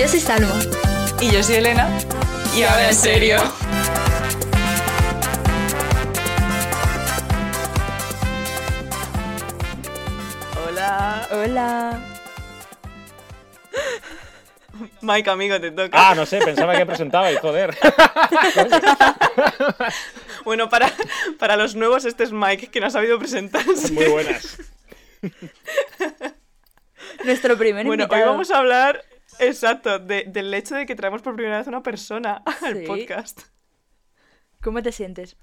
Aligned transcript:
Yo 0.00 0.08
soy 0.08 0.20
Salma. 0.20 0.58
Y 1.20 1.30
yo 1.30 1.42
soy 1.42 1.56
Elena. 1.56 1.86
Y 2.56 2.62
ahora 2.62 2.88
en 2.88 2.94
serio. 2.94 3.36
Hola. 10.66 11.28
Hola. 11.30 12.00
Mike, 15.02 15.28
amigo, 15.28 15.60
te 15.60 15.70
toca. 15.70 15.90
Ah, 15.92 16.14
no 16.14 16.24
sé, 16.24 16.38
pensaba 16.38 16.74
que 16.78 16.86
presentaba 16.86 17.30
y 17.30 17.36
joder. 17.36 17.76
Bueno, 20.44 20.70
para, 20.70 20.90
para 21.38 21.56
los 21.56 21.74
nuevos, 21.74 22.06
este 22.06 22.24
es 22.24 22.32
Mike, 22.32 22.68
que 22.68 22.80
no 22.80 22.86
ha 22.86 22.90
sabido 22.90 23.18
presentarse. 23.18 23.92
Muy 23.92 24.06
buenas. 24.06 24.56
Nuestro 27.24 27.58
primer 27.58 27.84
Bueno, 27.86 28.04
hoy 28.04 28.06
invitado. 28.06 28.30
vamos 28.30 28.50
a 28.50 28.56
hablar, 28.56 29.04
exacto, 29.40 29.98
de- 29.98 30.24
del 30.24 30.52
hecho 30.54 30.74
de 30.76 30.86
que 30.86 30.94
traemos 30.94 31.22
por 31.22 31.34
primera 31.34 31.58
vez 31.58 31.66
una 31.66 31.82
persona 31.82 32.42
al 32.62 32.78
Sí. 32.78 32.86
podcast. 32.86 33.40
¿Cómo 34.62 34.82
te 34.82 34.92
sientes? 34.92 35.36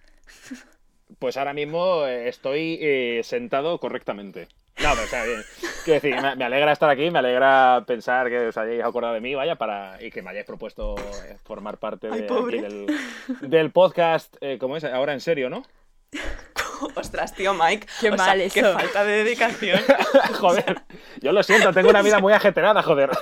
Pues 1.20 1.38
ahora 1.38 1.54
mismo 1.54 2.06
eh, 2.06 2.28
estoy 2.28 2.78
eh, 2.82 3.22
sentado 3.24 3.80
correctamente. 3.80 4.48
No, 4.80 4.90
pero 4.92 5.04
está 5.04 5.24
bien. 5.24 5.42
Quiero 5.86 6.02
decir, 6.02 6.22
me, 6.22 6.36
me 6.36 6.46
alegra 6.46 6.72
estar 6.72 6.90
aquí, 6.90 7.10
me 7.10 7.18
alegra 7.20 7.84
pensar 7.88 8.30
que 8.30 8.48
os 8.50 8.58
hayáis 8.58 8.84
acordado 8.84 9.16
de 9.16 9.22
mí, 9.22 9.34
vaya, 9.34 9.56
para 9.56 9.98
y 10.04 10.12
que 10.12 10.22
me 10.22 10.30
hayáis 10.30 10.46
propuesto 10.46 10.96
eh, 11.26 11.38
formar 11.46 11.78
parte 11.80 12.10
Ay, 12.12 12.22
de- 12.22 12.28
pobre. 12.28 12.60
aquí 12.60 12.68
del, 12.68 13.50
del 13.50 13.72
podcast, 13.72 14.36
eh, 14.42 14.58
¿cómo 14.60 14.78
es? 14.78 14.84
Ahora 14.84 15.14
en 15.14 15.22
serio, 15.22 15.50
¿no? 15.50 15.64
Ostras, 16.96 17.34
tío, 17.34 17.54
Mike. 17.54 17.88
Qué 18.00 18.10
o 18.10 18.18
sea, 18.18 18.26
mal 18.28 18.38
Qué 18.52 18.60
eso. 18.60 18.74
falta 18.74 19.04
de 19.04 19.24
dedicación. 19.24 19.80
joder, 20.40 20.82
yo 21.22 21.32
lo 21.32 21.44
siento, 21.44 21.74
tengo 21.74 21.90
una 21.90 22.02
vida 22.02 22.20
muy 22.20 22.34
ajetreada, 22.34 22.82
joder. 22.84 23.10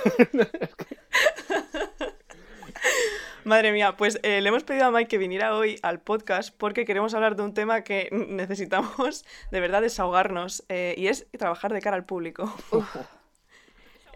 Madre 3.44 3.70
mía, 3.72 3.96
pues 3.96 4.18
eh, 4.24 4.40
le 4.40 4.48
hemos 4.48 4.64
pedido 4.64 4.86
a 4.86 4.90
Mike 4.90 5.06
que 5.06 5.18
viniera 5.18 5.54
hoy 5.54 5.78
al 5.82 6.00
podcast 6.00 6.52
porque 6.56 6.84
queremos 6.84 7.14
hablar 7.14 7.36
de 7.36 7.44
un 7.44 7.54
tema 7.54 7.82
que 7.82 8.08
necesitamos 8.10 9.24
de 9.52 9.60
verdad 9.60 9.82
desahogarnos 9.82 10.64
eh, 10.68 10.96
y 10.98 11.06
es 11.06 11.28
trabajar 11.30 11.72
de 11.72 11.80
cara 11.80 11.94
al 11.94 12.04
público. 12.04 12.52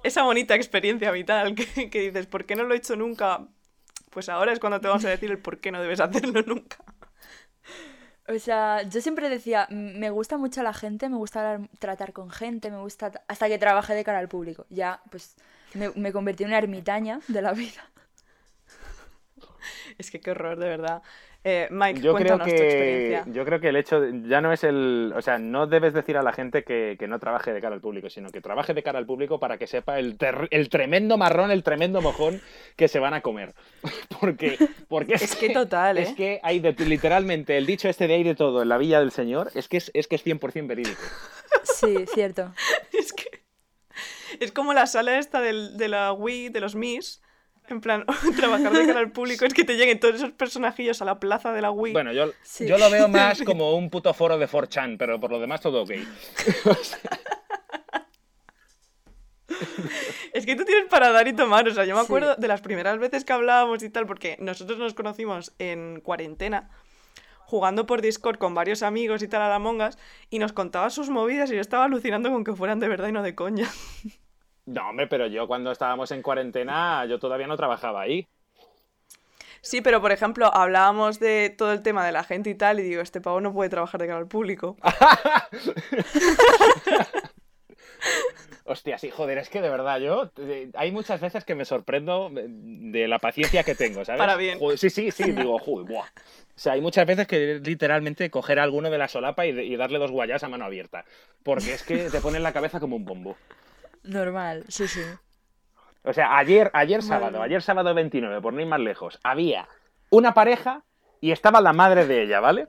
Esa 0.03 0.25
bonita 0.25 0.57
experiencia 0.57 1.13
vital 1.13 1.55
que, 1.55 1.91
que 1.91 2.01
dices, 2.01 2.27
¿por 2.27 2.45
qué 2.45 2.57
no 2.57 2.65
lo 2.65 2.75
he 2.75 2.79
hecho 2.79 2.97
nunca? 2.97 3.47
Pues 4.11 4.29
ahora 4.29 4.53
es 4.53 4.59
cuando 4.59 4.81
te 4.81 4.89
vamos 4.89 5.05
a 5.05 5.11
decir 5.11 5.31
el 5.31 5.39
por 5.39 5.61
qué 5.61 5.71
no 5.71 5.81
debes 5.81 6.01
hacerlo 6.01 6.43
nunca. 6.43 6.79
O 8.35 8.39
sea, 8.39 8.83
yo 8.83 9.01
siempre 9.01 9.29
decía, 9.29 9.67
"M- 9.71 9.95
me 9.99 10.11
gusta 10.11 10.39
mucho 10.39 10.63
la 10.63 10.73
gente, 10.73 11.09
me 11.09 11.17
gusta 11.17 11.41
hablar- 11.53 11.69
tratar 11.79 12.13
con 12.13 12.31
gente, 12.31 12.71
me 12.71 12.79
gusta... 12.79 13.11
t-", 13.11 13.21
Hasta 13.29 13.49
que 13.49 13.59
trabajé 13.59 13.95
de 13.95 14.05
cara 14.05 14.19
al 14.21 14.29
público. 14.29 14.67
Ya, 14.71 15.03
pues, 15.11 15.37
me, 15.75 15.91
me 15.97 16.13
convertí 16.13 16.45
en 16.45 16.51
una 16.51 16.59
ermitaña 16.59 17.21
de 17.29 17.43
la 17.43 17.53
vida. 17.53 17.83
Es 19.99 20.11
que 20.11 20.21
qué 20.21 20.31
horror, 20.31 20.59
de 20.59 20.69
verdad. 20.69 21.03
Eh, 21.43 21.69
Mike, 21.71 22.01
Yo 22.03 22.15
creo 22.15 22.37
cuéntanos 22.37 22.47
tu 22.49 22.55
que 22.55 22.67
experiencia. 22.67 23.33
yo 23.33 23.45
creo 23.47 23.61
que 23.61 23.69
el 23.71 23.77
hecho 23.77 23.99
de- 23.99 24.29
ya 24.29 24.43
no 24.43 24.53
es 24.53 24.63
el, 24.63 25.13
o 25.17 25.23
sea, 25.23 25.39
no 25.39 25.67
debes 25.67 25.95
decir 25.95 26.19
a 26.19 26.23
la 26.23 26.33
gente 26.35 26.65
que, 26.65 26.97
que 26.99 27.09
no 27.09 27.19
trabaje 27.19 27.51
de 27.55 27.63
cara 27.63 27.75
al 27.75 27.81
público, 27.81 28.11
sino 28.11 28.29
que 28.29 28.43
trabaje 28.43 28.75
de 28.75 28.83
cara 28.83 28.99
al 28.99 29.07
público 29.07 29.41
para 29.41 29.57
que 29.57 29.67
sepa 29.67 29.99
el, 29.99 30.19
ter- 30.19 30.49
el 30.51 30.69
tremendo 30.69 31.17
marrón, 31.17 31.51
el 31.51 31.63
tremendo 31.63 32.03
mojón 32.03 32.43
que 32.77 32.89
se 32.89 32.99
van 32.99 33.15
a 33.15 33.23
comer. 33.23 33.55
porque 34.21 34.59
porque 34.89 35.15
es, 35.15 35.23
Es 35.23 35.37
que 35.37 35.49
total, 35.49 35.97
¿eh? 35.97 36.03
Es 36.03 36.13
que 36.13 36.41
hay 36.43 36.61
de, 36.61 36.73
literalmente 36.85 37.57
el 37.57 37.65
dicho 37.65 37.89
este 37.89 38.07
de 38.07 38.15
hay 38.17 38.23
de 38.23 38.35
todo 38.35 38.61
en 38.63 38.69
la 38.69 38.77
villa 38.77 39.01
del 39.01 39.11
señor, 39.11 39.51
es 39.55 39.67
que 39.67 39.79
es, 39.79 39.91
es 39.95 40.09
que 40.09 40.17
es 40.17 40.27
100% 40.27 40.67
verídico. 40.67 41.01
Sí, 41.65 42.05
cierto. 42.13 42.53
Es 42.93 43.13
que 43.15 43.25
es 44.41 44.53
como 44.53 44.73
la 44.75 44.87
sala 44.87 45.19
esta 45.19 45.41
del- 45.41 45.77
de 45.79 45.89
la 45.89 46.13
Wii, 46.13 46.51
de 46.51 46.61
los 46.61 46.75
Mis. 46.75 47.20
En 47.71 47.81
plan, 47.81 48.05
trabajar 48.37 48.73
de 48.73 48.87
cara 48.87 49.01
al 49.01 49.13
público 49.13 49.45
es 49.45 49.55
que 49.55 49.65
te 49.65 49.77
lleguen 49.77 49.99
todos 50.01 50.17
esos 50.17 50.33
personajillos 50.33 51.01
a 51.03 51.05
la 51.05 51.21
plaza 51.21 51.53
de 51.53 51.63
la 51.63 51.71
Wii. 51.71 51.93
Bueno, 51.93 52.13
yo, 52.13 52.33
Sí. 52.43 52.67
yo 52.67 52.77
lo 52.79 52.91
veo 52.91 53.09
más 53.09 53.43
como 53.43 53.77
un 53.77 53.89
puto 53.91 54.13
foro 54.13 54.37
de 54.39 54.47
4chan, 54.49 54.97
pero 54.99 55.19
por 55.21 55.31
lo 55.31 55.39
demás 55.41 55.61
todo 55.61 55.83
ok. 55.83 55.91
Es 60.33 60.47
que 60.47 60.55
tú 60.57 60.65
tienes 60.65 60.87
para 60.89 61.11
dar 61.11 61.27
y 61.29 61.33
tomar. 61.33 61.67
O 61.69 61.75
sea, 61.75 61.85
yo 61.85 61.95
me 61.95 62.01
Sí. 62.03 62.07
acuerdo 62.07 62.37
de 62.37 62.49
las 62.49 62.61
primeras 62.61 62.99
veces 62.99 63.25
que 63.25 63.33
hablábamos 63.33 63.83
y 63.83 63.91
tal, 63.91 64.07
porque 64.07 64.37
nosotros 64.41 64.79
nos 64.79 64.95
conocimos 64.95 65.53
en 65.59 66.01
cuarentena, 66.01 66.71
jugando 67.47 67.85
por 67.85 68.01
Discord 68.01 68.39
con 68.39 68.55
varios 68.55 68.83
amigos 68.83 69.23
y 69.23 69.29
tal 69.29 69.43
a 69.43 69.49
la 69.49 69.59
mongas, 69.59 69.99
y 70.31 70.39
nos 70.39 70.53
contaba 70.53 70.89
sus 70.91 71.11
movidas 71.11 71.51
y 71.51 71.57
yo 71.57 71.61
estaba 71.61 71.85
alucinando 71.85 72.31
con 72.31 72.45
que 72.45 72.55
fueran 72.55 72.79
de 72.79 72.89
verdad 72.89 73.09
y 73.09 73.13
no 73.13 73.23
de 73.23 73.35
coña. 73.35 73.69
No, 74.67 74.89
hombre, 74.91 75.07
pero 75.07 75.27
yo 75.27 75.47
cuando 75.47 75.73
estábamos 75.73 76.11
en 76.13 76.23
cuarentena, 76.23 77.05
yo 77.07 77.19
todavía 77.19 77.47
no 77.47 77.57
trabajaba 77.57 78.03
ahí. 78.03 78.29
Sí, 79.63 79.81
pero 79.83 80.01
por 80.01 80.11
ejemplo, 80.13 80.51
hablábamos 80.55 81.21
de 81.21 81.51
todo 81.51 81.73
el 81.73 81.83
tema 81.83 82.07
de 82.07 82.13
la 82.13 82.25
gente 82.25 82.49
y 82.51 82.55
tal, 82.55 82.81
y 82.81 82.83
digo, 82.83 83.03
este 83.03 83.21
pavo 83.21 83.41
no 83.41 83.53
puede 83.53 83.69
trabajar 83.69 84.01
de 84.01 84.07
cara 84.07 84.19
al 84.19 84.27
público. 84.29 84.77
Hostia, 88.65 88.99
sí, 88.99 89.11
joder, 89.11 89.39
es 89.39 89.49
que 89.49 89.61
de 89.61 89.69
verdad 89.69 89.99
yo. 89.99 90.31
eh, 90.39 90.71
hay 90.75 90.93
muchas 90.93 91.21
veces 91.21 91.45
que 91.45 91.55
me 91.55 91.65
sorprendo 91.65 92.31
de- 92.33 93.09
la 93.09 93.19
paciencia 93.19 93.65
que 93.65 93.75
tengo, 93.75 94.05
¿sabes? 94.05 94.21
Para 94.21 94.37
bien. 94.37 94.59
Joder, 94.59 94.79
sí, 94.79 94.91
sí, 94.91 95.11
sí, 95.11 95.33
digo, 95.33 95.59
joder, 95.59 95.89
buah. 95.91 96.05
O 96.07 96.63
sea, 96.63 96.75
hay 96.75 96.81
muchas 96.81 97.07
veces 97.07 97.27
que 97.27 97.61
literalmente 97.65 98.31
coger 98.31 98.61
a 98.61 98.63
alguno 98.63 98.89
de 98.91 98.99
la 98.99 99.09
solapa 99.09 99.45
y, 99.47 99.51
y 99.59 99.77
darle 99.77 99.99
dos 99.99 100.11
guayas 100.11 100.45
a 100.45 100.49
mano 100.49 100.65
abierta. 100.67 101.05
Porque 101.43 101.73
es 101.75 101.83
que 101.83 102.11
te 102.11 102.21
pone 102.21 102.37
en 102.37 102.43
la 102.45 102.53
cabeza 102.53 102.79
como 102.81 102.97
un 102.97 103.05
bombo. 103.05 103.37
Normal, 104.03 104.65
sí, 104.69 104.89
sí. 104.89 105.03
O 106.03 106.13
sea, 106.13 106.39
ayer, 106.39 106.71
ayer 106.73 107.03
sábado, 107.03 107.43
ayer 107.43 107.61
sábado 107.63 107.93
29, 107.95 108.41
por 108.41 108.53
no 108.55 108.61
ir 108.61 108.67
más 108.67 108.81
lejos, 108.81 109.19
había 109.23 109.69
una 110.11 110.33
pareja 110.33 110.83
y 111.21 111.31
estaba 111.33 111.61
la 111.61 111.73
madre 111.75 112.07
de 112.07 112.23
ella, 112.23 112.41
¿vale? 112.41 112.69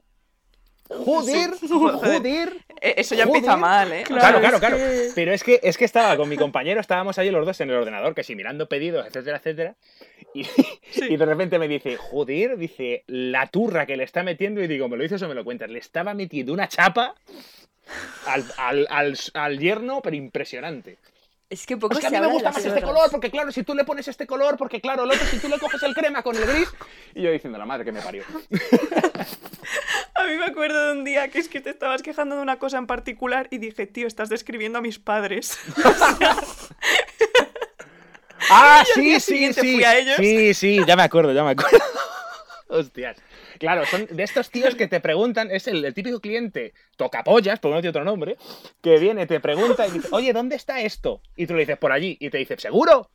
Joder, 0.89 1.55
Sí, 1.55 1.67
joder. 1.69 2.53
Eh, 2.81 2.95
Eso 2.97 3.15
ya 3.15 3.23
empieza 3.23 3.55
mal, 3.55 3.93
¿eh? 3.93 4.03
Claro, 4.03 4.39
claro, 4.41 4.59
claro. 4.59 4.75
que- 4.75 5.11
Pero 5.15 5.31
es 5.31 5.41
que, 5.41 5.61
es 5.63 5.77
que 5.77 5.85
estaba 5.85 6.17
con 6.17 6.27
mi 6.27 6.35
compañero, 6.35 6.81
estábamos 6.81 7.17
ahí 7.17 7.31
los 7.31 7.45
dos 7.45 7.61
en 7.61 7.69
el 7.69 7.77
ordenador, 7.77 8.13
que 8.13 8.23
sí, 8.25 8.35
mirando 8.35 8.67
pedidos, 8.67 9.07
etcétera, 9.07 9.37
etcétera. 9.37 9.75
Y, 10.33 10.45
y 11.09 11.15
de 11.15 11.25
repente 11.25 11.57
me 11.59 11.69
dice, 11.69 11.95
joder, 11.95 12.57
dice, 12.57 13.05
la 13.07 13.47
turra 13.47 13.85
que 13.85 13.95
le 13.95 14.03
está 14.03 14.23
metiendo. 14.23 14.61
Y 14.61 14.67
digo, 14.67 14.89
¿me 14.89 14.97
lo 14.97 15.03
dices 15.03 15.21
o 15.21 15.29
me 15.29 15.35
lo 15.35 15.45
cuentas? 15.45 15.69
Le 15.69 15.79
estaba 15.79 16.13
metiendo 16.13 16.51
una 16.51 16.67
chapa 16.67 17.15
al, 18.25 18.43
al, 18.57 18.87
al, 18.89 19.17
al 19.33 19.59
yerno, 19.59 20.01
pero 20.01 20.17
impresionante. 20.17 20.97
Es 21.51 21.65
que 21.65 21.75
poco 21.75 21.95
Es 21.95 21.99
que 21.99 22.07
a 22.07 22.11
mí 22.11 22.19
me 22.25 22.31
gusta 22.31 22.49
más 22.53 22.63
este 22.63 22.81
color, 22.81 23.11
porque 23.11 23.29
claro, 23.29 23.51
si 23.51 23.63
tú 23.63 23.75
le 23.75 23.83
pones 23.83 24.07
este 24.07 24.25
color, 24.25 24.55
porque 24.55 24.79
claro, 24.79 25.03
el 25.03 25.11
otro, 25.11 25.27
si 25.27 25.37
tú 25.37 25.49
le 25.49 25.59
coges 25.59 25.83
el 25.83 25.93
crema 25.93 26.23
con 26.23 26.33
el 26.37 26.45
gris. 26.45 26.69
Y 27.13 27.23
yo 27.23 27.29
diciendo, 27.29 27.59
la 27.59 27.65
madre 27.65 27.83
que 27.83 27.91
me 27.91 27.99
parió. 28.01 28.23
A 30.15 30.23
mí 30.23 30.37
me 30.37 30.45
acuerdo 30.45 30.87
de 30.87 30.91
un 30.93 31.03
día 31.03 31.27
que 31.27 31.39
es 31.39 31.49
que 31.49 31.59
te 31.59 31.69
estabas 31.69 32.03
quejando 32.03 32.37
de 32.37 32.41
una 32.41 32.57
cosa 32.57 32.77
en 32.77 32.87
particular 32.87 33.49
y 33.51 33.57
dije, 33.57 33.85
tío, 33.85 34.07
estás 34.07 34.29
describiendo 34.29 34.79
a 34.79 34.81
mis 34.81 34.97
padres. 34.97 35.59
Ah, 38.49 38.83
sí, 38.95 39.19
sí, 39.19 39.53
sí. 39.53 39.59
fui 39.59 39.83
a 39.83 39.97
ellos. 39.97 40.15
Sí, 40.17 40.53
sí, 40.55 40.79
ya 40.87 40.95
me 40.95 41.03
acuerdo, 41.03 41.31
ya 41.31 41.43
me 41.43 41.51
acuerdo. 41.51 41.77
Hostias. 42.67 43.17
Claro, 43.61 43.85
son 43.85 44.07
de 44.09 44.23
estos 44.23 44.49
tíos 44.49 44.73
que 44.73 44.87
te 44.87 44.99
preguntan, 44.99 45.51
es 45.51 45.67
el, 45.67 45.85
el 45.85 45.93
típico 45.93 46.19
cliente 46.19 46.73
tocapollas, 46.97 47.59
por 47.59 47.69
no 47.69 47.77
decir 47.77 47.91
otro 47.91 48.03
nombre, 48.03 48.35
que 48.81 48.97
viene, 48.97 49.27
te 49.27 49.39
pregunta 49.39 49.85
y 49.85 49.91
dice, 49.91 50.07
oye, 50.13 50.33
¿dónde 50.33 50.55
está 50.55 50.81
esto? 50.81 51.21
Y 51.35 51.45
tú 51.45 51.53
le 51.53 51.59
dices, 51.59 51.77
por 51.77 51.91
allí. 51.91 52.17
Y 52.19 52.31
te 52.31 52.39
dice, 52.39 52.57
¿seguro? 52.57 53.11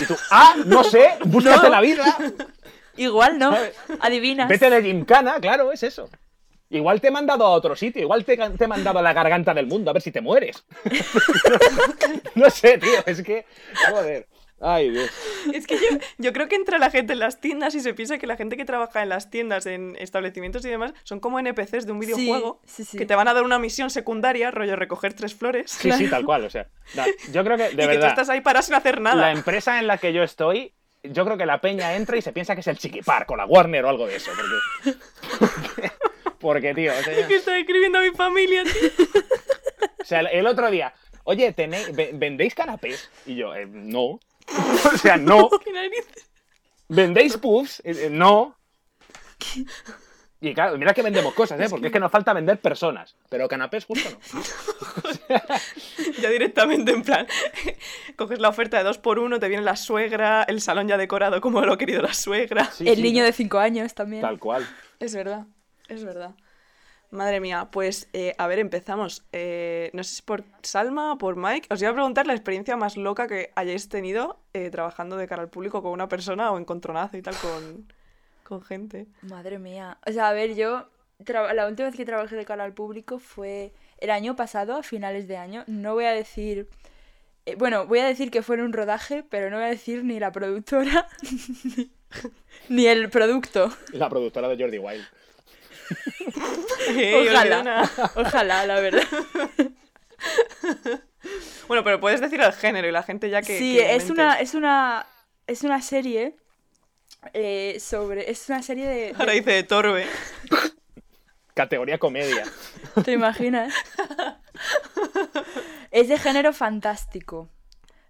Y 0.00 0.06
tú, 0.06 0.16
ah, 0.30 0.54
no 0.64 0.82
sé, 0.84 1.10
búscate 1.26 1.68
la 1.68 1.82
vida. 1.82 2.16
Igual, 2.96 3.38
¿no? 3.38 3.54
Adivinas. 4.00 4.48
Vete 4.48 4.70
de 4.70 4.82
Gymkhana, 4.82 5.38
claro, 5.38 5.70
es 5.70 5.82
eso. 5.82 6.08
Igual 6.70 7.02
te 7.02 7.08
he 7.08 7.10
mandado 7.10 7.44
a 7.44 7.50
otro 7.50 7.76
sitio, 7.76 8.00
igual 8.00 8.24
te, 8.24 8.38
te 8.38 8.64
he 8.64 8.68
mandado 8.68 9.00
a 9.00 9.02
la 9.02 9.12
garganta 9.12 9.52
del 9.52 9.66
mundo, 9.66 9.90
a 9.90 9.92
ver 9.92 10.00
si 10.00 10.12
te 10.12 10.22
mueres. 10.22 10.64
no 12.36 12.48
sé, 12.48 12.78
tío, 12.78 13.04
es 13.04 13.22
que. 13.22 13.44
Joder. 13.90 14.26
Ay, 14.60 14.90
Dios. 14.90 15.10
es 15.54 15.66
que 15.66 15.76
yo, 15.76 15.98
yo 16.18 16.32
creo 16.34 16.46
que 16.48 16.56
entra 16.56 16.78
la 16.78 16.90
gente 16.90 17.14
en 17.14 17.18
las 17.18 17.40
tiendas 17.40 17.74
y 17.74 17.80
se 17.80 17.94
piensa 17.94 18.18
que 18.18 18.26
la 18.26 18.36
gente 18.36 18.56
que 18.58 18.64
trabaja 18.66 19.02
en 19.02 19.08
las 19.08 19.30
tiendas, 19.30 19.64
en 19.66 19.96
establecimientos 19.98 20.64
y 20.66 20.68
demás, 20.68 20.92
son 21.04 21.18
como 21.18 21.38
NPCs 21.40 21.86
de 21.86 21.92
un 21.92 21.98
videojuego 22.00 22.60
sí, 22.66 22.84
sí. 22.84 22.98
que 22.98 23.06
te 23.06 23.14
van 23.14 23.26
a 23.28 23.32
dar 23.34 23.42
una 23.42 23.58
misión 23.58 23.88
secundaria, 23.90 24.50
rollo 24.50 24.76
recoger 24.76 25.14
tres 25.14 25.34
flores. 25.34 25.70
Sí, 25.70 25.90
sí, 25.92 26.08
tal 26.10 26.24
cual, 26.26 26.44
o 26.44 26.50
sea. 26.50 26.68
no, 26.94 27.04
yo 27.32 27.42
creo 27.42 27.56
que, 27.56 27.70
de 27.70 27.72
y 27.72 27.76
que 27.76 27.82
tú 27.84 27.88
verdad, 27.88 28.08
estás 28.10 28.28
ahí 28.28 28.42
para 28.42 28.60
sin 28.62 28.74
hacer 28.74 29.00
nada. 29.00 29.16
la 29.16 29.32
empresa 29.32 29.78
en 29.78 29.86
la 29.86 29.96
que 29.96 30.12
yo 30.12 30.22
estoy, 30.22 30.74
yo 31.02 31.24
creo 31.24 31.38
que 31.38 31.46
la 31.46 31.62
peña 31.62 31.94
entra 31.94 32.18
y 32.18 32.22
se 32.22 32.32
piensa 32.32 32.54
que 32.54 32.60
es 32.60 32.66
el 32.66 32.76
Chiquipar, 32.76 33.24
con 33.24 33.38
la 33.38 33.46
Warner 33.46 33.86
o 33.86 33.88
algo 33.88 34.06
de 34.06 34.16
eso. 34.16 34.30
Porque, 34.36 35.90
porque, 36.38 36.74
tío, 36.74 36.92
o 36.92 37.02
sea, 37.02 37.12
Es 37.14 37.26
que 37.26 37.36
estoy 37.36 37.60
escribiendo 37.60 37.98
a 37.98 38.02
mi 38.02 38.10
familia, 38.10 38.62
tío. 38.64 38.72
o 40.00 40.04
sea, 40.04 40.20
el 40.20 40.46
otro 40.46 40.70
día, 40.70 40.92
oye, 41.24 41.52
tenéis, 41.52 41.94
ve- 41.94 42.10
¿vendéis 42.12 42.54
canapés? 42.54 43.10
Y 43.26 43.36
yo, 43.36 43.54
eh, 43.54 43.66
no. 43.66 44.20
O 44.92 44.96
sea, 44.98 45.16
no. 45.16 45.48
¿Vendéis 46.88 47.36
puffs? 47.36 47.80
Eh, 47.84 48.06
eh, 48.06 48.10
no. 48.10 48.56
Y 50.40 50.54
claro, 50.54 50.78
mira 50.78 50.94
que 50.94 51.02
vendemos 51.02 51.34
cosas, 51.34 51.60
¿eh? 51.60 51.66
Porque 51.68 51.88
es 51.88 51.92
que 51.92 52.00
nos 52.00 52.10
falta 52.10 52.32
vender 52.32 52.60
personas. 52.60 53.14
Pero 53.28 53.46
canapés 53.46 53.84
justo 53.84 54.08
no. 54.10 54.42
Ya 56.20 56.30
directamente 56.30 56.92
en 56.92 57.02
plan. 57.02 57.26
coges 58.16 58.38
la 58.40 58.48
oferta 58.48 58.78
de 58.78 58.84
dos 58.84 58.98
por 58.98 59.18
uno, 59.18 59.38
te 59.38 59.48
viene 59.48 59.62
la 59.62 59.76
suegra, 59.76 60.42
el 60.44 60.60
salón 60.60 60.88
ya 60.88 60.96
decorado 60.96 61.40
como 61.40 61.60
lo 61.60 61.74
ha 61.74 61.78
querido 61.78 62.00
la 62.02 62.14
suegra. 62.14 62.64
Sí, 62.72 62.88
el 62.88 62.96
sí, 62.96 63.02
niño 63.02 63.22
de 63.22 63.32
5 63.32 63.58
años 63.58 63.94
también. 63.94 64.22
Tal 64.22 64.38
cual. 64.38 64.66
Es 64.98 65.14
verdad, 65.14 65.46
es 65.88 66.04
verdad. 66.04 66.34
Madre 67.10 67.40
mía, 67.40 67.68
pues 67.72 68.08
eh, 68.12 68.34
a 68.38 68.46
ver, 68.46 68.60
empezamos. 68.60 69.24
Eh, 69.32 69.90
no 69.94 70.04
sé 70.04 70.14
si 70.16 70.22
por 70.22 70.44
Salma 70.62 71.12
o 71.14 71.18
por 71.18 71.34
Mike. 71.36 71.66
Os 71.72 71.82
iba 71.82 71.90
a 71.90 71.94
preguntar 71.94 72.26
la 72.26 72.34
experiencia 72.34 72.76
más 72.76 72.96
loca 72.96 73.26
que 73.26 73.50
hayáis 73.56 73.88
tenido 73.88 74.38
eh, 74.54 74.70
trabajando 74.70 75.16
de 75.16 75.26
cara 75.26 75.42
al 75.42 75.48
público 75.48 75.82
con 75.82 75.90
una 75.92 76.08
persona 76.08 76.52
o 76.52 76.58
encontronazo 76.58 77.16
y 77.16 77.22
tal 77.22 77.34
con, 77.36 77.92
con 78.44 78.62
gente. 78.62 79.08
Madre 79.22 79.58
mía. 79.58 79.98
O 80.06 80.12
sea, 80.12 80.28
a 80.28 80.32
ver, 80.32 80.54
yo 80.54 80.86
la 81.26 81.66
última 81.66 81.88
vez 81.88 81.96
que 81.96 82.04
trabajé 82.04 82.36
de 82.36 82.44
cara 82.44 82.62
al 82.64 82.74
público 82.74 83.18
fue 83.18 83.72
el 83.98 84.10
año 84.10 84.36
pasado, 84.36 84.76
a 84.76 84.82
finales 84.84 85.26
de 85.26 85.36
año. 85.36 85.64
No 85.66 85.94
voy 85.94 86.04
a 86.04 86.12
decir... 86.12 86.68
eh, 87.44 87.56
bueno, 87.56 87.86
voy 87.86 87.98
a 87.98 88.06
decir 88.06 88.30
que 88.30 88.42
fue 88.42 88.56
en 88.56 88.62
un 88.62 88.72
rodaje, 88.72 89.24
pero 89.28 89.50
no 89.50 89.56
voy 89.56 89.66
a 89.66 89.68
decir 89.68 90.04
ni 90.04 90.20
la 90.20 90.30
productora 90.32 91.08
ni 92.68 92.86
el 92.86 93.10
producto. 93.10 93.70
La 93.92 94.08
productora 94.08 94.48
de 94.48 94.56
Jordi 94.62 94.78
Wild. 94.78 95.04
Ojalá. 97.28 97.90
Ojalá, 98.16 98.66
la 98.66 98.80
verdad. 98.80 99.02
Bueno, 101.68 101.84
pero 101.84 102.00
puedes 102.00 102.20
decir 102.20 102.40
el 102.40 102.52
género 102.52 102.88
y 102.88 102.90
la 102.90 103.02
gente 103.02 103.30
ya 103.30 103.42
que. 103.42 103.58
sí, 103.58 103.76
que 103.76 103.94
es 103.94 104.10
una, 104.10 104.40
es 104.40 104.54
una, 104.54 105.06
es 105.46 105.62
una 105.62 105.80
serie 105.82 106.34
eh, 107.32 107.78
sobre, 107.78 108.30
es 108.30 108.48
una 108.48 108.62
serie 108.62 108.86
de, 108.88 108.94
de- 108.94 109.14
Ahora 109.16 109.32
dice 109.32 109.50
de 109.52 109.62
Torbe. 109.62 110.06
Categoría 111.54 111.98
comedia. 111.98 112.44
¿te 113.04 113.12
imaginas? 113.12 113.72
es 115.90 116.08
de 116.08 116.18
género 116.18 116.52
fantástico, 116.52 117.48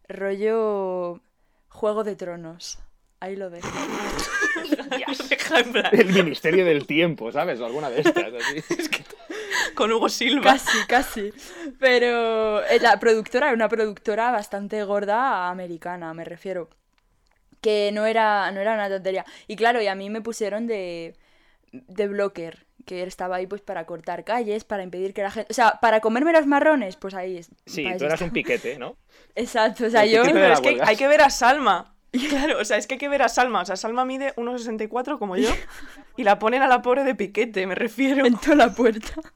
rollo 0.09 1.21
Juego 1.69 2.05
de 2.05 2.17
Tronos. 2.17 2.79
Ahí 3.19 3.37
lo 3.37 3.51
dejo. 3.51 3.69
El 5.93 6.13
Ministerio 6.13 6.65
del 6.65 6.87
Tiempo, 6.87 7.33
¿sabes? 7.33 7.61
O 7.61 7.67
alguna 7.67 7.91
de 7.91 8.01
estas. 8.01 8.33
Así. 8.35 8.63
Con 9.75 9.93
Hugo 9.93 10.09
Silva. 10.09 10.53
Casi, 10.53 10.87
casi. 10.87 11.33
Pero 11.79 12.65
eh, 12.65 12.81
la 12.81 12.99
productora 12.99 13.47
era 13.47 13.55
una 13.55 13.69
productora 13.69 14.31
bastante 14.31 14.83
gorda 14.85 15.49
americana, 15.49 16.15
me 16.15 16.25
refiero. 16.25 16.69
Que 17.61 17.91
no 17.93 18.07
era, 18.07 18.51
no 18.53 18.61
era 18.61 18.75
una 18.75 18.89
tontería. 18.89 19.25
Y 19.47 19.57
claro, 19.57 19.83
y 19.83 19.87
a 19.87 19.95
mí 19.95 20.09
me 20.09 20.23
pusieron 20.23 20.67
de, 20.67 21.15
de 21.73 22.09
blocker, 22.09 22.67
que 22.87 23.03
estaba 23.03 23.37
ahí 23.37 23.47
pues 23.47 23.61
para 23.61 23.85
cortar 23.85 24.25
calles, 24.25 24.65
para 24.65 24.83
impedir 24.83 25.13
que 25.13 25.23
la 25.23 25.31
gente... 25.31 25.49
O 25.51 25.55
sea, 25.55 25.79
para 25.81 26.01
comerme 26.01 26.33
los 26.33 26.47
marrones, 26.47 26.97
pues 26.97 27.15
ahí 27.15 27.37
es. 27.37 27.51
Sí, 27.67 27.85
tú 27.85 27.91
eso 27.91 28.07
eras 28.07 28.15
estaba. 28.15 28.29
un 28.29 28.33
piquete, 28.33 28.79
¿no? 28.79 28.97
Exacto, 29.35 29.87
o 29.87 29.91
sea, 29.91 30.05
El 30.05 30.11
yo... 30.11 30.23
es 30.25 30.61
que 30.61 30.79
hay 30.83 30.97
que 30.97 31.09
ver 31.09 31.21
a 31.23 31.31
Salma. 31.31 31.95
Claro, 32.29 32.59
o 32.59 32.65
sea, 32.65 32.77
es 32.77 32.87
que 32.87 32.95
hay 32.95 32.99
que 32.99 33.09
ver 33.09 33.23
a 33.23 33.29
Salma. 33.29 33.63
O 33.63 33.65
sea, 33.65 33.77
Salma 33.77 34.05
mide 34.05 34.35
1,64 34.37 35.19
como 35.19 35.37
yo. 35.37 35.51
Y 36.17 36.25
la 36.25 36.39
ponen 36.39 36.63
a 36.63 36.67
la 36.67 36.83
pobre 36.83 37.05
de 37.05 37.15
piquete, 37.15 37.67
me 37.67 37.75
refiero. 37.75 38.27
En 38.27 38.37
toda 38.37 38.57
la 38.57 38.73
puerta. 38.75 39.13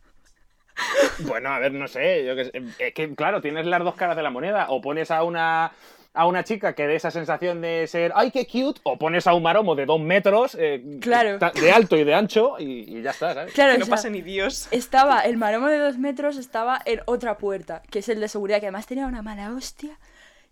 Bueno, 1.21 1.51
a 1.51 1.61
ver, 1.61 1.73
no 1.73 1.87
sé. 1.87 2.25
Yo 2.27 2.35
que. 2.35 2.51
Es 2.81 2.95
que, 2.95 3.15
claro, 3.15 3.41
tienes 3.41 3.65
las 3.65 3.85
dos 3.85 3.95
caras 3.95 4.17
de 4.17 4.25
la 4.25 4.31
moneda. 4.31 4.67
O 4.71 4.81
pones 4.81 5.11
a 5.13 5.23
una. 5.23 5.71
A 6.17 6.27
una 6.27 6.45
chica 6.45 6.75
que 6.75 6.87
dé 6.87 6.95
esa 6.95 7.11
sensación 7.11 7.61
de 7.61 7.89
ser 7.89 8.13
¡ay, 8.15 8.31
qué 8.31 8.47
cute! 8.47 8.81
O 8.85 8.97
pones 8.99 9.27
a 9.27 9.35
un 9.35 9.43
maromo 9.43 9.75
de 9.75 9.85
dos 9.85 10.01
metros 10.01 10.57
eh, 10.61 10.81
Claro. 11.01 11.39
de 11.41 11.73
alto 11.73 11.97
y 11.97 12.05
de 12.05 12.15
ancho 12.15 12.55
y, 12.61 12.99
y 12.99 13.03
ya 13.03 13.11
está, 13.11 13.35
¿sabes? 13.35 13.53
Claro, 13.53 13.71
Que 13.73 13.77
o 13.77 13.79
no 13.81 13.85
sea, 13.87 13.95
pase 13.97 14.11
ni 14.11 14.23
Dios. 14.23 14.69
Estaba, 14.71 15.23
el 15.23 15.37
maromo 15.37 15.67
de 15.67 15.79
dos 15.79 15.99
metros 15.99 16.37
estaba 16.37 16.81
en 16.85 17.01
otra 17.07 17.37
puerta, 17.37 17.83
que 17.91 17.99
es 17.99 18.09
el 18.09 18.21
de 18.21 18.29
seguridad, 18.29 18.61
que 18.61 18.67
además 18.67 18.87
tenía 18.87 19.07
una 19.09 19.23
mala 19.23 19.53
hostia. 19.55 19.99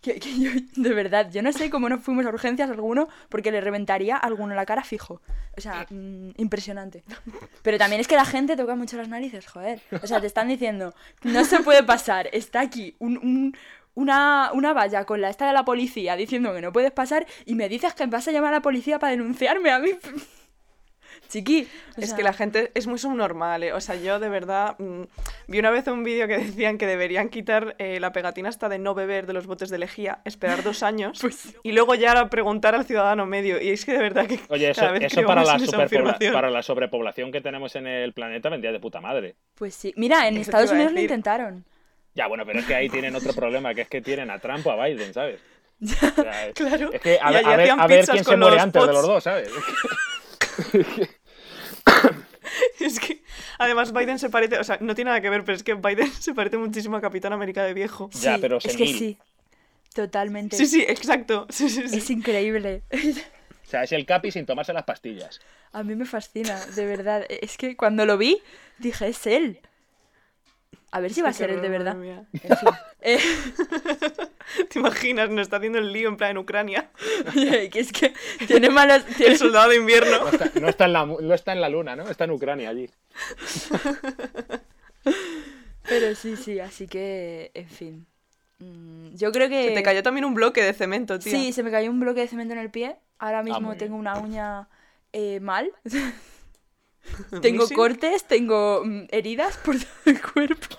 Que, 0.03 0.19
que 0.19 0.37
yo, 0.39 0.51
de 0.77 0.93
verdad, 0.95 1.31
yo 1.31 1.43
no 1.43 1.53
sé 1.53 1.71
cómo 1.71 1.89
no 1.89 1.99
fuimos 1.99 2.27
a 2.27 2.29
urgencias 2.29 2.69
alguno, 2.69 3.09
porque 3.29 3.53
le 3.53 3.61
reventaría 3.61 4.17
a 4.17 4.19
alguno 4.19 4.55
la 4.55 4.67
cara 4.67 4.83
fijo. 4.83 5.23
O 5.57 5.61
sea, 5.61 5.87
mm, 5.89 6.31
impresionante. 6.39 7.05
Pero 7.63 7.79
también 7.79 8.01
es 8.01 8.09
que 8.09 8.17
la 8.17 8.25
gente 8.25 8.57
toca 8.57 8.75
mucho 8.75 8.97
las 8.97 9.09
narices, 9.09 9.47
joder. 9.47 9.81
O 10.03 10.07
sea, 10.07 10.21
te 10.21 10.27
están 10.27 10.49
diciendo, 10.49 10.93
no 11.23 11.45
se 11.45 11.61
puede 11.61 11.83
pasar, 11.85 12.29
está 12.33 12.61
aquí 12.61 12.97
un, 12.99 13.17
un- 13.19 13.57
una, 13.95 14.51
una 14.55 14.73
valla 14.73 15.05
con 15.05 15.21
la 15.21 15.29
esta 15.31 15.47
de 15.47 15.53
la 15.53 15.65
policía 15.67 16.17
diciendo 16.17 16.53
que 16.55 16.63
no 16.63 16.73
puedes 16.73 16.93
pasar 16.93 17.27
y 17.45 17.55
me 17.55 17.69
dices 17.69 17.93
que 17.95 18.07
vas 18.07 18.27
a 18.27 18.33
llamar 18.33 18.55
a 18.55 18.57
la 18.57 18.63
policía 18.63 18.99
para 18.99 19.11
denunciarme 19.11 19.71
a 19.71 19.79
mí. 19.79 19.91
Chiqui. 21.29 21.67
o 21.97 22.01
Es 22.01 22.09
sea, 22.09 22.17
que 22.17 22.23
la 22.23 22.33
gente 22.35 22.71
es 22.75 22.87
muy 22.87 22.99
subnormal, 22.99 23.63
¿eh? 23.63 23.73
O 23.73 23.81
sea, 23.81 23.95
yo 23.95 24.19
de 24.21 24.29
verdad 24.29 24.77
mm, 24.79 25.03
vi 25.49 25.59
una 25.59 25.71
vez 25.71 25.87
un 25.89 26.05
vídeo 26.05 26.29
que 26.29 26.37
decían 26.39 26.77
que 26.79 26.87
deberían 26.87 27.29
quitar 27.31 27.75
eh, 27.79 28.01
la 28.01 28.13
pegatina 28.13 28.49
hasta 28.51 28.69
de 28.69 28.79
no 28.79 28.95
beber 28.95 29.27
de 29.27 29.33
los 29.33 29.47
botes 29.47 29.71
de 29.71 29.79
lejía, 29.79 30.21
esperar 30.25 30.63
dos 30.63 30.83
años 30.83 31.19
Pues- 31.21 31.55
y 31.63 31.73
luego 31.73 31.95
ya 31.95 32.27
preguntar 32.29 32.75
al 32.75 32.85
ciudadano 32.85 33.25
medio. 33.27 33.61
Y 33.61 33.71
es 33.71 33.85
que 33.85 33.93
de 33.93 33.99
verdad 33.99 34.27
que 34.27 34.41
Oye, 34.49 34.71
eso, 34.71 34.81
cada 34.81 34.93
vez 34.93 35.05
eso 35.05 35.23
para, 35.23 35.43
la 35.43 36.19
para 36.33 36.51
la 36.51 36.63
sobrepoblación 36.63 37.33
que 37.33 37.41
tenemos 37.41 37.75
en 37.77 37.87
el 37.87 38.13
planeta 38.13 38.49
vendría 38.51 38.73
de 38.73 38.81
puta 38.81 39.01
madre. 39.01 39.37
Pues 39.55 39.75
sí. 39.75 39.95
Mira, 39.97 40.29
en 40.29 40.37
Estados 40.37 40.71
Unidos 40.71 40.93
lo 40.93 41.01
intentaron. 41.01 41.65
Ya, 42.15 42.27
bueno, 42.27 42.45
pero 42.45 42.59
es 42.59 42.67
que 42.67 42.75
ahí 42.75 42.91
tienen 42.91 43.17
otro 43.17 43.33
problema, 43.33 43.75
que 43.75 43.81
es 43.81 43.89
que 43.89 44.03
tienen 44.03 44.31
a 44.31 44.39
Trump 44.39 44.67
o 44.67 44.71
a 44.73 44.87
Biden, 44.87 45.15
¿sabes? 45.15 45.41
O 45.83 45.87
sea, 46.23 46.47
es- 46.49 46.55
Claro. 46.55 46.91
Es 46.93 47.01
que 47.01 47.19
a, 47.21 47.31
ver- 47.31 47.47
a 47.47 47.57
ver, 47.57 47.71
a 47.71 47.87
quién 47.87 48.25
se 48.25 48.37
muere 48.37 48.61
antes 48.61 48.87
de 48.87 48.93
los 48.93 49.07
dos, 49.07 49.25
¿sabes? 49.25 49.49
Es 52.81 52.99
que 52.99 53.23
además 53.59 53.93
Biden 53.93 54.19
se 54.19 54.29
parece, 54.29 54.59
o 54.59 54.65
sea, 54.65 54.79
no 54.81 54.95
tiene 54.95 55.11
nada 55.11 55.21
que 55.21 55.31
ver, 55.31 55.45
pero 55.45 55.57
es 55.57 55.63
que 55.63 55.75
Biden 55.75 56.11
se 56.21 56.35
parece 56.35 56.59
muchísimo 56.59 56.97
a 56.97 57.01
Capitán 57.01 57.33
América 57.33 57.65
de 57.65 57.75
viejo. 57.75 58.11
Ya, 58.21 58.39
pero 58.39 58.59
es 58.59 58.77
que 58.77 58.87
sí. 58.87 59.19
Totalmente. 59.95 60.57
Sí, 60.57 60.67
sí, 60.67 60.83
exacto. 60.83 61.47
Sí, 61.51 61.69
sí, 61.69 61.89
sí. 61.89 61.99
Es 61.99 62.11
increíble. 62.11 62.83
O 63.65 63.71
sea, 63.73 63.85
es 63.85 63.93
el 63.93 64.05
Capi 64.05 64.31
sin 64.31 64.45
tomarse 64.45 64.75
las 64.75 64.83
pastillas. 64.83 65.41
A 65.73 65.83
mí 65.83 65.95
me 65.95 66.05
fascina, 66.05 66.63
de 66.67 66.85
verdad. 66.85 67.25
Es 67.31 67.57
que 67.57 67.75
cuando 67.75 68.05
lo 68.05 68.19
vi, 68.19 68.43
dije, 68.77 69.09
es 69.09 69.27
él. 69.27 69.61
A 70.91 71.01
ver 71.01 71.13
si 71.13 71.23
va 71.23 71.31
a 71.31 71.33
ser 71.33 71.51
él 71.51 71.63
de 71.63 71.69
verdad. 71.69 71.97
En 72.33 72.57
fin. 72.57 72.69
Eh, 73.05 73.19
¿Te 74.71 74.79
imaginas? 74.79 75.29
Nos 75.29 75.43
está 75.43 75.57
haciendo 75.57 75.81
el 75.81 75.93
lío 75.93 76.09
en 76.09 76.17
plan 76.17 76.31
en 76.31 76.39
Ucrania. 76.39 76.89
que 77.33 77.81
es 77.81 77.91
que 77.91 78.15
tiene 78.47 78.71
malos. 78.71 79.03
El 79.19 79.37
soldado 79.37 79.71
de 79.71 79.77
invierno. 79.79 80.21
No 80.21 80.29
está, 80.29 80.61
no 80.61 80.69
está 80.69 80.85
en 80.85 80.93
la, 80.93 81.07
no 81.07 81.35
está 81.35 81.53
en 81.53 81.61
la 81.61 81.69
luna, 81.69 81.97
¿no? 81.97 82.09
Está 82.09 82.25
en 82.25 82.31
Ucrania 82.31 82.69
allí. 82.69 82.89
Pero 85.83 86.15
sí, 86.15 86.37
sí, 86.37 86.61
así 86.61 86.87
que, 86.87 87.51
en 87.55 87.69
fin. 87.69 88.07
Mm, 88.61 89.17
Yo 89.17 89.33
creo 89.33 89.49
que. 89.49 89.71
Se 89.71 89.75
te 89.75 89.83
cayó 89.83 90.05
también 90.05 90.25
un 90.25 90.35
bloque 90.35 90.63
de 90.63 90.73
cemento, 90.73 91.19
tío. 91.19 91.33
Sí, 91.33 91.53
se 91.53 91.65
me 91.65 91.73
cayó 91.73 91.91
un 91.91 91.99
bloque 91.99 92.21
de 92.21 92.29
cemento 92.29 92.55
en 92.55 92.61
el 92.61 92.71
pie. 92.71 92.97
Ahora 93.19 93.43
mismo 93.43 93.63
muy 93.63 93.77
tengo 93.77 93.97
una 93.97 94.19
uña 94.19 94.69
eh, 95.13 95.41
mal. 95.41 95.73
tengo 97.43 97.63
Missing. 97.65 97.77
cortes, 97.77 98.25
tengo 98.25 98.83
mm, 98.85 99.05
heridas 99.11 99.57
por 99.59 99.77
todo 99.77 99.87
el 100.07 100.21
cuerpo. 100.23 100.77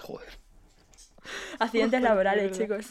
Joder. 0.00 0.38
Accidentes 1.58 2.00
laborales, 2.00 2.56
chicos. 2.56 2.86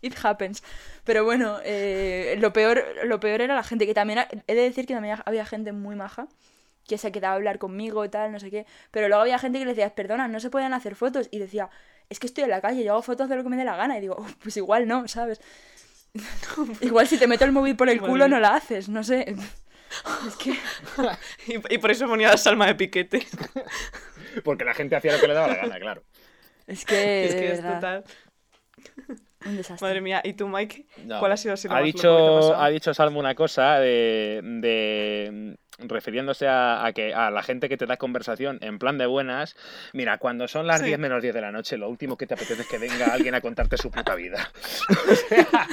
It 0.00 0.14
happens. 0.22 0.62
Pero 1.04 1.24
bueno, 1.24 1.58
eh, 1.64 2.36
lo, 2.38 2.52
peor, 2.52 2.82
lo 3.04 3.20
peor 3.20 3.40
era 3.40 3.54
la 3.54 3.62
gente, 3.62 3.86
que 3.86 3.94
también, 3.94 4.20
he 4.46 4.54
de 4.54 4.62
decir 4.62 4.86
que 4.86 4.94
también 4.94 5.18
había 5.24 5.44
gente 5.44 5.72
muy 5.72 5.94
maja, 5.96 6.26
que 6.86 6.98
se 6.98 7.12
quedaba 7.12 7.34
a 7.34 7.36
hablar 7.36 7.58
conmigo, 7.58 8.08
tal, 8.10 8.32
no 8.32 8.40
sé 8.40 8.50
qué. 8.50 8.66
Pero 8.90 9.08
luego 9.08 9.22
había 9.22 9.38
gente 9.38 9.58
que 9.58 9.64
le 9.64 9.72
decía, 9.72 9.94
perdona, 9.94 10.26
no 10.28 10.40
se 10.40 10.50
pueden 10.50 10.72
hacer 10.72 10.94
fotos. 10.96 11.28
Y 11.30 11.38
decía, 11.38 11.70
es 12.08 12.18
que 12.18 12.26
estoy 12.26 12.44
en 12.44 12.50
la 12.50 12.60
calle, 12.60 12.82
yo 12.82 12.92
hago 12.92 13.02
fotos 13.02 13.28
de 13.28 13.36
lo 13.36 13.42
que 13.42 13.48
me 13.48 13.56
dé 13.56 13.64
la 13.64 13.76
gana. 13.76 13.98
Y 13.98 14.00
digo, 14.00 14.16
"Oh, 14.18 14.26
pues 14.42 14.56
igual 14.56 14.88
no, 14.88 15.06
¿sabes? 15.08 15.40
igual 16.80 17.06
si 17.06 17.18
te 17.18 17.26
meto 17.26 17.44
el 17.44 17.52
móvil 17.52 17.76
por 17.76 17.88
el 17.88 18.00
culo 18.00 18.28
no 18.28 18.40
la 18.40 18.54
haces, 18.56 18.88
no 18.88 19.04
sé. 19.04 19.34
Es 20.26 20.36
que... 20.36 20.54
Y, 21.52 21.74
y 21.74 21.78
por 21.78 21.90
eso 21.90 22.06
ponía 22.06 22.28
la 22.28 22.36
salma 22.36 22.66
de 22.66 22.74
piquete. 22.74 23.26
Porque 24.44 24.64
la 24.64 24.74
gente 24.74 24.96
hacía 24.96 25.12
lo 25.12 25.20
que 25.20 25.28
le 25.28 25.34
daba 25.34 25.48
la 25.48 25.56
gana, 25.56 25.78
claro. 25.78 26.02
Es 26.66 26.84
que, 26.84 27.24
es 27.26 27.34
que 27.34 27.52
es 27.52 27.60
total. 27.62 28.04
un 29.44 29.56
desastre. 29.56 29.86
Madre 29.86 30.00
mía. 30.00 30.20
¿Y 30.24 30.34
tú, 30.34 30.48
Mike? 30.48 30.86
No. 31.04 31.18
¿Cuál 31.18 31.32
ha 31.32 31.36
sido 31.36 31.54
así 31.54 31.66
lo 31.68 31.74
ha 31.74 31.78
más 31.78 31.84
dicho, 31.84 32.08
loco 32.08 32.50
que 32.52 32.56
te 32.56 32.62
ha 32.62 32.68
dicho 32.68 32.94
Salmo 32.94 33.18
una 33.18 33.34
cosa 33.34 33.78
de, 33.80 34.40
de- 34.42 35.56
refiriéndose 35.78 36.46
a, 36.46 36.84
a 36.86 36.92
que 36.92 37.12
a 37.12 37.30
la 37.32 37.42
gente 37.42 37.68
que 37.68 37.76
te 37.76 37.86
da 37.86 37.96
conversación 37.96 38.58
en 38.62 38.78
plan 38.78 38.96
de 38.98 39.06
buenas. 39.06 39.56
Mira, 39.92 40.18
cuando 40.18 40.46
son 40.46 40.66
las 40.66 40.80
Sí. 40.80 40.86
10 40.86 40.98
menos 41.00 41.20
10 41.20 41.34
de 41.34 41.40
la 41.40 41.50
noche, 41.50 41.76
lo 41.76 41.88
último 41.88 42.16
que 42.16 42.26
te 42.26 42.34
apetece 42.34 42.62
es 42.62 42.68
que 42.68 42.78
venga 42.78 43.06
alguien 43.12 43.34
a 43.34 43.40
contarte 43.40 43.76
su 43.76 43.90
puta 43.90 44.14
vida. 44.14 44.48
O 44.88 45.14
sea, 45.28 45.66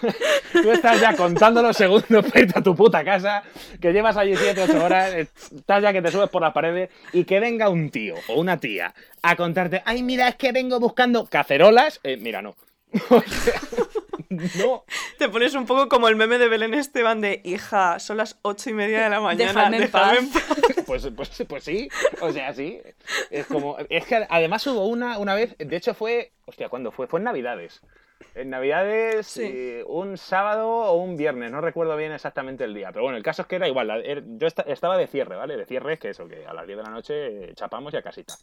tú 0.52 0.70
estás 0.70 1.00
ya 1.00 1.16
contando 1.16 1.62
los 1.62 1.76
segundos 1.76 2.24
para 2.26 2.40
irte 2.40 2.58
a 2.58 2.62
tu 2.62 2.74
puta 2.74 3.04
casa, 3.04 3.42
que 3.80 3.92
llevas 3.92 4.16
allí 4.16 4.36
7, 4.36 4.62
8 4.62 4.84
horas, 4.84 5.14
estás 5.14 5.82
ya 5.82 5.92
que 5.92 6.02
te 6.02 6.10
subes 6.10 6.28
por 6.28 6.42
las 6.42 6.52
paredes 6.52 6.90
y 7.12 7.24
que 7.24 7.40
venga 7.40 7.68
un 7.68 7.90
tío 7.90 8.14
o 8.28 8.40
una 8.40 8.58
tía 8.58 8.94
a 9.22 9.36
contarte, 9.36 9.82
ay, 9.84 10.02
mira, 10.02 10.28
es 10.28 10.36
que 10.36 10.52
vengo 10.52 10.78
buscando 10.78 11.26
cacerolas. 11.26 12.00
Eh, 12.02 12.16
mira, 12.16 12.42
no. 12.42 12.54
O 13.10 13.20
sea, 13.20 13.60
no. 14.28 14.84
Te 15.18 15.28
pones 15.28 15.54
un 15.54 15.66
poco 15.66 15.88
como 15.88 16.08
el 16.08 16.16
meme 16.16 16.38
de 16.38 16.48
Belén 16.48 16.74
Esteban 16.74 17.20
de 17.20 17.40
hija, 17.44 17.98
son 17.98 18.16
las 18.16 18.38
ocho 18.42 18.70
y 18.70 18.72
media 18.72 19.04
de 19.04 19.10
la 19.10 19.20
mañana. 19.20 19.52
Dejadme 19.52 19.76
en 19.76 19.82
dejadme 19.82 20.18
en 20.18 20.30
paz". 20.30 20.42
Pues, 20.86 21.08
pues, 21.16 21.44
pues 21.48 21.64
sí, 21.64 21.88
o 22.20 22.32
sea, 22.32 22.54
sí. 22.54 22.80
Es 23.30 23.46
como. 23.46 23.76
Es 23.88 24.06
que 24.06 24.24
además 24.28 24.64
hubo 24.68 24.86
una, 24.86 25.18
una 25.18 25.34
vez, 25.34 25.56
de 25.58 25.76
hecho 25.76 25.94
fue. 25.94 26.32
Hostia, 26.44 26.68
¿cuándo 26.68 26.92
fue? 26.92 27.08
Fue 27.08 27.18
en 27.18 27.24
Navidades. 27.24 27.80
En 28.34 28.50
Navidades, 28.50 29.26
Sí. 29.26 29.42
eh, 29.44 29.84
un 29.86 30.16
sábado 30.18 30.68
o 30.68 30.94
un 30.94 31.16
viernes, 31.16 31.50
no 31.50 31.60
recuerdo 31.60 31.96
bien 31.96 32.12
exactamente 32.12 32.64
el 32.64 32.74
día. 32.74 32.88
Pero 32.92 33.02
bueno, 33.04 33.16
el 33.16 33.22
caso 33.22 33.42
es 33.42 33.48
que 33.48 33.56
era 33.56 33.68
igual. 33.68 33.90
er- 33.90 34.24
Yo 34.38 34.46
esta- 34.46 34.62
estaba 34.62 34.96
de 34.96 35.06
cierre, 35.06 35.36
¿vale? 35.36 35.56
De 35.56 35.64
cierre 35.66 35.94
es 35.94 36.00
que 36.00 36.10
eso, 36.10 36.26
que 36.28 36.46
a 36.46 36.52
las 36.54 36.66
10 36.66 36.76
de 36.78 36.82
la 36.84 36.90
noche 36.90 37.14
eh, 37.50 37.54
chapamos 37.54 37.92
y 37.94 37.96
a 37.96 38.02
casita. 38.02 38.34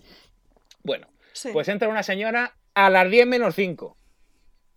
Bueno, 0.83 1.07
Sí. 1.33 1.49
pues 1.53 1.67
entra 1.69 1.87
una 1.89 2.03
señora 2.03 2.53
a 2.73 2.89
las 2.89 3.09
10 3.09 3.25
menos 3.27 3.55
5. 3.55 3.97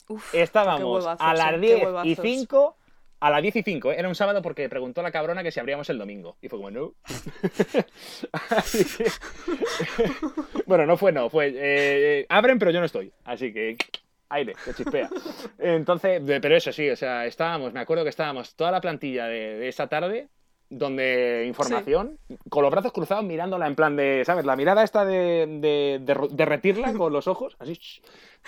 Uf, 0.09 0.35
Estábamos 0.35 0.83
huevazos, 1.05 1.27
a 1.27 1.33
eh, 1.33 1.37
las 1.37 1.51
qué 1.53 1.59
10 1.59 1.79
y 1.81 1.85
huevazos. 1.85 2.19
5. 2.23 2.77
A 3.19 3.31
las 3.31 3.43
10 3.43 3.57
y 3.57 3.63
5, 3.63 3.93
¿eh? 3.93 3.97
era 3.99 4.09
un 4.09 4.15
sábado 4.15 4.43
porque 4.43 4.69
preguntó 4.69 5.03
la 5.03 5.11
cabrona 5.11 5.43
que 5.43 5.51
si 5.51 5.59
abríamos 5.59 5.89
el 5.89 5.99
domingo. 5.99 6.37
Y 6.43 6.49
fue 6.49 6.59
como, 6.59 6.71
no. 6.71 6.93
Así 8.33 8.85
que- 8.85 9.11
bueno, 10.67 10.85
no 10.87 10.97
fue 10.97 11.13
no, 11.13 11.31
fue. 11.31 11.53
eh, 11.57 12.27
abren, 12.29 12.59
pero 12.59 12.71
yo 12.71 12.81
no 12.81 12.87
estoy. 12.87 13.13
Así 13.25 13.53
que. 13.53 13.77
Aire, 14.29 14.55
que 14.65 14.75
chispea. 14.75 15.09
Entonces, 15.59 16.21
pero 16.41 16.57
eso 16.57 16.73
sí, 16.73 16.89
o 16.91 16.97
sea, 16.97 17.27
estábamos, 17.27 17.73
me 17.73 17.81
acuerdo 17.81 18.03
que 18.05 18.11
estábamos 18.11 18.55
toda 18.57 18.71
la 18.71 18.81
plantilla 18.81 19.27
de, 19.27 19.57
de 19.59 19.69
esa 19.69 19.87
tarde, 19.87 20.29
donde 20.69 21.45
información, 21.47 22.19
con 22.49 22.63
los 22.65 22.73
brazos 22.73 22.93
cruzados 22.93 23.25
mirándola 23.25 23.69
en 23.69 23.77
plan 23.77 23.95
de, 23.95 24.25
¿sabes? 24.27 24.45
La 24.45 24.57
mirada 24.57 24.83
esta 24.83 25.05
de, 25.05 25.47
de- 25.61 26.01
de 26.03 26.15
ru- 26.17 26.29
derretirla 26.29 26.93
con 26.95 27.13
los 27.13 27.29
ojos, 27.29 27.55
así, 27.61 27.79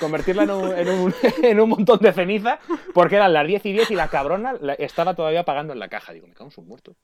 convertirla 0.01 0.43
en 0.43 0.51
un, 0.51 0.77
en, 0.77 0.89
un, 0.89 1.15
en 1.45 1.61
un 1.61 1.69
montón 1.69 2.01
de 2.01 2.13
ceniza, 2.13 2.59
porque 2.93 3.15
eran 3.17 3.33
las 3.33 3.47
10 3.47 3.65
y 3.67 3.73
10 3.73 3.91
y 3.93 3.95
la 3.95 4.09
cabrona 4.09 4.55
estaba 4.79 5.15
todavía 5.15 5.45
pagando 5.45 5.73
en 5.73 5.79
la 5.79 5.89
caja. 5.89 6.13
Digo, 6.13 6.27
me 6.27 6.35
cago 6.35 6.47
en 6.47 6.51
sus 6.51 6.65
muertos. 6.65 6.97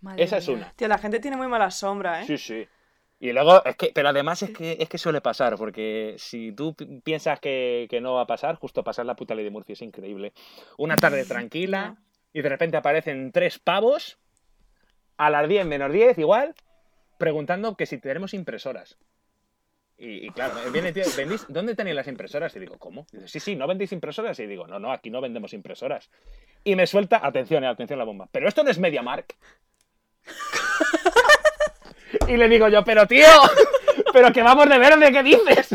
madre 0.00 0.24
Esa 0.24 0.38
es 0.38 0.48
una. 0.48 0.72
Tío, 0.76 0.88
la 0.88 0.96
gente 0.96 1.20
tiene 1.20 1.36
muy 1.36 1.46
mala 1.48 1.70
sombra, 1.70 2.22
¿eh? 2.22 2.26
Sí, 2.26 2.38
sí. 2.38 2.66
Y 3.22 3.32
luego, 3.32 3.62
es 3.66 3.76
que, 3.76 3.92
pero 3.94 4.08
además 4.08 4.42
es 4.42 4.50
que, 4.50 4.78
es 4.80 4.88
que 4.88 4.96
suele 4.96 5.20
pasar, 5.20 5.56
porque 5.56 6.14
si 6.16 6.52
tú 6.52 6.74
pi- 6.74 7.00
piensas 7.02 7.38
que, 7.38 7.86
que 7.90 8.00
no 8.00 8.14
va 8.14 8.22
a 8.22 8.26
pasar, 8.26 8.56
justo 8.56 8.82
pasar 8.82 9.04
la 9.04 9.14
puta 9.14 9.34
ley 9.34 9.44
de 9.44 9.50
Murphy 9.50 9.74
es 9.74 9.82
increíble. 9.82 10.32
Una 10.78 10.96
tarde 10.96 11.24
tranquila 11.26 11.96
y 12.32 12.40
de 12.40 12.48
repente 12.48 12.78
aparecen 12.78 13.30
tres 13.30 13.58
pavos 13.58 14.18
a 15.18 15.28
las 15.28 15.46
10 15.48 15.66
menos 15.66 15.92
10 15.92 16.16
igual, 16.18 16.54
preguntando 17.18 17.76
que 17.76 17.84
si 17.84 17.98
tenemos 17.98 18.32
impresoras. 18.32 18.96
Y, 19.98 20.26
y 20.26 20.30
claro, 20.30 20.54
viene 20.72 20.94
tío, 20.94 21.04
"¿Vendís- 21.04 21.44
¿dónde 21.48 21.74
tenéis 21.74 21.96
las 21.96 22.08
impresoras? 22.08 22.56
Y 22.56 22.60
digo, 22.60 22.78
¿cómo? 22.78 23.06
Y 23.12 23.16
dice, 23.18 23.28
sí, 23.28 23.40
sí, 23.40 23.54
¿no 23.54 23.66
vendéis 23.66 23.92
impresoras? 23.92 24.38
Y 24.40 24.46
digo, 24.46 24.66
no, 24.66 24.78
no, 24.78 24.92
aquí 24.92 25.10
no 25.10 25.20
vendemos 25.20 25.52
impresoras. 25.52 26.10
Y 26.64 26.74
me 26.74 26.86
suelta, 26.86 27.20
atención, 27.22 27.64
eh, 27.64 27.66
atención 27.66 27.98
la 27.98 28.06
bomba, 28.06 28.30
pero 28.32 28.48
esto 28.48 28.64
no 28.64 28.70
es 28.70 28.78
MediaMark. 28.78 29.36
Y 32.28 32.36
le 32.36 32.48
digo 32.48 32.68
yo, 32.68 32.84
pero 32.84 33.06
tío, 33.06 33.26
pero 34.12 34.32
que 34.32 34.42
vamos 34.42 34.68
de 34.68 34.78
verde, 34.78 35.12
¿qué 35.12 35.22
dices? 35.22 35.68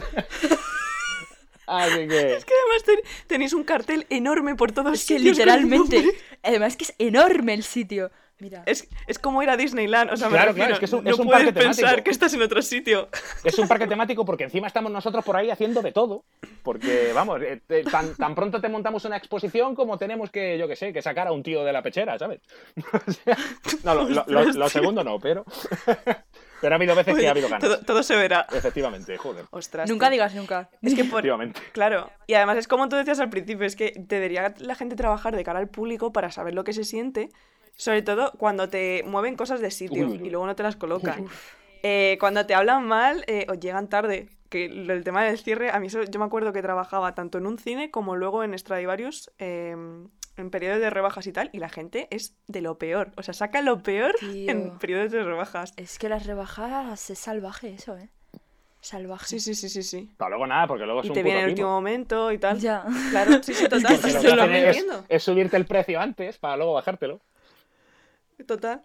Así 1.68 2.08
que... 2.08 2.36
Es 2.36 2.46
que 2.46 2.54
además 2.54 2.84
ten- 2.86 3.00
tenéis 3.28 3.54
un 3.54 3.64
cartel 3.64 4.06
enorme 4.10 4.56
por 4.56 4.72
todos 4.72 4.94
Es 4.94 5.06
que 5.06 5.18
sitios 5.18 5.38
literalmente, 5.38 6.04
además 6.44 6.78
que 6.78 6.84
es 6.84 6.94
enorme 7.00 7.54
el 7.56 7.64
sitio. 7.64 8.12
Mira. 8.40 8.64
Es, 8.66 8.90
es 9.08 9.18
como 9.18 9.42
ir 9.44 9.50
a 9.50 9.56
Disneyland, 9.56 10.12
o 10.12 10.18
sea, 10.18 10.28
me 10.28 10.34
Claro, 10.34 10.48
refiero, 10.50 10.68
claro, 10.68 10.74
es 10.74 10.80
que 10.80 10.86
es 10.86 10.94
un- 10.94 11.04
no 11.06 11.10
es 11.10 11.20
un 11.20 11.26
puedes 11.28 11.44
parque 11.46 11.60
pensar 11.60 11.76
temático. 11.86 12.04
que 12.04 12.10
estás 12.12 12.34
en 12.34 12.42
otro 12.42 12.62
sitio. 12.62 13.08
Es 13.46 13.58
un 13.58 13.68
parque 13.68 13.88
temático 13.88 14.26
porque 14.26 14.44
encima 14.44 14.68
estamos 14.68 14.92
nosotros 14.92 15.24
por 15.24 15.38
ahí 15.38 15.50
haciendo 15.50 15.82
de 15.82 15.94
todo. 15.94 16.26
Porque, 16.62 17.12
vamos, 17.14 17.42
eh, 17.42 17.62
eh, 17.70 17.84
tan, 17.90 18.14
tan 18.16 18.36
pronto 18.36 18.60
te 18.60 18.68
montamos 18.68 19.06
una 19.06 19.16
exposición 19.18 19.74
como 19.74 19.98
tenemos 19.98 20.32
que, 20.32 20.58
yo 20.58 20.68
qué 20.68 20.76
sé, 20.76 20.92
que 20.92 21.02
sacar 21.02 21.28
a 21.28 21.32
un 21.32 21.44
tío 21.44 21.64
de 21.64 21.72
la 21.72 21.82
pechera, 21.82 22.20
¿sabes? 22.20 22.42
O 23.08 23.12
sea, 23.12 23.38
no, 23.84 23.96
lo, 23.96 24.10
lo- 24.10 24.26
lo- 24.28 24.44
lo 24.52 24.70
segundo 24.70 25.04
no, 25.04 25.20
pero... 25.20 25.46
Pero 26.62 26.74
ha 26.74 26.78
habido 26.78 26.96
veces 26.96 27.16
que 27.16 27.28
ha 27.28 27.32
habido 27.32 27.48
ganas. 27.50 27.62
Todo, 27.62 27.80
todo 27.82 28.02
se 28.02 28.16
verá. 28.16 28.48
Efectivamente, 28.52 29.18
joder. 29.18 29.46
Ostras. 29.52 29.90
Nunca 29.90 30.06
tío. 30.08 30.14
digas 30.14 30.34
nunca. 30.34 30.70
Es 30.82 30.96
que 30.96 31.04
por, 31.04 31.20
Efectivamente. 31.20 31.60
Claro, 31.74 32.10
y 32.28 32.34
además 32.34 32.58
es 32.58 32.68
como 32.68 32.88
tú 32.88 32.96
decías 32.96 33.20
al 33.20 33.30
principio, 33.30 33.66
es 33.68 33.76
que 33.76 33.94
debería 33.98 34.54
la 34.60 34.74
gente 34.74 34.96
trabajar 34.96 35.36
de 35.36 35.44
cara 35.44 35.60
al 35.60 35.68
público 35.68 36.12
para 36.14 36.32
saber 36.32 36.56
lo 36.56 36.64
que 36.64 36.72
se 36.74 36.86
siente, 36.86 37.30
sobre 37.76 38.02
todo 38.02 38.32
cuando 38.38 38.70
te 38.70 39.04
mueven 39.06 39.36
cosas 39.36 39.60
de 39.62 39.72
sitio 39.72 40.06
Uy, 40.06 40.12
uy, 40.14 40.22
uy. 40.22 40.28
y 40.28 40.30
luego 40.30 40.46
no 40.46 40.56
te 40.56 40.64
las 40.64 40.76
colocan. 40.76 41.26
Eh, 41.84 42.18
cuando 42.20 42.46
te 42.46 42.56
hablan 42.56 42.86
mal 42.88 43.24
eh, 43.28 43.46
o 43.50 43.54
llegan 43.54 43.90
tarde, 43.90 44.28
que 44.50 44.66
el 44.66 45.04
tema 45.04 45.24
del 45.24 45.38
cierre, 45.38 45.70
a 45.72 45.80
mí 45.80 45.88
eso- 45.88 46.04
yo 46.04 46.20
me 46.20 46.26
acuerdo 46.26 46.54
que 46.54 46.62
trabajaba 46.62 47.14
tanto 47.16 47.38
en 47.38 47.46
un 47.46 47.58
cine 47.60 47.92
como 47.92 48.16
luego 48.16 48.44
en 48.44 48.58
Stradivarius, 48.58 49.32
eh, 49.40 49.76
en 50.38 50.50
periodos 50.50 50.80
de 50.82 50.90
rebajas 50.90 51.28
y 51.28 51.32
tal, 51.32 51.50
y 51.54 51.60
la 51.60 51.70
gente 51.70 52.08
es 52.12 52.36
de 52.48 52.62
lo 52.62 52.78
peor, 52.78 53.12
o 53.18 53.24
sea, 53.24 53.34
saca 53.34 53.62
lo 53.62 53.84
peor 53.84 54.16
Tío. 54.20 54.52
en 54.52 54.78
periodos 54.80 55.12
de 55.12 55.24
rebajas. 55.24 55.74
Es 55.78 55.98
que 56.00 56.10
las 56.10 56.26
rebajas 56.26 57.10
es 57.10 57.20
salvaje 57.20 57.74
eso, 57.76 57.98
¿eh? 57.98 58.10
Salvaje. 58.82 59.26
Sí, 59.28 59.40
sí, 59.40 59.56
sí, 59.56 59.68
sí, 59.70 59.82
sí. 59.82 60.12
Pero 60.18 60.30
luego 60.30 60.46
nada, 60.46 60.68
porque 60.68 60.86
luego 60.86 61.00
es 61.02 61.06
Y 61.08 61.10
un 61.10 61.14
te 61.16 61.24
viene 61.24 61.40
en 61.40 61.46
el 61.46 61.56
timo. 61.56 61.68
último 61.68 61.76
momento 61.76 62.32
y 62.32 62.38
tal. 62.38 62.60
Ya. 62.60 62.86
Claro, 63.10 63.42
sí, 63.42 63.54
sí, 63.56 63.64
total. 63.70 63.82
Porque 63.96 64.12
lo 64.14 64.20
eso 64.20 64.22
que 64.30 64.36
lo 64.36 64.44
hacen 64.44 64.56
es, 64.56 64.78
entiendo. 64.78 65.06
es 65.10 65.24
subirte 65.24 65.58
el 65.58 65.66
precio 65.66 66.00
antes 66.00 66.38
para 66.38 66.56
luego 66.58 66.74
bajártelo. 66.74 67.20
Total. 68.48 68.84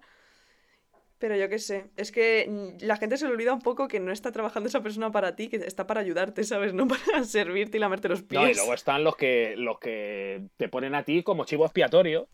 Pero 1.19 1.37
yo 1.37 1.51
qué 1.51 1.59
sé, 1.59 1.91
es 1.99 2.13
que 2.13 2.47
mm, 2.49 2.85
la 2.87 2.97
gente 2.97 3.19
se 3.19 3.27
le 3.27 3.33
olvida 3.33 3.53
un 3.53 3.61
poco 3.61 3.89
que 3.89 4.01
no 4.01 4.11
está 4.11 4.33
trabajando 4.33 4.71
esa 4.71 4.83
persona 4.83 5.11
para 5.13 5.37
ti, 5.37 5.49
que 5.49 5.57
está 5.57 5.87
para 5.87 6.01
ayudarte, 6.01 6.45
¿sabes? 6.45 6.73
No 6.75 6.89
para 6.89 7.25
servirte 7.25 7.77
y 7.77 7.81
lamerte 7.81 8.09
los 8.09 8.23
pies. 8.23 8.41
No, 8.41 8.49
y 8.49 8.55
luego 8.55 8.73
están 8.73 9.05
los 9.05 9.17
que, 9.17 9.55
los 9.59 9.79
que 9.79 10.49
te 10.57 10.69
ponen 10.71 10.95
a 10.95 11.03
ti 11.05 11.23
como 11.23 11.45
chivo 11.45 11.65
expiatorio, 11.67 12.27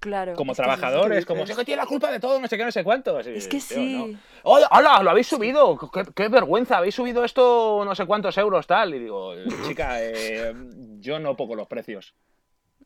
Claro. 0.00 0.34
como 0.34 0.50
es 0.50 0.58
que 0.58 0.62
es 0.62 0.66
trabajadores, 0.66 1.10
dices? 1.18 1.26
como 1.26 1.46
sé 1.46 1.54
que 1.54 1.64
tiene 1.64 1.80
la 1.80 1.86
culpa 1.86 2.10
de 2.10 2.18
todo, 2.18 2.40
no 2.40 2.48
sé 2.48 2.56
qué, 2.58 2.64
no 2.64 2.72
sé 2.72 2.82
cuánto. 2.82 3.16
Así, 3.16 3.30
Es 3.30 3.46
que 3.46 3.58
tío, 3.58 3.76
sí. 3.76 3.96
no. 4.12 4.18
¡Hola! 4.42 5.00
¡Lo 5.04 5.10
habéis 5.10 5.28
subido! 5.28 5.78
¡Qué, 5.92 6.02
qué 6.12 6.28
vergüenza! 6.28 6.78
¿Habéis 6.78 6.96
subido 6.96 7.24
esto 7.24 7.84
no 7.84 7.94
sé 7.94 8.04
cuántos 8.06 8.36
euros 8.38 8.66
tal? 8.66 8.92
Y 8.96 8.98
digo, 8.98 9.34
chica, 9.68 10.02
eh, 10.02 10.52
yo 10.98 11.20
no 11.20 11.36
pongo 11.36 11.54
los 11.54 11.68
precios. 11.68 12.12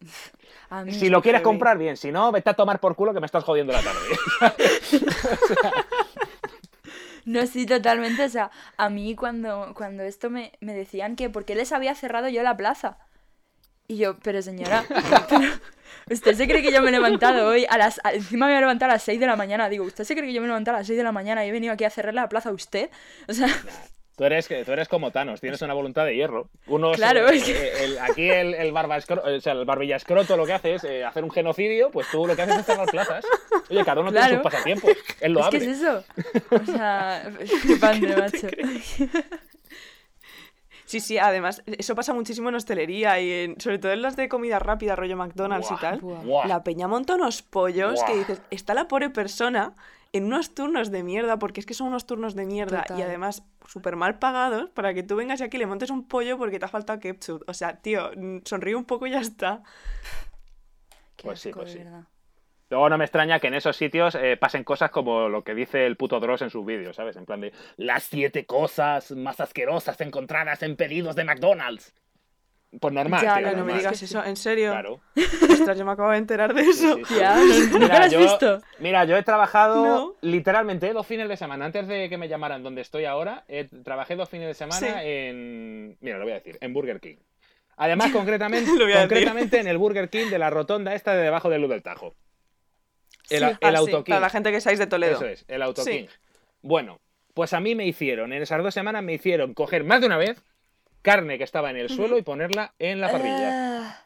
Si 0.90 1.08
lo 1.08 1.22
quieres 1.22 1.42
comprar, 1.42 1.78
bien. 1.78 1.96
Si 1.96 2.10
no, 2.10 2.32
vete 2.32 2.50
a 2.50 2.54
tomar 2.54 2.80
por 2.80 2.96
culo 2.96 3.14
que 3.14 3.20
me 3.20 3.26
estás 3.26 3.44
jodiendo 3.44 3.72
la 3.72 3.82
tarde. 3.82 4.00
No, 7.24 7.44
sí, 7.46 7.66
totalmente. 7.66 8.24
O 8.24 8.28
sea, 8.28 8.50
a 8.76 8.88
mí 8.88 9.16
cuando, 9.16 9.72
cuando 9.74 10.04
esto 10.04 10.30
me, 10.30 10.52
me 10.60 10.74
decían 10.74 11.16
que 11.16 11.28
porque 11.28 11.56
les 11.56 11.72
había 11.72 11.94
cerrado 11.94 12.28
yo 12.28 12.42
la 12.44 12.56
plaza. 12.56 12.98
Y 13.88 13.96
yo, 13.98 14.16
pero 14.20 14.42
señora, 14.42 14.84
pero 15.28 15.46
¿usted 16.10 16.34
se 16.36 16.46
cree 16.46 16.62
que 16.62 16.72
yo 16.72 16.82
me 16.82 16.88
he 16.88 16.92
levantado 16.92 17.48
hoy 17.48 17.66
a 17.68 17.78
las... 17.78 18.00
a- 18.04 18.12
encima 18.12 18.46
me 18.46 18.52
voy 18.52 18.58
a 18.58 18.60
levantar 18.60 18.90
a 18.90 18.94
las 18.94 19.02
6 19.02 19.18
de 19.18 19.26
la 19.26 19.36
mañana. 19.36 19.68
Digo, 19.68 19.84
¿usted 19.84 20.04
se 20.04 20.14
cree 20.14 20.26
que 20.26 20.32
yo 20.32 20.40
me 20.40 20.46
he 20.46 20.48
levantado 20.50 20.76
a 20.76 20.80
las 20.80 20.86
6 20.86 20.96
de 20.96 21.04
la 21.04 21.12
mañana 21.12 21.44
y 21.44 21.48
he 21.48 21.52
venido 21.52 21.72
aquí 21.72 21.84
a 21.84 21.90
cerrar 21.90 22.14
la 22.14 22.28
plaza 22.28 22.50
a 22.50 22.52
usted? 22.52 22.90
O 23.28 23.32
sea, 23.32 23.48
Tú 24.16 24.24
eres, 24.24 24.48
que- 24.48 24.64
tú 24.64 24.72
eres 24.72 24.88
como 24.88 25.10
Thanos, 25.10 25.42
tienes 25.42 25.60
una 25.60 25.74
voluntad 25.74 26.06
de 26.06 26.16
hierro. 26.16 26.48
Uno 26.68 26.92
Claro, 26.92 27.28
es 27.28 27.44
que- 27.44 27.52
eh, 27.52 27.84
el- 27.84 27.98
aquí 27.98 28.30
el, 28.30 28.54
el, 28.54 28.72
barba 28.72 28.96
escro- 28.96 29.22
o 29.22 29.40
sea, 29.40 29.52
el 29.52 29.66
barbilla 29.66 29.96
escroto 29.96 30.36
lo 30.38 30.46
que 30.46 30.54
hace 30.54 30.74
es 30.76 30.84
eh, 30.84 31.04
hacer 31.04 31.22
un 31.22 31.30
genocidio, 31.30 31.90
pues 31.90 32.06
tú 32.10 32.26
lo 32.26 32.34
que 32.34 32.40
haces 32.42 32.56
es 32.60 32.64
cerrar 32.66 32.86
plazas. 32.86 33.24
Oye, 33.68 33.84
cada 33.84 34.00
uno 34.00 34.10
tiene 34.10 34.26
Claro. 34.28 34.42
sus 34.42 34.50
pasatiempos. 34.50 34.90
Él 35.20 35.32
lo 35.32 35.40
es 35.40 35.46
abre. 35.46 35.58
es 35.58 35.66
eso. 35.66 36.04
O 36.50 36.64
sea, 36.64 37.30
es 37.40 37.50
flipante, 37.60 38.16
macho. 38.16 38.46
Sí, 40.86 41.00
sí, 41.00 41.18
además, 41.18 41.62
eso 41.66 41.94
pasa 41.96 42.14
muchísimo 42.14 42.48
en 42.48 42.54
hostelería 42.54 43.20
y 43.20 43.30
en- 43.30 43.60
sobre 43.60 43.78
todo 43.78 43.92
en 43.92 44.02
las 44.02 44.16
de 44.16 44.28
comida 44.28 44.58
rápida, 44.60 44.94
rollo 44.96 45.16
McDonald's 45.16 45.68
Buah, 45.68 45.76
y 45.78 45.80
tal. 45.80 46.00
buah. 46.00 46.48
La 46.48 46.62
peña 46.62 46.86
monta 46.88 47.16
unos 47.16 47.42
pollos 47.42 48.02
que 48.04 48.14
dices, 48.14 48.42
está 48.50 48.72
la 48.72 48.86
pobre 48.86 49.10
persona 49.10 49.74
en 50.12 50.24
unos 50.26 50.54
turnos 50.54 50.90
de 50.92 51.02
mierda, 51.02 51.38
porque 51.38 51.58
es 51.60 51.66
que 51.66 51.74
son 51.74 51.88
unos 51.88 52.06
turnos 52.06 52.34
de 52.36 52.46
mierda 52.46 52.84
y 52.96 53.02
además 53.02 53.42
súper 53.66 53.96
mal 53.96 54.18
pagados 54.20 54.70
para 54.70 54.94
que 54.94 55.02
tú 55.02 55.16
vengas 55.16 55.40
aquí 55.40 55.56
y 55.56 55.60
le 55.60 55.66
montes 55.66 55.90
un 55.90 56.06
pollo 56.06 56.38
porque 56.38 56.58
te 56.60 56.64
ha 56.64 56.68
faltado 56.68 57.00
ketchup. 57.00 57.42
O 57.48 57.52
sea, 57.52 57.80
tío, 57.82 58.10
sonríe 58.44 58.76
un 58.76 58.84
poco 58.84 59.06
y 59.06 59.10
ya 59.10 59.20
está. 59.20 59.62
Qué 61.16 61.28
Pues 61.28 61.40
sí, 61.40 61.52
pues 61.52 61.72
de 61.72 61.78
sí. 61.78 61.84
verdad. 61.84 62.04
Luego 62.68 62.88
no 62.88 62.98
me 62.98 63.04
extraña 63.04 63.38
que 63.38 63.46
en 63.46 63.54
esos 63.54 63.76
sitios 63.76 64.14
eh, 64.16 64.36
pasen 64.36 64.64
cosas 64.64 64.90
como 64.90 65.28
lo 65.28 65.44
que 65.44 65.54
dice 65.54 65.86
el 65.86 65.96
puto 65.96 66.18
Dross 66.18 66.42
en 66.42 66.50
sus 66.50 66.66
vídeos, 66.66 66.96
¿sabes? 66.96 67.16
En 67.16 67.24
plan 67.24 67.40
de 67.40 67.52
las 67.76 68.02
siete 68.04 68.44
cosas 68.44 69.12
más 69.12 69.40
asquerosas 69.40 70.00
encontradas 70.00 70.62
en 70.64 70.74
pedidos 70.76 71.14
de 71.14 71.24
McDonald's. 71.24 71.94
Pues 72.80 72.92
normal, 72.92 73.22
Ya, 73.22 73.38
tío, 73.38 73.46
no, 73.52 73.58
no 73.58 73.64
me 73.64 73.74
digas 73.74 74.02
eso, 74.02 74.22
¿en 74.24 74.36
serio? 74.36 74.72
Claro. 74.72 75.00
Ostras, 75.50 75.78
yo 75.78 75.84
me 75.86 75.92
acabo 75.92 76.10
de 76.10 76.18
enterar 76.18 76.52
de 76.52 76.62
eso. 76.62 76.96
sí, 76.96 77.04
sí. 77.06 77.14
Ya, 77.20 77.36
¿nunca 77.38 77.78
Mira, 77.78 77.98
lo 78.00 78.04
has 78.04 78.12
yo- 78.12 78.18
visto? 78.18 78.60
Mira, 78.80 79.04
yo 79.04 79.16
he 79.16 79.22
trabajado 79.22 79.84
No. 79.84 80.14
literalmente 80.20 80.92
dos 80.92 81.06
fines 81.06 81.28
de 81.28 81.36
semana. 81.36 81.64
Antes 81.66 81.86
de 81.86 82.08
que 82.10 82.18
me 82.18 82.26
llamaran 82.28 82.64
donde 82.64 82.80
estoy 82.82 83.04
ahora, 83.04 83.44
eh, 83.48 83.68
trabajé 83.84 84.16
dos 84.16 84.28
fines 84.28 84.48
de 84.48 84.54
semana 84.54 85.04
en. 85.04 85.96
Mira, 86.00 86.18
lo 86.18 86.24
voy 86.24 86.32
a 86.32 86.36
decir, 86.40 86.58
en 86.60 86.74
Burger 86.74 87.00
King. 87.00 87.16
Además, 87.76 88.10
concretamente, 88.12 88.70
concretamente 88.98 89.60
en 89.60 89.68
el 89.68 89.78
Burger 89.78 90.10
King 90.10 90.26
de 90.28 90.38
la 90.38 90.50
rotonda 90.50 90.94
esta 90.94 91.14
de 91.14 91.22
debajo 91.22 91.48
del 91.48 91.60
Luz 91.62 91.70
del 91.70 91.82
Tajo. 91.84 92.14
El, 93.30 93.40
Sí. 93.40 93.44
el 93.60 93.76
Ah, 93.76 93.80
sí, 93.84 93.92
para 94.06 94.20
la 94.20 94.30
gente 94.30 94.52
que 94.52 94.60
seáis 94.60 94.78
de 94.78 94.86
Toledo. 94.86 95.16
Eso 95.16 95.26
es, 95.26 95.44
el 95.48 95.62
Auto 95.62 95.82
Sí. 95.82 95.90
King. 95.90 96.06
Bueno, 96.62 97.00
pues 97.34 97.52
a 97.52 97.60
mí 97.60 97.74
me 97.74 97.86
hicieron, 97.86 98.32
en 98.32 98.42
esas 98.42 98.62
dos 98.62 98.72
semanas 98.74 99.02
me 99.02 99.14
hicieron 99.14 99.54
coger 99.54 99.84
más 99.84 100.00
de 100.00 100.06
una 100.06 100.16
vez 100.16 100.42
carne 101.02 101.38
que 101.38 101.44
estaba 101.44 101.70
en 101.70 101.76
el 101.76 101.88
suelo 101.88 102.18
y 102.18 102.22
ponerla 102.22 102.74
en 102.78 103.00
la 103.00 103.10
parrilla. 103.10 103.88
Ah, 103.90 104.02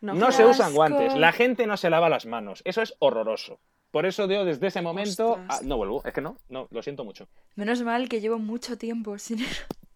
No, 0.00 0.30
se 0.32 0.44
usan 0.44 0.74
guantes, 0.74 1.14
la 1.14 1.32
gente 1.32 1.66
no 1.66 1.76
se 1.76 1.90
lava 1.90 2.08
las 2.08 2.26
manos. 2.26 2.62
Eso 2.64 2.82
es 2.82 2.94
horroroso. 2.98 3.58
Por 3.90 4.04
eso 4.04 4.28
yo 4.28 4.44
desde 4.44 4.66
ese 4.66 4.82
momento 4.82 5.40
ah, 5.48 5.60
no 5.62 5.78
vuelvo. 5.78 6.02
Es 6.04 6.12
que 6.12 6.20
no, 6.20 6.36
no, 6.50 6.68
lo 6.70 6.82
siento 6.82 7.04
mucho. 7.04 7.26
menos 7.56 7.80
mal 7.82 8.08
que 8.10 8.20
llevo 8.20 8.38
mucho 8.38 8.76
tiempo 8.76 9.18
sin. 9.18 9.38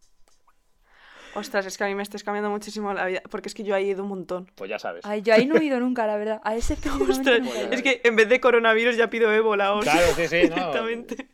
Ostras, 1.34 1.66
es 1.66 1.78
que 1.78 1.84
a 1.84 1.86
mí 1.86 1.94
me 1.94 2.02
estás 2.02 2.22
cambiando 2.24 2.50
muchísimo 2.50 2.92
la 2.92 3.06
vida, 3.06 3.22
porque 3.30 3.48
es 3.48 3.54
que 3.54 3.64
yo 3.64 3.74
ahí 3.74 3.88
he 3.88 3.92
ido 3.92 4.02
un 4.02 4.10
montón. 4.10 4.50
Pues 4.54 4.68
ya 4.68 4.78
sabes. 4.78 5.04
Ay, 5.04 5.22
yo 5.22 5.34
ahí 5.34 5.46
no 5.46 5.56
he 5.56 5.64
ido 5.64 5.80
nunca, 5.80 6.06
la 6.06 6.16
verdad. 6.16 6.40
A 6.44 6.54
ese 6.54 6.74
Ostras, 7.08 7.40
es 7.70 7.82
que 7.82 8.00
en 8.04 8.16
vez 8.16 8.28
de 8.28 8.40
coronavirus 8.40 8.96
ya 8.96 9.08
pido 9.08 9.32
ébola. 9.32 9.74
O 9.74 9.80
Claro, 9.80 10.06
sí, 10.14 10.28
sí, 10.28 10.48
no. 10.48 10.54
Directamente. 10.56 11.28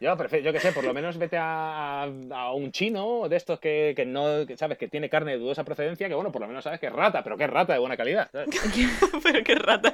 Yo 0.00 0.16
prefiero, 0.16 0.44
yo 0.44 0.52
qué 0.52 0.60
sé, 0.60 0.70
por 0.70 0.84
lo 0.84 0.94
menos 0.94 1.18
vete 1.18 1.36
a, 1.36 2.02
a 2.02 2.52
un 2.52 2.70
chino 2.70 3.28
de 3.28 3.36
estos 3.36 3.58
que, 3.58 3.94
que 3.96 4.06
no, 4.06 4.46
que 4.46 4.56
sabes, 4.56 4.78
que 4.78 4.86
tiene 4.86 5.10
carne 5.10 5.32
de 5.32 5.38
dudosa 5.38 5.64
procedencia, 5.64 6.06
que 6.06 6.14
bueno, 6.14 6.30
por 6.30 6.40
lo 6.40 6.46
menos 6.46 6.62
sabes 6.62 6.78
que 6.78 6.86
es 6.86 6.92
rata, 6.92 7.24
pero 7.24 7.36
que 7.36 7.44
es 7.44 7.50
rata 7.50 7.72
de 7.72 7.80
buena 7.80 7.96
calidad. 7.96 8.28
¿sabes? 8.30 8.48
Pero 9.24 9.42
qué 9.42 9.54
rata. 9.56 9.92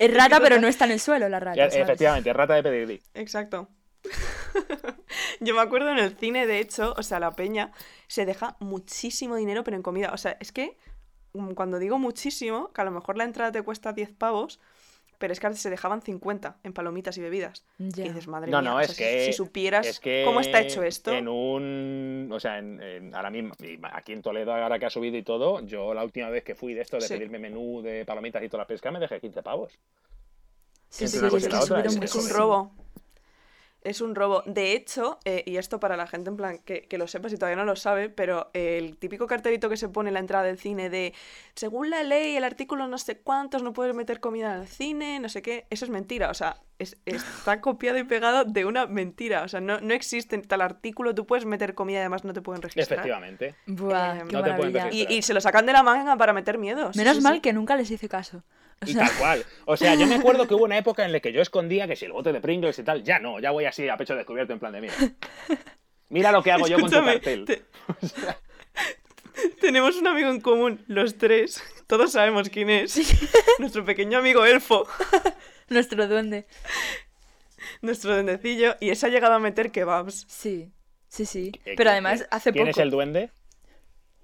Es 0.00 0.12
rata, 0.12 0.40
pero 0.40 0.60
no 0.60 0.66
está 0.66 0.86
en 0.86 0.92
el 0.92 1.00
suelo 1.00 1.28
la 1.28 1.38
rata. 1.38 1.56
Ya, 1.56 1.70
¿sabes? 1.70 1.84
efectivamente, 1.84 2.30
es 2.30 2.36
rata 2.36 2.54
de 2.54 2.62
pedigrí. 2.64 3.00
Exacto. 3.14 3.68
Yo 5.40 5.54
me 5.54 5.60
acuerdo 5.60 5.90
en 5.90 5.98
el 5.98 6.16
cine, 6.16 6.46
de 6.46 6.58
hecho, 6.60 6.94
o 6.96 7.02
sea, 7.02 7.20
la 7.20 7.32
peña 7.32 7.72
se 8.08 8.26
deja 8.26 8.56
muchísimo 8.60 9.36
dinero, 9.36 9.64
pero 9.64 9.76
en 9.76 9.82
comida. 9.82 10.10
O 10.12 10.16
sea, 10.18 10.36
es 10.40 10.52
que 10.52 10.76
mm, 11.32 11.52
cuando 11.52 11.78
digo 11.78 11.98
muchísimo, 11.98 12.72
que 12.72 12.80
a 12.80 12.84
lo 12.84 12.90
mejor 12.90 13.16
la 13.16 13.24
entrada 13.24 13.52
te 13.52 13.62
cuesta 13.62 13.92
10 13.92 14.12
pavos, 14.12 14.60
pero 15.18 15.32
es 15.32 15.38
que 15.40 15.46
antes 15.46 15.62
se 15.62 15.70
dejaban 15.70 16.02
50 16.02 16.58
en 16.64 16.72
palomitas 16.72 17.16
y 17.16 17.20
bebidas. 17.22 17.64
Ya. 17.78 18.04
Y 18.04 18.08
dices, 18.08 18.26
madre 18.26 18.50
No, 18.50 18.60
mía, 18.60 18.70
no, 18.70 18.76
o 18.76 18.80
es 18.80 18.88
sea, 18.88 18.94
si- 18.96 19.02
que. 19.02 19.24
si, 19.26 19.32
supieras 19.32 19.86
es 19.86 20.00
que 20.00 20.22
cómo 20.24 20.40
está 20.40 20.60
hecho 20.60 20.82
esto. 20.82 21.12
En 21.12 21.28
un. 21.28 22.28
O 22.32 22.40
sea, 22.40 22.58
en, 22.58 22.82
en- 22.82 23.14
ahora 23.14 23.30
mismo, 23.30 23.54
aquí 23.92 24.12
en 24.12 24.22
Toledo, 24.22 24.52
ahora 24.52 24.78
que 24.78 24.86
ha 24.86 24.90
subido 24.90 25.16
y 25.16 25.22
todo, 25.22 25.60
yo 25.64 25.94
la 25.94 26.02
última 26.04 26.28
vez 26.30 26.42
que 26.44 26.54
fui 26.54 26.74
de 26.74 26.80
esto, 26.82 26.96
de 26.96 27.02
Sí. 27.06 27.14
pedirme 27.14 27.38
menú 27.38 27.80
de 27.80 28.04
palomitas 28.04 28.42
y 28.42 28.48
toda 28.48 28.64
la 28.64 28.66
pesca, 28.66 28.90
me 28.90 28.98
dejé 28.98 29.20
15 29.20 29.42
pavos. 29.42 29.72
Sí, 30.88 31.08
sí, 31.08 31.16
sí, 31.18 31.20
cosa 31.28 31.36
es 31.38 31.48
que 31.48 31.88
es 31.88 31.98
que 31.98 32.04
Es 32.04 32.14
un 32.14 32.28
robo. 32.28 32.72
Es 33.84 34.00
un 34.00 34.14
robo. 34.14 34.42
De 34.46 34.72
hecho, 34.72 35.18
eh, 35.26 35.42
y 35.46 35.58
esto 35.58 35.78
para 35.78 35.96
la 35.96 36.06
gente 36.06 36.30
en 36.30 36.36
plan 36.36 36.58
que, 36.64 36.82
que 36.88 36.96
lo 36.96 37.06
sepa 37.06 37.28
si 37.28 37.36
todavía 37.36 37.56
no 37.56 37.66
lo 37.66 37.76
sabe, 37.76 38.08
pero 38.08 38.50
el 38.54 38.96
típico 38.96 39.26
cartelito 39.26 39.68
que 39.68 39.76
se 39.76 39.90
pone 39.90 40.08
en 40.08 40.14
la 40.14 40.20
entrada 40.20 40.44
del 40.44 40.58
cine 40.58 40.88
de 40.88 41.12
según 41.54 41.90
la 41.90 42.02
ley, 42.02 42.34
el 42.36 42.44
artículo 42.44 42.88
no 42.88 42.96
sé 42.96 43.18
cuántos, 43.18 43.62
no 43.62 43.74
puedes 43.74 43.94
meter 43.94 44.20
comida 44.20 44.54
en 44.56 44.62
el 44.62 44.68
cine, 44.68 45.20
no 45.20 45.28
sé 45.28 45.42
qué, 45.42 45.66
eso 45.68 45.84
es 45.84 45.90
mentira. 45.90 46.30
O 46.30 46.34
sea, 46.34 46.56
es- 46.78 46.96
está 47.04 47.60
copiado 47.60 47.98
y 47.98 48.04
pegado 48.04 48.44
de 48.44 48.64
una 48.64 48.86
mentira. 48.86 49.42
O 49.42 49.48
sea, 49.48 49.60
no, 49.60 49.78
no 49.80 49.92
existe 49.92 50.38
tal 50.38 50.62
artículo, 50.62 51.14
tú 51.14 51.26
puedes 51.26 51.44
meter 51.44 51.74
comida 51.74 51.98
y 51.98 52.00
además 52.00 52.24
no 52.24 52.32
te 52.32 52.40
pueden 52.40 52.62
registrar. 52.62 53.00
Efectivamente. 53.00 53.54
Buah, 53.66 54.16
Eh, 54.16 54.22
qué 54.28 54.32
no 54.32 54.42
te 54.42 54.54
pueden 54.54 54.72
registrar. 54.72 54.94
Y, 54.94 55.14
y 55.14 55.20
se 55.20 55.34
lo 55.34 55.42
sacan 55.42 55.66
de 55.66 55.74
la 55.74 55.82
manga 55.82 56.16
para 56.16 56.32
meter 56.32 56.56
miedo. 56.56 56.90
sí, 56.92 56.98
Menos 56.98 57.16
sí, 57.18 57.22
mal 57.22 57.34
sí. 57.34 57.40
que 57.42 57.52
nunca 57.52 57.76
les 57.76 57.90
hice 57.90 58.08
caso. 58.08 58.44
O 58.84 58.90
Y 58.90 58.94
tal 58.94 59.10
cual. 59.18 59.44
O 59.66 59.76
sea, 59.76 59.94
yo 59.94 60.06
me 60.06 60.14
acuerdo 60.16 60.46
que 60.46 60.54
hubo 60.54 60.64
una 60.64 60.78
época 60.78 61.04
en 61.04 61.12
la 61.12 61.20
que 61.20 61.32
yo 61.32 61.40
escondía 61.42 61.86
que 61.86 61.96
si 61.96 62.04
el 62.04 62.12
bote 62.12 62.32
de 62.32 62.40
Pringles 62.40 62.78
y 62.78 62.82
tal, 62.84 63.02
ya 63.02 63.18
no, 63.18 63.40
ya 63.40 63.50
voy 63.50 63.64
así 63.64 63.88
a 63.88 63.96
pecho 63.96 64.14
descubierto 64.14 64.52
en 64.52 64.58
plan 64.60 64.72
de 64.72 64.80
mira. 64.82 64.94
Mira 66.10 66.30
lo 66.32 66.42
que 66.42 66.52
hago 66.52 66.66
yo 66.68 66.78
con 66.78 66.90
tu 66.90 67.04
cartel. 67.04 67.44
te- 67.44 67.62
Tenemos 69.60 69.96
un 69.96 70.06
amigo 70.06 70.28
en 70.30 70.40
común, 70.40 70.84
los 70.86 71.18
tres. 71.18 71.62
Todos 71.86 72.12
sabemos 72.12 72.48
quién 72.50 72.70
es. 72.70 72.96
Nuestro 73.58 73.84
pequeño 73.84 74.18
amigo 74.18 74.44
Elfo, 74.44 74.86
nuestro 75.68 76.06
duende. 76.06 76.46
nuestro 77.82 78.14
dendecillo, 78.16 78.76
y 78.80 78.90
ese 78.90 79.06
ha 79.06 79.08
llegado 79.08 79.34
a 79.34 79.38
meter 79.38 79.70
kebabs. 79.72 80.26
Sí, 80.28 80.70
sí, 81.08 81.26
sí. 81.26 81.52
Pero 81.64 81.76
¿quién- 81.76 81.88
además, 81.88 82.26
hace 82.30 82.52
¿Quién 82.52 82.66
poco. 82.66 82.70
es 82.78 82.82
el 82.82 82.90
duende? 82.90 83.30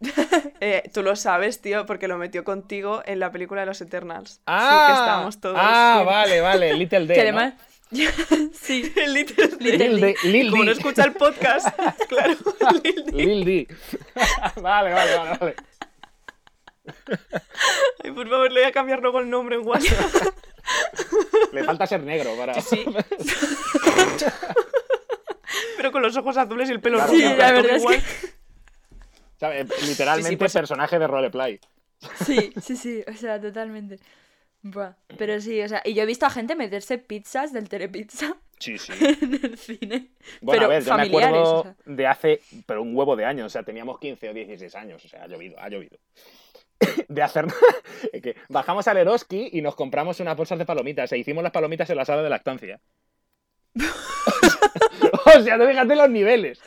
Eh, 0.63 0.91
tú 0.93 1.03
lo 1.03 1.17
sabes, 1.17 1.63
tío, 1.63 1.87
porque 1.87 2.07
lo 2.07 2.19
metió 2.19 2.45
contigo 2.45 3.03
en 3.07 3.19
la 3.19 3.33
película 3.33 3.63
de 3.63 3.67
los 3.67 3.81
Eternals. 3.81 4.43
Ah, 4.47 4.85
sí, 4.87 4.93
que 4.93 4.99
estábamos 5.01 5.41
todos. 5.41 5.57
ah 5.59 6.03
vale, 6.05 6.41
vale, 6.43 6.75
Little 6.79 7.07
D. 7.07 7.15
Que 7.15 7.33
¿no? 7.33 7.39
además. 7.39 7.55
sí. 8.61 8.93
El 8.95 9.15
Little 9.15 9.49
D. 9.49 10.17
Lil 10.25 10.45
D. 10.45 10.51
Como 10.51 10.65
no 10.65 10.71
escucha 10.73 11.05
el 11.05 11.13
podcast, 11.13 11.69
claro. 12.09 12.35
Lil 12.85 13.05
D. 13.07 13.13
Lil 13.13 13.45
D. 13.45 13.69
vale, 14.61 14.93
vale, 14.93 15.17
vale, 15.17 15.39
vale. 15.39 15.55
Ay, 18.05 18.11
por 18.13 18.29
favor, 18.29 18.53
le 18.53 18.61
voy 18.61 18.69
a 18.69 18.73
cambiar 18.73 19.01
luego 19.01 19.21
el 19.21 19.31
nombre 19.31 19.57
en 19.57 19.67
WhatsApp. 19.67 20.35
Le 21.53 21.65
falta 21.65 21.87
ser 21.87 22.03
negro 22.03 22.37
para. 22.37 22.61
Sí. 22.61 22.85
Pero 25.77 25.91
con 25.93 26.03
los 26.03 26.17
ojos 26.17 26.37
azules 26.37 26.69
y 26.69 26.73
el 26.73 26.81
pelo 26.81 26.99
Claro, 26.99 27.13
rubio. 27.13 27.31
Sí, 27.31 27.37
la 27.37 27.53
verdad 27.53 27.77
es 27.77 27.83
igual. 27.83 28.03
Literalmente 29.41 30.31
Sí, 30.31 30.37
pues- 30.37 30.53
personaje 30.53 30.99
de 30.99 31.07
roleplay. 31.07 31.61
Sí, 32.25 32.53
sí, 32.63 32.77
sí. 32.77 33.05
O 33.09 33.13
sea, 33.15 33.41
totalmente. 33.41 33.99
Buah. 34.63 34.93
Pero 35.19 35.41
sí, 35.41 35.61
o 35.63 35.69
sea. 35.69 35.83
Y 35.85 35.95
yo 35.95 36.03
he 36.03 36.07
visto 36.07 36.27
a 36.27 36.31
gente 36.31 36.55
meterse 36.57 36.99
pizzas 36.99 37.53
del 37.53 37.69
Telepizza 37.69 38.37
Sí, 38.59 38.77
sí. 38.79 38.93
en 39.23 39.35
el 39.43 39.57
cine. 39.59 40.11
Bueno, 40.43 40.61
pero 40.61 40.65
a 40.65 40.69
ver, 40.69 40.85
yo 40.85 40.97
me 40.97 41.03
acuerdo 41.05 41.55
o 41.55 41.63
sea. 41.63 41.77
de 41.87 42.07
hace, 42.07 42.41
pero 42.67 42.83
un 42.83 42.95
huevo 42.95 43.17
de 43.17 43.25
años, 43.25 43.47
o 43.47 43.51
sea, 43.51 43.63
teníamos 43.63 43.99
15 43.99 44.29
o 44.29 44.35
16 44.35 44.75
años, 44.75 45.03
o 45.05 45.09
sea, 45.09 45.25
ha 45.25 45.27
llovido, 45.29 45.59
ha 45.59 45.69
llovido. 45.69 45.99
De 47.09 47.23
hacer 47.23 47.47
que 48.23 48.37
bajamos 48.49 48.87
al 48.89 48.99
Eroski 48.99 49.49
y 49.53 49.63
nos 49.63 49.75
compramos 49.75 50.21
unas 50.21 50.37
bolsas 50.37 50.59
de 50.59 50.67
palomitas 50.67 51.11
e 51.13 51.19
hicimos 51.19 51.43
las 51.43 51.53
palomitas 51.53 51.89
en 51.91 51.97
la 51.97 52.05
sala 52.05 52.23
de 52.23 52.31
lactancia. 52.31 52.81
o 55.37 55.41
sea, 55.41 55.59
tú 55.59 55.67
fíjate 55.67 55.97
los 55.97 56.11
niveles. 56.11 56.61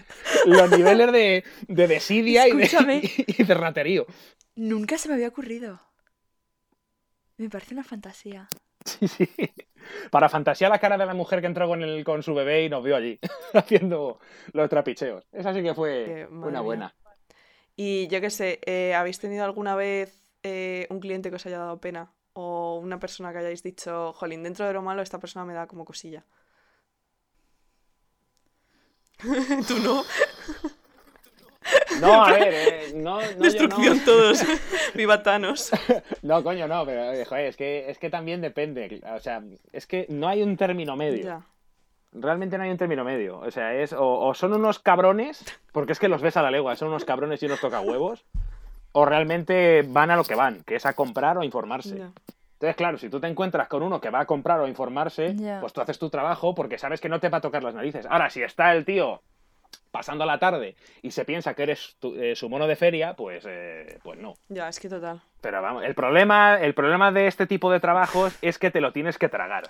Los 0.45 0.69
niveles 0.71 1.11
de, 1.11 1.43
de 1.67 1.87
desidia 1.87 2.47
y 2.47 2.55
de, 2.55 2.63
Escúchame. 2.63 3.01
y 3.27 3.43
de 3.43 3.53
raterío. 3.53 4.05
Nunca 4.55 4.97
se 4.97 5.09
me 5.09 5.15
había 5.15 5.27
ocurrido. 5.27 5.81
Me 7.37 7.49
parece 7.49 7.73
una 7.73 7.83
fantasía. 7.83 8.47
Sí, 8.85 9.07
sí. 9.07 9.29
Para 10.11 10.29
fantasear 10.29 10.71
la 10.71 10.79
cara 10.79 10.97
de 10.97 11.05
la 11.05 11.13
mujer 11.13 11.41
que 11.41 11.47
entró 11.47 11.67
con, 11.67 11.81
el, 11.81 12.03
con 12.03 12.23
su 12.23 12.33
bebé 12.33 12.65
y 12.65 12.69
nos 12.69 12.83
vio 12.83 12.95
allí, 12.95 13.19
haciendo 13.53 14.19
los 14.53 14.69
trapicheos. 14.69 15.25
Esa 15.31 15.53
sí 15.53 15.61
que 15.61 15.73
fue 15.73 16.27
una 16.29 16.61
buena. 16.61 16.93
Y 17.75 18.07
yo 18.07 18.21
qué 18.21 18.29
sé, 18.29 18.59
eh, 18.65 18.93
¿habéis 18.93 19.19
tenido 19.19 19.43
alguna 19.43 19.75
vez 19.75 20.21
eh, 20.43 20.85
un 20.89 20.99
cliente 20.99 21.29
que 21.29 21.37
os 21.37 21.45
haya 21.45 21.57
dado 21.57 21.79
pena? 21.79 22.13
O 22.33 22.79
una 22.81 22.99
persona 22.99 23.31
que 23.31 23.39
hayáis 23.39 23.63
dicho, 23.63 24.13
jolín, 24.13 24.43
dentro 24.43 24.65
de 24.65 24.73
lo 24.73 24.81
malo 24.81 25.01
esta 25.01 25.19
persona 25.19 25.45
me 25.45 25.53
da 25.53 25.67
como 25.67 25.85
cosilla. 25.85 26.25
Tú 29.67 29.79
no. 29.79 30.03
No, 32.01 32.25
a 32.25 32.31
ver, 32.31 32.53
eh, 32.53 32.91
no, 32.95 33.21
no, 33.21 33.21
yo 33.21 33.35
no. 33.37 33.43
Destrucción 33.43 33.99
todos. 34.03 34.43
Viva 34.93 35.23
Thanos. 35.23 35.71
No, 36.21 36.43
coño, 36.43 36.67
no, 36.67 36.85
pero 36.85 37.11
eh, 37.11 37.25
joder, 37.25 37.47
es 37.47 37.57
que, 37.57 37.89
es 37.89 37.97
que 37.97 38.09
también 38.09 38.41
depende. 38.41 39.01
O 39.13 39.19
sea, 39.19 39.43
es 39.71 39.87
que 39.87 40.05
no 40.09 40.27
hay 40.27 40.41
un 40.41 40.55
término 40.55 40.95
medio. 40.95 41.23
Ya. 41.23 41.41
Realmente 42.13 42.57
no 42.57 42.63
hay 42.63 42.69
un 42.69 42.77
término 42.77 43.03
medio. 43.03 43.39
O 43.39 43.51
sea, 43.51 43.73
es 43.75 43.91
o, 43.91 44.19
o 44.19 44.33
son 44.33 44.53
unos 44.53 44.79
cabrones, 44.79 45.43
porque 45.71 45.91
es 45.91 45.99
que 45.99 46.07
los 46.07 46.21
ves 46.21 46.37
a 46.37 46.41
la 46.41 46.51
legua, 46.51 46.75
son 46.75 46.89
unos 46.89 47.05
cabrones 47.05 47.43
y 47.43 47.47
unos 47.47 47.59
tocahuevos, 47.59 48.25
o 48.93 49.05
realmente 49.05 49.83
van 49.87 50.11
a 50.11 50.15
lo 50.15 50.23
que 50.23 50.35
van, 50.35 50.63
que 50.63 50.75
es 50.75 50.85
a 50.85 50.93
comprar 50.93 51.37
o 51.37 51.41
a 51.41 51.45
informarse. 51.45 51.97
Ya. 51.97 52.11
Entonces, 52.63 52.77
claro, 52.77 52.97
si 52.97 53.09
tú 53.09 53.19
te 53.19 53.27
encuentras 53.27 53.67
con 53.67 53.83
uno 53.83 53.99
que 53.99 54.09
va 54.09 54.21
a 54.21 54.25
comprar 54.25 54.61
o 54.61 54.63
a 54.63 54.69
informarse, 54.69 55.35
pues 55.59 55.73
tú 55.73 55.81
haces 55.81 55.99
tu 55.99 56.09
trabajo 56.09 56.55
porque 56.55 56.77
sabes 56.77 57.01
que 57.01 57.09
no 57.09 57.19
te 57.19 57.27
va 57.27 57.39
a 57.39 57.41
tocar 57.41 57.61
las 57.61 57.75
narices. 57.75 58.05
Ahora, 58.09 58.29
si 58.29 58.41
está 58.41 58.71
el 58.73 58.85
tío 58.85 59.21
pasando 59.91 60.25
la 60.25 60.39
tarde 60.39 60.77
y 61.01 61.11
se 61.11 61.25
piensa 61.25 61.55
que 61.55 61.63
eres 61.63 61.97
tu- 61.99 62.15
eh, 62.15 62.37
su 62.37 62.47
mono 62.47 62.65
de 62.65 62.77
feria, 62.77 63.15
pues, 63.15 63.43
eh, 63.45 63.99
pues 64.01 64.17
no. 64.17 64.35
Ya, 64.47 64.69
es 64.69 64.79
que 64.79 64.87
total. 64.87 65.19
Pero 65.41 65.61
vamos, 65.61 65.83
el 65.83 65.93
problema, 65.93 66.57
el 66.61 66.73
problema 66.73 67.11
de 67.11 67.27
este 67.27 67.47
tipo 67.47 67.69
de 67.69 67.81
trabajos 67.81 68.33
es 68.41 68.57
que 68.57 68.71
te 68.71 68.79
lo 68.79 68.93
tienes 68.93 69.17
que 69.17 69.27
tragar. 69.27 69.65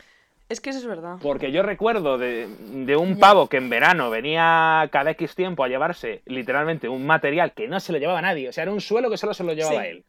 Es 0.47 0.61
que 0.61 0.69
eso 0.69 0.77
es 0.77 0.85
verdad. 0.85 1.15
Porque 1.19 1.51
yo 1.51 1.63
recuerdo 1.63 2.19
de, 2.19 2.45
de 2.47 2.95
un 2.95 3.17
pavo 3.17 3.49
que 3.49 3.57
en 3.57 3.71
verano 3.71 4.11
venía 4.11 4.87
cada 4.91 5.09
X 5.11 5.33
tiempo 5.33 5.63
a 5.63 5.67
llevarse 5.67 6.21
literalmente 6.25 6.87
un 6.89 7.07
material 7.07 7.53
que 7.53 7.67
no 7.67 7.79
se 7.79 7.91
lo 7.91 7.97
llevaba 7.97 8.21
nadie. 8.21 8.49
O 8.49 8.51
sea, 8.51 8.61
era 8.61 8.71
un 8.71 8.81
suelo 8.81 9.09
que 9.09 9.17
solo 9.17 9.33
se 9.33 9.43
lo 9.43 9.53
llevaba 9.53 9.81
Sí. 9.81 9.87
él. 9.87 10.05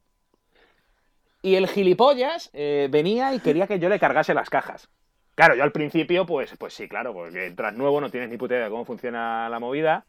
Y 1.44 1.56
el 1.56 1.68
gilipollas 1.68 2.48
eh, 2.54 2.88
venía 2.90 3.34
y 3.34 3.38
quería 3.38 3.66
que 3.66 3.78
yo 3.78 3.90
le 3.90 3.98
cargase 4.00 4.32
las 4.32 4.48
cajas. 4.48 4.88
Claro, 5.34 5.54
yo 5.54 5.62
al 5.62 5.72
principio, 5.72 6.24
pues, 6.24 6.54
pues 6.58 6.72
sí, 6.72 6.88
claro, 6.88 7.12
porque 7.12 7.44
entras 7.44 7.74
nuevo, 7.74 8.00
no 8.00 8.08
tienes 8.08 8.30
ni 8.30 8.38
puta 8.38 8.54
idea 8.54 8.64
de 8.64 8.70
cómo 8.70 8.86
funciona 8.86 9.46
la 9.50 9.58
movida 9.60 10.06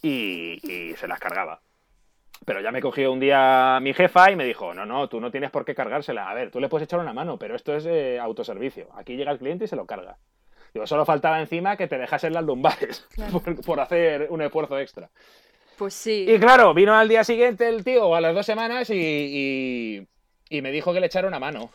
y, 0.00 0.58
y 0.62 0.96
se 0.96 1.06
las 1.06 1.20
cargaba. 1.20 1.60
Pero 2.46 2.62
ya 2.62 2.72
me 2.72 2.80
cogió 2.80 3.12
un 3.12 3.20
día 3.20 3.78
mi 3.82 3.92
jefa 3.92 4.30
y 4.30 4.36
me 4.36 4.46
dijo, 4.46 4.72
no, 4.72 4.86
no, 4.86 5.06
tú 5.10 5.20
no 5.20 5.30
tienes 5.30 5.50
por 5.50 5.66
qué 5.66 5.74
cargársela. 5.74 6.30
A 6.30 6.32
ver, 6.32 6.50
tú 6.50 6.60
le 6.60 6.70
puedes 6.70 6.86
echar 6.86 6.98
una 7.00 7.12
mano, 7.12 7.36
pero 7.38 7.56
esto 7.56 7.76
es 7.76 7.84
eh, 7.84 8.18
autoservicio. 8.18 8.88
Aquí 8.94 9.16
llega 9.16 9.32
el 9.32 9.38
cliente 9.38 9.66
y 9.66 9.68
se 9.68 9.76
lo 9.76 9.84
carga. 9.84 10.16
Digo, 10.72 10.86
solo 10.86 11.04
faltaba 11.04 11.40
encima 11.40 11.76
que 11.76 11.88
te 11.88 11.98
dejasen 11.98 12.32
las 12.32 12.44
lumbares 12.44 13.06
Claro. 13.14 13.40
por, 13.40 13.60
por 13.60 13.80
hacer 13.80 14.28
un 14.30 14.40
esfuerzo 14.40 14.78
extra. 14.78 15.10
Pues 15.76 15.92
sí. 15.92 16.24
Y 16.26 16.38
claro, 16.38 16.72
vino 16.72 16.94
al 16.94 17.08
día 17.10 17.22
siguiente 17.22 17.68
el 17.68 17.84
tío, 17.84 18.06
o 18.06 18.14
a 18.14 18.22
las 18.22 18.34
dos 18.34 18.46
semanas, 18.46 18.88
y, 18.88 18.94
y, 18.96 20.06
y 20.50 20.60
me 20.60 20.70
dijo 20.70 20.92
que 20.92 21.00
le 21.00 21.06
echara 21.06 21.26
una 21.28 21.38
mano. 21.38 21.70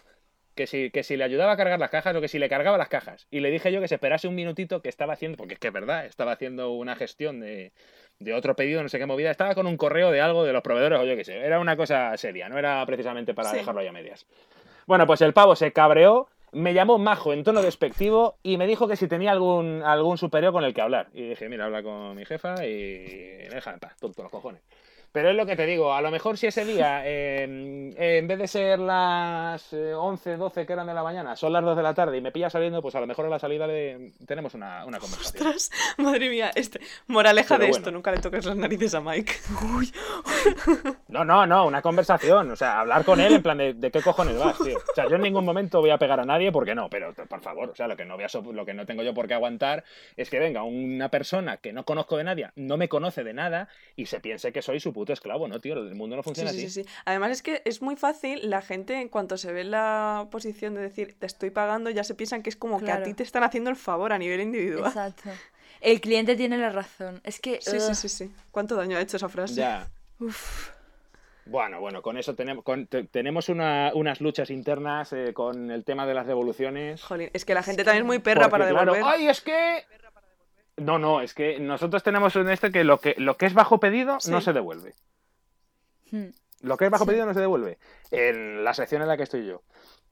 Que 0.54 0.68
si, 0.68 0.90
que 0.90 1.04
si 1.04 1.18
le 1.18 1.26
ayudaba 1.26 1.52
a 1.52 1.58
cargar 1.58 1.78
las 1.80 1.90
cajas 1.90 2.16
o 2.16 2.22
que 2.22 2.30
si 2.30 2.40
le 2.40 2.48
cargaba 2.48 2.78
las 2.78 2.88
cajas. 2.88 3.28
Y 3.30 3.42
le 3.42 3.52
dije 3.52 3.74
yo 3.74 3.82
que 3.82 3.90
se 3.90 3.96
esperase 3.96 4.30
un 4.30 4.36
minutito 4.36 4.82
que 4.82 4.88
estaba 4.88 5.12
haciendo, 5.12 5.36
porque 5.36 5.56
es 5.56 5.60
que 5.60 5.68
es 5.68 5.74
verdad, 5.74 6.06
estaba 6.06 6.32
haciendo 6.32 6.72
una 6.72 6.96
gestión 6.96 7.42
de, 7.42 7.74
de 8.20 8.34
otro 8.34 8.56
pedido, 8.56 8.82
no 8.82 8.88
sé 8.88 8.98
qué 8.98 9.06
movida. 9.06 9.32
Estaba 9.32 9.54
con 9.54 9.68
un 9.68 9.76
correo 9.76 10.12
de 10.12 10.22
algo 10.22 10.46
de 10.46 10.54
los 10.54 10.62
proveedores 10.62 10.98
o 11.00 11.04
yo 11.04 11.18
qué 11.18 11.26
sé. 11.26 11.40
Era 11.40 11.60
una 11.60 11.76
cosa 11.76 12.16
seria, 12.16 12.48
no 12.48 12.58
era 12.58 12.86
precisamente 12.86 13.34
para 13.34 13.50
Sí. 13.50 13.58
dejarlo 13.58 13.82
ahí 13.82 13.88
a 13.88 13.92
medias. 13.92 14.26
Bueno, 14.88 15.06
pues 15.06 15.20
el 15.22 15.34
pavo 15.34 15.58
se 15.58 15.74
cabreó, 15.74 16.30
me 16.54 16.74
llamó 16.74 17.00
majo 17.00 17.34
en 17.34 17.44
tono 17.44 17.62
despectivo 17.62 18.38
y 18.42 18.56
me 18.56 18.66
dijo 18.66 18.88
que 18.88 18.96
si 18.96 19.10
tenía 19.10 19.32
algún, 19.32 19.82
algún 19.84 20.18
superior 20.18 20.54
con 20.54 20.64
el 20.64 20.74
que 20.74 20.80
hablar. 20.82 21.08
Y 21.12 21.28
dije, 21.28 21.50
mira, 21.50 21.66
habla 21.66 21.84
con 21.84 22.16
mi 22.16 22.24
jefa 22.24 22.66
y 22.66 23.50
déjame 23.50 23.74
en 23.74 23.80
paz, 23.82 23.98
tonto 24.00 24.22
los 24.24 24.32
cojones. 24.32 24.62
Pero 25.16 25.30
es 25.30 25.36
lo 25.38 25.46
que 25.46 25.56
te 25.56 25.66
digo, 25.66 25.94
a 25.94 26.02
lo 26.02 26.12
mejor 26.12 26.38
si 26.38 26.48
ese 26.48 26.66
día, 26.66 27.02
eh, 27.06 27.44
en 27.96 28.28
vez 28.28 28.38
de 28.38 28.48
ser 28.50 28.80
las 28.80 29.72
eh, 29.72 29.94
11, 29.94 30.36
12 30.36 30.66
que 30.66 30.74
eran 30.74 30.88
de 30.88 30.94
la 30.94 31.04
mañana, 31.04 31.38
son 31.38 31.54
las 31.54 31.64
2 31.64 31.78
de 31.78 31.84
la 31.84 31.94
tarde 31.94 32.18
y 32.18 32.22
me 32.22 32.34
pilla 32.34 32.50
saliendo, 32.50 32.82
pues 32.82 32.96
a 32.96 33.00
lo 33.00 33.08
mejor 33.08 33.26
a 33.26 33.30
la 33.30 33.40
salida 33.40 33.66
le- 33.66 34.12
tenemos 34.28 34.54
una, 34.56 34.84
una 34.86 35.00
conversación. 35.00 35.48
Ostras, 35.48 35.72
madre 35.98 36.30
mía, 36.30 36.52
este, 36.54 36.82
moraleja 37.08 37.56
Pero 37.56 37.60
de 37.62 37.66
bueno. 37.70 37.78
esto, 37.78 37.92
nunca 37.92 38.12
le 38.12 38.18
toques 38.20 38.44
las 38.46 38.58
narices 38.58 38.94
a 38.94 39.00
Mike. 39.00 39.32
No, 41.08 41.24
no, 41.24 41.46
no, 41.48 41.66
una 41.66 41.82
conversación. 41.82 42.52
O 42.52 42.56
sea, 42.56 42.82
hablar 42.82 43.06
con 43.06 43.20
él 43.22 43.34
en 43.36 43.42
plan 43.42 43.58
de, 43.58 43.74
de 43.74 43.92
qué 43.92 44.02
cojones 44.02 44.38
vas, 44.38 44.58
tío. 44.60 44.78
O 44.78 44.94
sea, 44.94 45.08
yo 45.08 45.16
en 45.16 45.22
ningún 45.22 45.46
momento 45.46 45.80
voy 45.80 45.92
a 45.92 45.98
pegar 45.98 46.20
a 46.20 46.26
nadie 46.26 46.52
porque 46.52 46.76
no, 46.76 46.90
pero 46.90 47.14
por 47.14 47.40
favor, 47.42 47.70
o 47.70 47.76
sea, 47.76 47.88
lo 47.88 47.96
que 47.96 48.04
no 48.06 48.16
voy 48.16 48.26
a 48.26 48.30
so- 48.30 48.42
lo 48.52 48.66
que 48.66 48.74
no 48.74 48.86
tengo 48.86 49.02
yo 49.04 49.14
por 49.14 49.28
qué 49.28 49.34
aguantar 49.34 49.84
es 50.18 50.30
que 50.30 50.40
venga 50.40 50.64
una 50.64 51.10
persona 51.10 51.58
que 51.58 51.72
no 51.74 51.86
conozco 51.86 52.18
de 52.18 52.26
nadie, 52.26 52.50
no 52.56 52.78
me 52.78 52.90
conoce 52.90 53.24
de 53.24 53.34
nada 53.34 53.70
y 53.96 54.08
se 54.08 54.20
piense 54.20 54.52
que 54.52 54.62
soy 54.62 54.80
su 54.80 54.94
puto 55.06 55.14
esclavo, 55.14 55.48
¿no, 55.48 55.60
tío? 55.60 55.76
El 55.76 55.94
mundo 55.96 56.16
no 56.16 56.24
funciona 56.24 56.50
sí, 56.52 56.62
sí, 56.62 56.66
así. 56.66 56.84
sí. 56.84 56.90
Además 57.06 57.32
es 57.32 57.42
que 57.44 57.62
es 57.66 57.82
muy 57.82 57.96
fácil, 57.96 58.50
la 58.50 58.62
gente 58.62 59.00
en 59.00 59.08
cuanto 59.10 59.38
se 59.38 59.52
ve 59.54 59.62
en 59.62 59.72
la 59.72 60.28
posición 60.32 60.74
de 60.74 60.82
decir 60.82 61.16
te 61.20 61.28
estoy 61.28 61.52
pagando, 61.52 61.90
ya 61.92 62.04
se 62.04 62.16
piensan 62.16 62.42
que 62.42 62.50
es 62.50 62.56
como 62.56 62.80
que 62.80 62.86
a 62.92 62.96
Claro. 62.96 63.04
ti 63.06 63.14
te 63.14 63.24
están 63.24 63.44
haciendo 63.44 63.70
el 63.70 63.76
favor 63.76 64.12
a 64.14 64.18
nivel 64.18 64.42
individual. 64.42 64.88
Exacto. 64.88 65.30
El 65.82 66.02
cliente 66.02 66.36
tiene 66.36 66.58
la 66.58 66.70
razón. 66.72 67.22
Es 67.24 67.40
que. 67.40 67.60
Sí, 67.62 67.80
sí, 67.80 67.94
sí, 67.96 68.10
sí. 68.10 68.32
¿Cuánto 68.52 68.76
daño 68.76 68.98
ha 68.98 69.02
hecho 69.02 69.18
esa 69.18 69.30
frase? 69.30 69.54
Ya. 69.56 69.88
uf. 70.20 70.70
Bueno, 71.48 71.80
bueno, 71.80 72.02
con 72.02 72.18
eso 72.18 72.34
tenemos, 72.34 72.64
con- 72.64 72.88
te- 72.88 73.04
tenemos 73.04 73.50
una- 73.50 73.92
unas 73.94 74.20
luchas 74.20 74.50
internas 74.50 75.14
eh, 75.14 75.32
con 75.32 75.70
el 75.70 75.84
tema 75.84 76.08
de 76.08 76.16
las 76.16 76.26
devoluciones. 76.26 77.04
Jolín, 77.04 77.30
es 77.34 77.46
que 77.46 77.54
la 77.54 77.62
gente 77.62 77.84
también 77.84 78.04
es 78.04 78.08
muy 78.08 78.18
perra 78.18 78.50
Porque, 78.50 78.52
para 78.52 78.70
claro, 78.72 78.94
devolver. 78.94 79.14
¡Ay, 79.20 79.28
es 79.28 79.42
que! 79.42 79.84
No, 80.78 81.00
no, 81.00 81.22
es 81.22 81.34
que 81.34 81.60
nosotros 81.60 82.04
tenemos 82.04 82.36
en 82.36 82.50
este 82.50 82.72
que 82.72 82.84
lo 82.84 83.00
que, 83.00 83.16
lo 83.18 83.38
que 83.38 83.46
es 83.46 83.54
bajo 83.54 83.80
pedido 83.80 84.18
no 84.30 84.42
se 84.42 84.54
devuelve. 84.54 84.94
Hmm. 86.12 86.28
Lo 86.62 86.78
que 86.78 86.86
es 86.86 86.92
bajo 86.92 87.06
Sí. 87.06 87.10
pedido 87.12 87.26
no 87.26 87.34
se 87.34 87.40
devuelve. 87.40 87.78
En 88.12 88.64
la 88.64 88.74
sección 88.74 89.02
en 89.02 89.08
la 89.08 89.18
que 89.18 89.24
estoy 89.24 89.46
yo. 89.46 89.62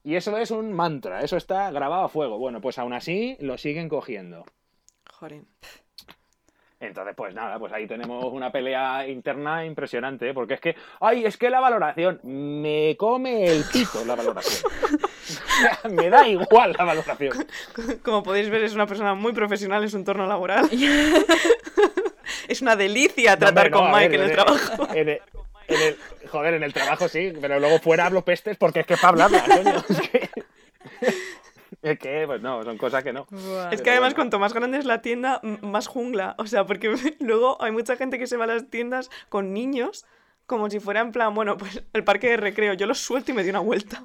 Y 0.04 0.15
eso 0.15 0.38
es 0.38 0.52
un 0.52 0.73
mantra, 0.73 1.21
eso 1.21 1.38
está 1.38 1.71
grabado 1.71 2.04
a 2.04 2.10
fuego. 2.10 2.38
Bueno, 2.38 2.62
pues 2.62 2.78
aún 2.78 2.93
así 2.93 3.38
lo 3.39 3.58
siguen 3.58 3.89
cogiendo. 3.89 4.45
Jolín. 5.12 5.47
Entonces, 6.83 7.15
pues 7.15 7.33
nada, 7.33 7.57
pues 7.59 7.71
ahí 7.71 7.87
tenemos 7.87 8.25
una 8.25 8.51
pelea 8.51 9.07
interna 9.07 9.65
impresionante, 9.65 10.29
¿eh? 10.29 10.33
porque 10.33 10.55
es 10.55 10.59
que, 10.59 10.75
ay, 10.99 11.25
es 11.25 11.37
que 11.37 11.49
la 11.49 11.59
valoración, 11.61 12.19
me 12.23 12.95
come 12.97 13.45
el 13.45 13.63
pito 13.71 14.03
la 14.05 14.15
valoración. 14.15 14.69
me 15.91 16.09
da 16.09 16.27
igual 16.27 16.75
la 16.77 16.83
valoración. 16.83 17.47
Como 18.03 18.21
podéis 18.21 18.49
ver, 18.49 18.63
es 18.63 18.73
una 18.75 18.85
persona 18.85 19.13
muy 19.13 19.31
profesional 19.31 19.81
en 19.83 19.89
su 19.89 19.97
entorno 19.97 20.27
laboral. 20.27 20.69
es 22.47 22.61
una 22.61 22.75
delicia 22.75 23.37
tratar 23.37 23.71
no, 23.71 23.77
con 23.79 23.91
Mike 23.91 24.09
ver, 24.09 24.19
en 24.19 24.25
el 24.25 24.31
trabajo. 24.33 24.87
en 24.93 25.09
el- 25.09 25.21
en 25.69 25.81
el- 25.81 25.97
joder, 26.29 26.55
en 26.55 26.63
el 26.63 26.73
trabajo 26.73 27.07
sí, 27.07 27.31
pero 27.39 27.59
luego 27.59 27.79
fuera 27.79 28.05
hablo 28.07 28.25
pestes 28.25 28.57
porque 28.57 28.81
es 28.81 28.85
que 28.85 28.97
para 28.97 29.09
hablarla, 29.09 29.43
coño. 29.45 29.83
Es 29.89 30.01
que, 30.09 30.29
es 31.83 31.99
que, 31.99 32.23
pues 32.25 32.41
no, 32.41 32.63
son 32.63 32.77
cosas 32.77 33.03
que 33.03 33.13
no. 33.13 33.27
Buah. 33.29 33.69
Es 33.71 33.81
que 33.81 33.91
además 33.91 34.13
cuanto 34.15 34.39
más 34.39 34.53
grande 34.53 34.77
es 34.79 34.85
la 34.85 35.01
tienda, 35.01 35.39
más 35.61 35.87
jungla. 35.87 36.35
O 36.37 36.47
sea, 36.47 36.65
porque 36.65 36.93
luego 37.19 37.61
hay 37.61 37.71
mucha 37.71 37.95
gente 37.97 38.17
que 38.17 38.25
se 38.27 38.37
va 38.37 38.45
a 38.45 38.47
las 38.47 38.69
tiendas 38.69 39.09
con 39.29 39.53
niños 39.53 40.05
como 40.45 40.69
si 40.69 40.79
fuera 40.79 40.99
en 41.01 41.11
plan, 41.11 41.33
bueno, 41.33 41.57
pues 41.57 41.83
el 41.93 42.03
parque 42.03 42.29
de 42.29 42.37
recreo. 42.37 42.73
Yo 42.73 42.85
los 42.87 42.99
suelto 42.99 43.31
y 43.31 43.33
me 43.33 43.41
doy 43.43 43.49
una 43.51 43.59
vuelta. 43.59 44.03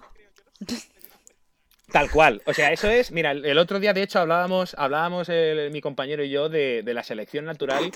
Tal 1.92 2.10
cual. 2.10 2.42
O 2.46 2.52
sea, 2.52 2.72
eso 2.72 2.88
es. 2.90 3.10
Mira, 3.12 3.30
el 3.32 3.58
otro 3.58 3.80
día, 3.80 3.92
de 3.94 4.02
hecho, 4.02 4.18
hablábamos, 4.20 4.74
hablábamos 4.78 5.28
el- 5.30 5.70
mi 5.70 5.80
compañero 5.80 6.22
y 6.22 6.30
yo 6.30 6.48
de, 6.48 6.82
de 6.82 6.94
la 6.94 7.02
selección 7.02 7.46
natural 7.46 7.90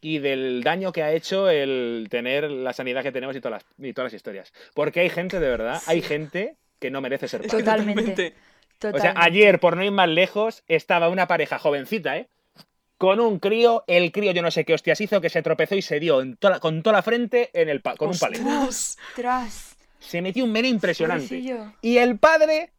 y 0.00 0.18
del 0.20 0.62
daño 0.62 0.92
que 0.92 1.02
ha 1.02 1.12
hecho 1.12 1.50
el 1.50 2.06
tener 2.10 2.50
la 2.50 2.72
sanidad 2.72 3.02
que 3.02 3.12
tenemos 3.12 3.34
y 3.34 3.40
todas 3.40 3.62
las, 3.62 3.84
y 3.84 3.92
todas 3.92 4.12
las 4.12 4.16
historias. 4.16 4.52
Porque 4.74 5.00
hay 5.00 5.10
gente, 5.10 5.40
de 5.40 5.48
verdad, 5.48 5.82
hay 5.86 6.02
gente 6.02 6.56
que 6.78 6.90
no 6.90 7.00
merece 7.00 7.26
ser 7.26 7.40
padre. 7.42 7.56
que 8.14 8.34
O 8.82 8.98
sea, 8.98 9.14
ayer, 9.16 9.58
por 9.60 9.76
no 9.76 9.84
ir 9.84 9.90
más 9.92 10.08
lejos, 10.08 10.62
estaba 10.68 11.08
una 11.08 11.26
pareja 11.26 11.58
jovencita, 11.58 12.16
¿eh? 12.16 12.28
Con 12.98 13.20
un 13.20 13.38
crío, 13.38 13.84
el 13.86 14.10
crío 14.12 14.32
yo 14.32 14.40
no 14.42 14.50
sé 14.50 14.64
qué 14.64 14.72
hostias 14.74 15.00
hizo, 15.02 15.20
que 15.20 15.28
se 15.28 15.42
tropezó 15.42 15.74
y 15.74 15.82
se 15.82 16.00
dio 16.00 16.20
en 16.22 16.36
toda 16.36 16.60
con 16.60 16.82
toda 16.82 16.96
la 16.96 17.02
frente 17.02 17.50
en 17.52 17.68
el 17.68 17.82
con 17.82 18.08
un 18.10 18.18
palé. 18.18 18.38
Ostras. 18.66 19.76
Se 19.98 20.22
metió 20.22 20.44
un 20.44 20.52
mene 20.52 20.68
impresionante. 20.68 21.26
pobrecillo. 21.26 21.72
Y 21.82 21.98
el 21.98 22.18
padre. 22.18 22.72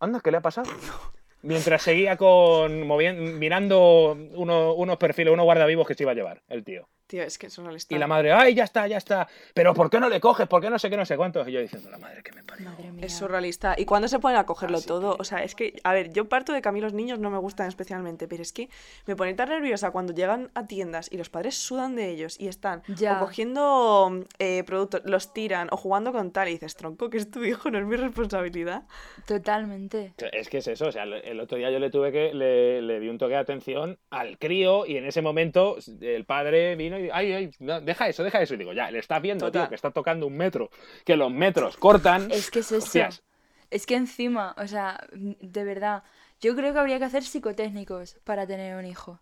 Anda, 0.00 0.20
¿qué 0.22 0.30
le 0.30 0.38
ha 0.38 0.42
pasado? 0.42 0.70
Mientras 1.42 1.82
seguía 1.82 2.16
con 2.16 2.86
moviendo, 2.86 3.22
mirando 3.38 4.16
uno- 4.34 4.74
unos 4.74 4.96
perfiles, 4.96 5.32
unos 5.32 5.44
guardavivos 5.44 5.86
que 5.86 5.94
se 5.94 6.02
iba 6.04 6.12
a 6.12 6.14
llevar, 6.14 6.42
el 6.48 6.64
tío. 6.64 6.88
Tío, 7.06 7.22
es 7.22 7.38
que 7.38 7.46
eso 7.46 7.62
no 7.62 7.70
le 7.70 7.76
está. 7.76 7.94
Y 7.94 7.98
la 7.98 8.08
madre, 8.08 8.32
ay, 8.32 8.54
ya 8.54 8.64
está, 8.64 8.86
ya 8.88 8.96
está. 8.96 9.28
Pero 9.54 9.74
¿por 9.74 9.88
qué 9.90 10.00
no 10.00 10.08
le 10.08 10.20
coges? 10.20 10.48
¿Por 10.48 10.60
qué 10.60 10.68
no 10.70 10.78
sé 10.78 10.90
qué, 10.90 10.96
no 10.96 11.06
sé 11.06 11.16
cuántos? 11.16 11.46
Y 11.46 11.52
yo 11.52 11.60
diciendo, 11.60 11.88
la 11.88 11.98
madre 11.98 12.22
que 12.24 12.32
me 12.32 12.42
parió. 12.42 12.68
Madre 12.68 12.90
mía. 12.90 13.06
Es 13.06 13.12
surrealista. 13.14 13.74
¿Y 13.78 13.84
cuándo 13.84 14.08
se 14.08 14.18
ponen 14.18 14.38
a 14.38 14.44
cogerlo 14.46 14.78
Así 14.78 14.88
todo? 14.88 15.14
que- 15.16 15.20
O 15.22 15.24
sea, 15.24 15.44
es 15.44 15.54
que, 15.54 15.78
a 15.84 15.92
ver, 15.92 16.12
yo 16.12 16.28
parto 16.28 16.52
de 16.52 16.60
que 16.62 16.68
a 16.68 16.72
mí 16.72 16.80
los 16.80 16.92
niños 16.94 17.18
no 17.20 17.30
me 17.30 17.38
gustan 17.38 17.68
especialmente, 17.68 18.26
pero 18.26 18.42
es 18.42 18.52
que 18.52 18.68
me 19.06 19.14
pone 19.14 19.34
tan 19.34 19.48
nerviosa 19.50 19.92
cuando 19.92 20.12
llegan 20.12 20.50
a 20.54 20.66
tiendas 20.66 21.08
y 21.12 21.16
los 21.16 21.30
padres 21.30 21.54
sudan 21.56 21.94
de 21.94 22.10
ellos 22.10 22.40
y 22.40 22.48
están 22.48 22.82
Ya. 22.88 23.16
o 23.16 23.20
cogiendo 23.20 24.24
eh, 24.40 24.64
productos, 24.64 25.02
los 25.04 25.32
tiran 25.32 25.68
o 25.70 25.76
jugando 25.76 26.12
con 26.12 26.32
tal 26.32 26.48
y 26.48 26.52
dices, 26.52 26.74
tronco, 26.74 27.08
que 27.08 27.18
es 27.18 27.30
tu 27.30 27.44
hijo, 27.44 27.70
no 27.70 27.78
es 27.78 27.84
mi 27.86 27.94
responsabilidad. 27.96 28.82
Totalmente. 29.26 30.14
Es 30.32 30.48
que 30.48 30.58
es 30.58 30.66
eso, 30.68 30.86
o 30.88 30.92
sea, 30.92 31.02
el- 31.04 31.14
el 31.14 31.40
otro 31.40 31.58
día 31.58 31.70
yo 31.70 31.78
le 31.78 31.90
tuve 31.90 32.10
que, 32.10 32.32
le, 32.32 32.80
le 32.82 33.00
di 33.00 33.08
un 33.08 33.18
toque 33.18 33.34
de 33.34 33.38
atención 33.40 33.98
al 34.10 34.38
crío 34.38 34.86
y 34.86 34.96
en 34.96 35.04
ese 35.06 35.20
momento 35.22 35.76
el 36.00 36.24
padre 36.24 36.74
vino 36.76 36.95
y, 36.98 37.10
ay, 37.12 37.32
ay, 37.32 37.50
no, 37.60 37.80
deja 37.80 38.08
eso, 38.08 38.22
deja 38.24 38.40
eso. 38.40 38.54
Y 38.54 38.58
digo, 38.58 38.72
ya, 38.72 38.90
le 38.90 38.98
estás 38.98 39.20
viendo, 39.22 39.46
Total. 39.46 39.62
tío, 39.62 39.68
que 39.70 39.74
está 39.74 39.90
tocando 39.90 40.26
un 40.26 40.36
metro, 40.36 40.70
que 41.04 41.16
los 41.16 41.30
metros 41.30 41.76
cortan. 41.76 42.30
Es 42.30 42.50
que 42.50 42.60
es 42.60 42.72
eso. 42.72 42.84
Hostias. 42.84 43.22
Es 43.70 43.86
que 43.86 43.96
encima, 43.96 44.54
o 44.58 44.66
sea, 44.66 45.04
de 45.12 45.64
verdad, 45.64 46.02
yo 46.40 46.54
creo 46.54 46.72
que 46.72 46.78
habría 46.78 46.98
que 46.98 47.04
hacer 47.04 47.24
psicotécnicos 47.24 48.16
para 48.24 48.46
tener 48.46 48.76
un 48.76 48.86
hijo. 48.86 49.18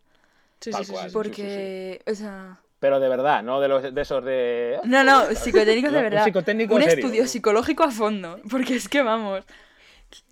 Sí, 0.60 0.70
Tal 0.70 0.84
sí, 0.84 0.86
sí, 0.86 0.92
cual. 0.92 1.04
sí, 1.04 1.08
sí. 1.08 1.14
Porque, 1.14 2.02
o 2.06 2.14
sea... 2.14 2.60
Pero 2.80 3.00
de 3.00 3.08
verdad, 3.08 3.42
no 3.42 3.60
de, 3.60 3.68
los, 3.68 3.94
de 3.94 4.00
esos 4.02 4.22
de... 4.24 4.78
No, 4.84 5.02
no, 5.02 5.24
psicotécnicos 5.34 5.90
de 5.92 5.96
un 5.98 6.04
verdad. 6.04 6.24
psicotécnico 6.24 6.74
un 6.74 6.82
serio. 6.82 7.06
estudio 7.06 7.26
psicológico 7.26 7.82
a 7.84 7.90
fondo. 7.90 8.38
Porque 8.50 8.74
es 8.76 8.88
que 8.90 9.00
vamos. 9.02 9.42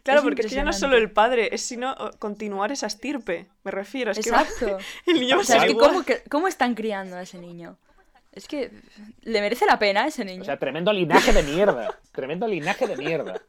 Claro, 0.02 0.20
Es 0.20 0.24
porque 0.24 0.42
es 0.42 0.48
que 0.48 0.54
ya 0.54 0.64
no 0.64 0.70
es 0.70 0.78
solo 0.78 0.96
el 0.96 1.10
padre, 1.10 1.48
es 1.54 1.62
sino 1.62 1.92
eh, 1.92 2.10
continuar 2.18 2.72
esa 2.72 2.86
estirpe, 2.86 3.46
me 3.64 3.70
refiero. 3.70 4.10
Es 4.10 4.18
Exacto. 4.18 4.78
que 4.78 4.84
el 5.12 5.20
niño 5.20 5.36
va 5.36 5.40
O 5.40 5.42
a 5.42 5.46
sea, 5.46 5.56
es 5.64 5.72
que. 5.72 5.76
¿cómo, 5.78 6.02
que- 6.04 6.22
¿cómo 6.30 6.48
están 6.48 6.74
criando 6.74 7.16
a 7.16 7.22
ese 7.22 7.38
niño? 7.38 7.76
Es 8.32 8.48
que 8.48 8.70
le 9.22 9.40
merece 9.40 9.66
la 9.66 9.78
pena 9.78 10.04
a 10.04 10.06
ese 10.06 10.24
niño. 10.24 10.42
O 10.42 10.44
sea, 10.44 10.56
tremendo 10.58 10.92
linaje 10.92 11.32
de 11.32 11.42
mierda. 11.42 11.98
Tremendo 12.12 12.46
linaje 12.48 12.86
de 12.86 12.96
mierda. 12.96 13.40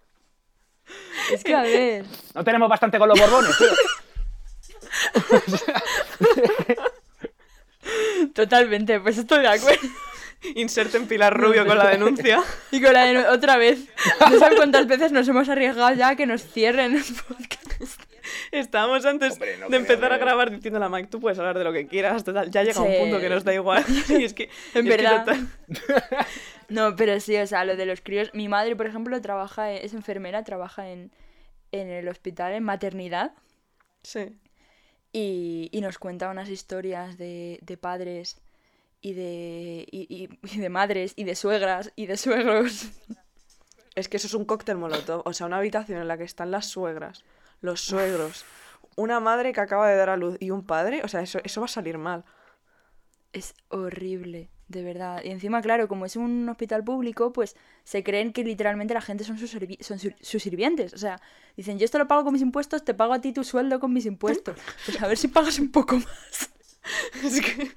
es 1.32 1.44
que 1.44 1.56
a 1.56 1.62
ver. 1.62 2.06
No 2.36 2.44
tenemos 2.44 2.68
bastante 2.70 3.00
con 3.00 3.08
los 3.10 3.18
borbones, 3.20 3.58
tío. 3.58 3.68
Totalmente, 8.34 9.00
pues 9.00 9.18
estoy 9.18 9.42
de 9.42 9.48
acuerdo. 9.48 9.88
Inserten 10.56 11.08
Pilar 11.08 11.38
Rubio 11.40 11.66
con 11.66 11.78
la 11.78 11.90
denuncia. 11.90 12.42
Y 12.72 12.82
con 12.82 12.94
la 12.94 13.06
de 13.06 13.18
otra 13.30 13.58
vez. 13.58 13.80
No 14.20 14.40
sé 14.40 14.56
cuántas 14.56 14.88
veces 14.88 15.12
nos 15.12 15.28
hemos 15.28 15.48
arriesgado 15.50 15.94
ya 15.96 16.10
a 16.10 16.16
que 16.16 16.26
nos 16.26 16.44
cierren 16.44 16.96
el 16.96 17.04
podcast. 17.04 18.02
Estábamos 18.52 19.06
antes 19.06 19.34
Hombre, 19.34 19.58
no 19.58 19.70
de 19.70 19.78
empezar 19.78 20.00
creo, 20.00 20.14
a 20.14 20.18
grabar 20.18 20.52
diciéndole 20.52 20.86
a 20.86 20.90
Mike, 20.90 21.10
tú 21.10 21.20
puedes 21.20 21.38
hablar 21.40 21.58
de 21.58 21.64
lo 21.64 21.74
que 21.74 21.88
quieras, 21.88 22.24
total. 22.24 22.50
Ya 22.52 22.64
llega 22.64 22.82
un 22.82 22.92
Sí. 22.92 22.98
punto 23.00 23.20
que 23.20 23.30
nos 23.30 23.44
da 23.44 23.54
igual. 23.54 23.84
Y 24.10 24.24
es 24.24 24.34
que, 24.34 24.44
En 24.74 24.88
es 24.88 24.96
que 24.96 25.04
verdad. 25.04 25.26
total- 25.26 25.48
No, 26.70 26.96
pero 26.96 27.20
sí, 27.20 27.36
o 27.38 27.46
sea, 27.48 27.66
lo 27.66 27.76
de 27.76 27.86
los 27.86 28.02
críos. 28.02 28.30
Mi 28.34 28.48
madre, 28.48 28.76
por 28.76 28.88
ejemplo, 28.88 29.20
trabaja, 29.22 29.72
en- 29.72 29.86
es 29.86 29.94
enfermera, 29.94 30.44
trabaja 30.44 30.90
en, 30.90 31.12
en 31.72 31.90
el 31.90 32.08
hospital, 32.08 32.54
en 32.54 32.64
maternidad. 32.64 33.34
Sí. 34.04 34.38
Y, 35.12 35.70
y 35.72 35.82
nos 35.82 36.00
cuenta 36.00 36.30
unas 36.30 36.50
historias 36.50 37.18
de, 37.18 37.60
de 37.62 37.78
padres 37.78 38.38
y 39.04 39.14
de, 39.14 39.86
y, 39.92 40.08
y- 40.10 40.40
y 40.56 40.60
de 40.60 40.70
madres 40.70 41.14
y 41.16 41.26
de 41.26 41.36
suegras 41.36 41.92
y 41.96 42.08
de 42.08 42.18
suegros. 42.18 42.88
Es 43.96 44.08
que 44.10 44.18
eso 44.18 44.26
es 44.26 44.34
un 44.34 44.46
cóctel 44.46 44.78
molotov. 44.80 45.22
O 45.26 45.34
sea, 45.34 45.46
una 45.46 45.58
habitación 45.58 46.02
en 46.02 46.08
la 46.08 46.18
que 46.18 46.24
están 46.24 46.50
las 46.50 46.66
suegras, 46.66 47.24
los 47.62 47.80
suegros, 47.82 48.44
una 48.96 49.20
madre 49.20 49.54
que 49.54 49.62
acaba 49.62 49.88
de 49.88 49.96
dar 49.96 50.10
a 50.10 50.18
luz 50.18 50.36
y 50.40 50.50
un 50.50 50.66
padre. 50.66 51.02
O 51.04 51.08
sea, 51.08 51.22
eso, 51.22 51.40
eso 51.44 51.62
va 51.62 51.66
a 51.66 51.68
salir 51.68 52.00
mal. 52.00 52.24
Es 53.34 53.54
horrible, 53.70 54.50
de 54.68 54.82
verdad. 54.82 55.22
Y 55.24 55.30
encima, 55.30 55.62
claro, 55.62 55.88
como 55.88 56.08
es 56.08 56.16
un 56.16 56.50
hospital 56.50 56.84
público, 56.84 57.32
pues 57.34 57.56
se 57.84 58.04
creen 58.04 58.34
que 58.34 58.44
literalmente 58.44 58.96
la 58.96 59.02
gente 59.02 59.24
son 59.26 59.38
sus, 59.38 59.52
son 59.52 60.00
su- 60.00 60.14
sus 60.22 60.42
sirvientes. 60.42 60.94
O 60.96 60.98
sea, 60.98 61.22
dicen, 61.56 61.78
yo 61.78 61.86
esto 61.86 62.00
lo 62.00 62.08
pago 62.08 62.24
con 62.24 62.34
mis 62.34 62.42
impuestos, 62.42 62.84
te 62.84 62.96
pago 62.96 63.14
a 63.14 63.22
ti 63.22 63.32
tu 63.32 63.44
sueldo 63.44 63.80
con 63.80 63.94
mis 63.94 64.08
impuestos. 64.08 64.58
Pues 64.88 65.00
a 65.04 65.08
ver 65.08 65.18
si 65.18 65.28
pagas 65.28 65.60
un 65.60 65.72
poco 65.72 65.98
más. 65.98 66.50
Es 67.24 67.40
que... 67.42 67.72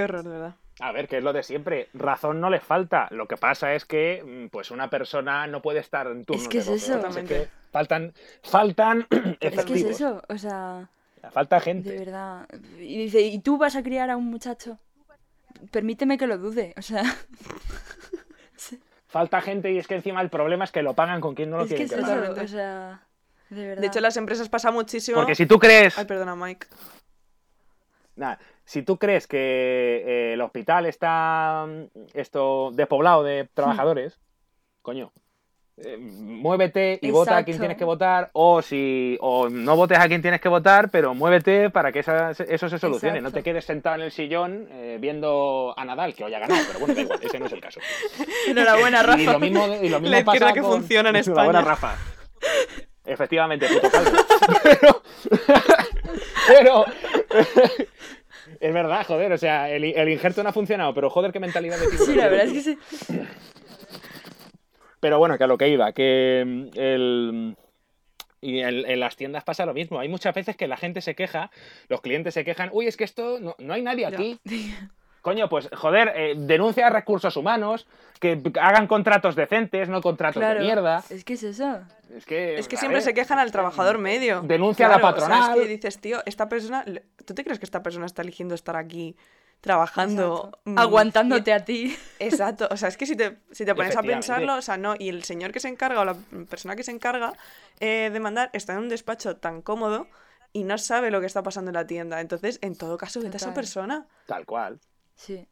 Qué 0.00 0.04
horror, 0.04 0.24
de 0.24 0.30
verdad. 0.30 0.54
A 0.80 0.92
ver, 0.92 1.08
que 1.08 1.18
es 1.18 1.24
lo 1.24 1.34
de 1.34 1.42
siempre. 1.42 1.88
Razón 1.92 2.40
no 2.40 2.48
le 2.48 2.60
falta. 2.60 3.06
Lo 3.10 3.28
que 3.28 3.36
pasa 3.36 3.74
es 3.74 3.84
que, 3.84 4.22
mm, 4.24 4.48
pues, 4.48 4.70
una 4.70 4.88
persona 4.88 5.46
no 5.46 5.60
puede 5.60 5.80
estar 5.80 6.06
en 6.06 6.24
que 6.24 6.38
de 6.38 6.58
es 6.58 6.66
12 6.66 6.74
eso. 6.74 6.98
horas. 6.98 7.16
Es 7.16 7.28
que 7.28 7.48
faltan, 7.70 8.14
faltan 8.42 9.06
Es 9.40 9.64
que 9.64 9.74
es 9.74 9.84
eso, 9.84 10.22
o 10.28 10.38
sea, 10.38 10.88
Falta 11.32 11.56
de 11.56 11.62
gente. 11.62 11.98
verdad. 11.98 12.48
Y 12.78 12.96
dice, 12.96 13.20
¿y 13.20 13.40
tú 13.40 13.58
vas 13.58 13.76
a 13.76 13.82
criar 13.82 14.08
a 14.10 14.16
un 14.16 14.26
muchacho? 14.30 14.78
permíteme 15.70 16.16
que 16.16 16.26
lo 16.26 16.38
dude. 16.38 16.72
O 16.78 16.82
sea, 16.82 17.02
Falta 19.06 19.42
gente 19.42 19.70
y 19.72 19.78
es 19.78 19.86
que 19.86 19.96
encima 19.96 20.22
el 20.22 20.30
problema 20.30 20.64
es 20.64 20.72
que 20.72 20.82
lo 20.82 20.94
pagan 20.94 21.20
con 21.20 21.34
quien 21.34 21.50
no 21.50 21.58
lo 21.58 21.64
es 21.64 21.74
que 21.74 21.82
es 21.82 21.92
que 21.92 22.00
eso, 22.00 22.32
o 22.42 22.46
sea, 22.46 23.02
de 23.50 23.66
verdad. 23.66 23.80
De 23.80 23.86
hecho, 23.88 23.98
en 23.98 24.04
las 24.04 24.16
empresas 24.16 24.48
pasa 24.48 24.70
muchísimo. 24.70 25.16
Porque 25.18 25.34
si 25.34 25.46
tú 25.46 25.58
crees, 25.58 25.98
Ay, 25.98 26.04
perdona, 26.04 26.36
Mike. 26.36 26.68
Nada, 28.14 28.38
si 28.70 28.82
tú 28.84 28.98
crees 28.98 29.26
que 29.26 30.04
eh, 30.06 30.32
el 30.34 30.40
hospital 30.42 30.86
está 30.86 31.66
mm, 31.68 31.84
esto 32.14 32.70
despoblado 32.72 33.24
de 33.24 33.48
trabajadores, 33.52 34.20
coño, 34.80 35.10
eh, 35.76 35.96
muévete 35.98 36.98
y 37.02 37.10
vota 37.10 37.38
a 37.38 37.44
quien 37.44 37.58
tienes 37.58 37.76
que 37.76 37.84
votar, 37.84 38.30
o 38.32 38.62
si 38.62 39.16
o 39.20 39.48
no 39.48 39.74
votes 39.74 39.98
a 39.98 40.06
quien 40.06 40.22
tienes 40.22 40.40
que 40.40 40.48
votar, 40.48 40.88
pero 40.90 41.14
muévete 41.14 41.70
para 41.70 41.90
que 41.90 41.98
esa- 42.00 42.30
eso 42.30 42.68
se 42.68 42.78
solucione. 42.78 43.20
No 43.20 43.32
te 43.32 43.42
quedes 43.42 43.64
sentado 43.64 43.96
en 43.96 44.02
el 44.02 44.12
sillón 44.12 44.68
eh, 44.70 44.98
viendo 45.00 45.74
a 45.76 45.84
Nadal, 45.84 46.14
que 46.14 46.22
hoy 46.22 46.34
ha 46.34 46.38
ganado, 46.38 46.62
pero 46.68 46.78
bueno, 46.78 46.94
da 46.94 47.00
igual, 47.00 47.18
ese 47.22 47.40
no 47.40 47.46
es 47.46 47.52
el 47.52 47.60
caso. 47.60 47.80
Enhorabuena, 48.46 49.02
Rafa. 49.02 49.20
Y 49.20 49.26
lo 49.26 49.38
mismo, 49.40 49.66
y 49.82 49.88
lo 49.88 49.98
mismo 50.00 50.16
La 50.16 50.24
pasa 50.24 50.52
que 50.52 50.60
con- 50.60 50.70
funciona 50.80 51.08
en 51.10 51.16
Enhorabuena, 51.16 51.58
España. 51.60 51.74
Rafa. 51.74 51.96
Efectivamente, 53.04 53.66
puto 53.66 53.90
calvo. 53.90 54.10
Pero, 56.46 56.84
pero 56.84 56.84
es 58.60 58.74
verdad, 58.74 59.06
joder, 59.06 59.32
o 59.32 59.38
sea, 59.38 59.70
el, 59.70 59.84
el 59.84 60.08
injerto 60.10 60.42
no 60.42 60.50
ha 60.50 60.52
funcionado, 60.52 60.92
pero 60.94 61.08
joder, 61.08 61.32
qué 61.32 61.40
mentalidad 61.40 61.78
de 61.78 61.86
tipo. 61.90 62.04
Sí, 62.04 62.14
la 62.14 62.28
verdad 62.28 62.46
es 62.46 62.52
que 62.52 62.60
sí. 62.60 62.78
Pero 65.00 65.18
bueno, 65.18 65.38
que 65.38 65.44
a 65.44 65.46
lo 65.46 65.56
que 65.58 65.68
iba, 65.68 65.92
que 65.92 66.44
mm, 66.46 66.78
el... 66.78 67.56
Y 68.42 68.60
en, 68.60 68.88
en 68.88 69.00
las 69.00 69.16
tiendas 69.16 69.44
pasa 69.44 69.66
lo 69.66 69.74
mismo. 69.74 70.00
Hay 70.00 70.08
muchas 70.08 70.34
veces 70.34 70.56
que 70.56 70.66
la 70.66 70.78
gente 70.78 71.02
se 71.02 71.14
queja, 71.14 71.50
los 71.88 72.00
clientes 72.00 72.32
se 72.32 72.42
quejan, 72.42 72.70
uy, 72.72 72.86
es 72.86 72.96
que 72.96 73.04
esto 73.04 73.38
no, 73.38 73.54
no 73.58 73.74
hay 73.74 73.82
nadie 73.82 74.06
aquí. 74.06 74.38
Coño, 75.22 75.48
pues 75.48 75.68
joder, 75.76 76.12
eh, 76.14 76.34
denuncia 76.36 76.86
a 76.86 76.90
recursos 76.90 77.36
humanos, 77.36 77.86
que 78.20 78.40
hagan 78.60 78.86
contratos 78.86 79.34
decentes, 79.36 79.88
no 79.88 80.00
contratos 80.00 80.40
Claro. 80.40 80.60
de 80.60 80.66
mierda. 80.66 81.02
Es 81.10 81.24
que 81.24 81.34
es 81.34 81.42
eso. 81.42 81.80
Es 82.16 82.24
que, 82.26 82.58
Es 82.58 82.68
que 82.68 82.76
a 82.76 82.78
siempre 82.78 82.96
ver, 82.96 83.02
se 83.04 83.14
quejan 83.14 83.38
al 83.38 83.52
trabajador 83.52 83.98
medio. 83.98 84.40
Denuncia 84.42 84.86
a 84.86 84.88
la 84.88 84.98
Claro, 84.98 85.16
o 85.16 85.20
sea, 85.20 85.28
patronal. 85.28 85.58
es 85.58 85.62
que 85.64 85.68
dices, 85.68 86.00
tío, 86.00 86.22
esta 86.26 86.48
persona. 86.48 86.84
¿Tú 87.24 87.34
te 87.34 87.44
crees 87.44 87.58
que 87.58 87.64
esta 87.66 87.82
persona 87.82 88.06
está 88.06 88.22
eligiendo 88.22 88.54
estar 88.54 88.76
aquí 88.76 89.16
trabajando? 89.60 90.58
Mm, 90.64 90.78
Aguantándote 90.78 91.52
a 91.52 91.64
ti. 91.64 91.96
Exacto. 92.18 92.68
O 92.70 92.76
sea, 92.76 92.88
es 92.88 92.96
que 92.96 93.06
si 93.06 93.16
te, 93.16 93.38
si 93.52 93.64
te 93.64 93.74
pones 93.74 93.96
a 93.96 94.02
pensarlo, 94.02 94.56
o 94.56 94.62
sea, 94.62 94.76
no. 94.76 94.94
Y 94.98 95.08
el 95.08 95.22
señor 95.24 95.52
que 95.52 95.60
se 95.60 95.68
encarga 95.68 96.00
o 96.00 96.04
la 96.04 96.14
persona 96.48 96.76
que 96.76 96.82
se 96.82 96.90
encarga 96.92 97.32
eh, 97.78 98.10
de 98.12 98.20
mandar 98.20 98.50
está 98.52 98.72
en 98.72 98.80
un 98.80 98.88
despacho 98.88 99.36
tan 99.36 99.62
cómodo 99.62 100.06
y 100.52 100.64
no 100.64 100.78
sabe 100.78 101.10
lo 101.12 101.20
que 101.20 101.26
está 101.26 101.42
pasando 101.42 101.70
en 101.70 101.74
la 101.76 101.86
tienda. 101.86 102.20
Entonces, 102.20 102.58
en 102.62 102.76
todo 102.76 102.96
caso, 102.98 103.20
vete 103.20 103.36
a 103.36 103.38
esa 103.38 103.54
persona. 103.54 104.06
Tal 104.26 104.44
cual. 104.46 104.80
Sí. 105.20 105.46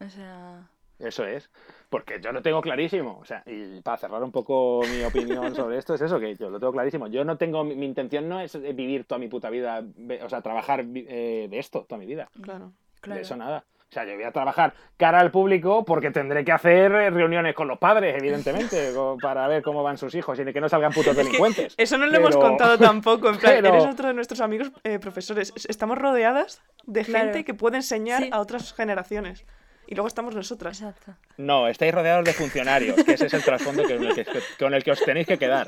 O 0.00 0.08
sea. 0.10 0.68
Eso 0.98 1.24
es. 1.24 1.50
Porque 1.88 2.20
yo 2.20 2.30
lo 2.30 2.42
tengo 2.42 2.60
clarísimo. 2.60 3.18
O 3.18 3.24
sea, 3.24 3.42
y 3.46 3.80
para 3.80 3.96
cerrar 3.96 4.22
un 4.22 4.30
poco 4.30 4.82
mi 4.86 5.02
opinión 5.02 5.54
sobre 5.56 5.78
esto, 5.78 5.94
es 5.94 6.02
eso, 6.02 6.20
que 6.20 6.36
yo 6.36 6.50
lo 6.50 6.60
tengo 6.60 6.72
clarísimo. 6.72 7.06
Yo 7.06 7.24
no 7.24 7.38
tengo, 7.38 7.64
mi, 7.64 7.74
mi 7.74 7.86
intención 7.86 8.28
no 8.28 8.40
es 8.40 8.60
vivir 8.60 9.04
toda 9.04 9.18
mi 9.18 9.28
puta 9.28 9.48
vida, 9.48 9.82
o 10.22 10.28
sea, 10.28 10.42
trabajar 10.42 10.84
eh, 10.94 11.48
de 11.50 11.58
esto 11.58 11.86
toda 11.88 11.98
mi 11.98 12.06
vida. 12.06 12.28
Claro. 12.42 12.72
Claro. 13.00 13.16
De 13.16 13.22
eso 13.22 13.34
nada. 13.34 13.64
O 13.92 13.94
sea, 13.94 14.06
yo 14.06 14.14
voy 14.14 14.24
a 14.24 14.32
trabajar 14.32 14.72
cara 14.96 15.20
al 15.20 15.30
público 15.30 15.84
porque 15.84 16.10
tendré 16.10 16.46
que 16.46 16.52
hacer 16.52 16.90
eh, 16.92 17.10
reuniones 17.10 17.54
con 17.54 17.68
los 17.68 17.78
padres, 17.78 18.16
evidentemente, 18.18 18.90
para 19.20 19.46
ver 19.48 19.62
cómo 19.62 19.82
van 19.82 19.98
sus 19.98 20.14
hijos 20.14 20.38
y 20.38 20.44
de 20.44 20.52
que 20.54 20.62
no 20.62 20.68
salgan 20.70 20.92
putos 20.92 21.08
Es 21.10 21.16
que 21.18 21.22
delincuentes. 21.24 21.74
eso 21.76 21.98
no 21.98 22.06
lo 22.06 22.16
hemos 22.16 22.34
contado 22.34 22.78
tampoco. 22.78 23.28
En 23.28 23.36
plan, 23.36 23.56
pero- 23.60 23.68
eres 23.68 23.84
otro 23.84 24.08
de 24.08 24.14
nuestros 24.14 24.40
amigos 24.40 24.72
eh, 24.84 24.98
profesores. 24.98 25.52
Es- 25.54 25.66
Estamos 25.66 25.98
rodeadas 25.98 26.62
de 26.84 27.04
Claro. 27.04 27.26
gente 27.26 27.44
que 27.44 27.52
puede 27.52 27.76
enseñar 27.76 28.22
Sí. 28.22 28.30
a 28.32 28.40
otras 28.40 28.72
generaciones. 28.72 29.44
Y 29.86 29.94
luego 29.94 30.08
estamos 30.08 30.34
nosotras. 30.34 30.80
Exacto. 30.80 31.14
No, 31.36 31.68
estáis 31.68 31.92
rodeados 31.92 32.24
de 32.24 32.32
funcionarios, 32.32 32.96
que 33.04 33.12
ese 33.12 33.26
es 33.26 33.34
el 33.34 33.44
trasfondo 33.44 33.82
con 33.82 34.02
el 34.02 34.14
que, 34.14 34.24
con 34.58 34.72
el 34.72 34.82
que 34.82 34.92
os 34.92 35.04
tenéis 35.04 35.26
que 35.26 35.36
quedar. 35.36 35.66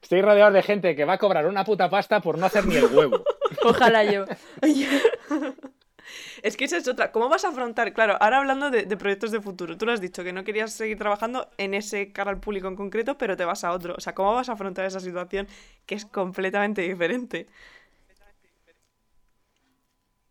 Estáis 0.00 0.24
rodeados 0.24 0.54
de 0.54 0.62
gente 0.62 0.94
que 0.94 1.04
va 1.04 1.14
a 1.14 1.18
cobrar 1.18 1.46
una 1.48 1.64
puta 1.64 1.90
pasta 1.90 2.20
por 2.20 2.38
no 2.38 2.46
hacer 2.46 2.66
ni 2.66 2.76
el 2.76 2.86
huevo. 2.86 3.24
Ojalá 3.64 4.04
yo. 4.04 4.26
Es 6.42 6.56
que 6.56 6.64
esa 6.64 6.76
es 6.76 6.88
otra. 6.88 7.12
¿Cómo 7.12 7.28
vas 7.28 7.44
a 7.44 7.48
afrontar? 7.48 7.92
Claro, 7.92 8.16
ahora 8.20 8.38
hablando 8.38 8.70
de, 8.70 8.84
de 8.84 8.96
proyectos 8.96 9.30
de 9.30 9.40
futuro. 9.40 9.76
Tú 9.76 9.86
lo 9.86 9.92
has 9.92 10.00
dicho 10.00 10.24
que 10.24 10.32
no 10.32 10.44
querías 10.44 10.72
seguir 10.72 10.98
trabajando 10.98 11.48
en 11.58 11.74
ese 11.74 12.12
cara 12.12 12.30
al 12.30 12.40
público 12.40 12.68
en 12.68 12.76
concreto, 12.76 13.18
pero 13.18 13.36
te 13.36 13.44
vas 13.44 13.64
a 13.64 13.72
otro. 13.72 13.94
O 13.96 14.00
sea, 14.00 14.14
¿cómo 14.14 14.34
vas 14.34 14.48
a 14.48 14.52
afrontar 14.52 14.84
esa 14.84 15.00
situación 15.00 15.48
que 15.86 15.94
es 15.94 16.04
completamente 16.04 16.82
diferente? 16.82 17.46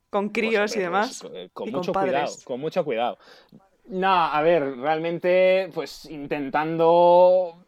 Con 0.09 0.29
críos 0.29 0.75
y 0.75 0.79
demás. 0.79 1.23
eh, 1.33 1.49
con 1.53 1.67
y 1.67 1.71
con 1.71 1.79
mucho 1.79 1.93
cuidado, 1.93 2.33
con 2.45 2.59
mucho 2.59 2.83
cuidado. 2.85 3.17
No, 3.89 4.07
a 4.07 4.41
ver, 4.41 4.77
realmente, 4.77 5.69
pues 5.73 6.05
intentando. 6.05 7.63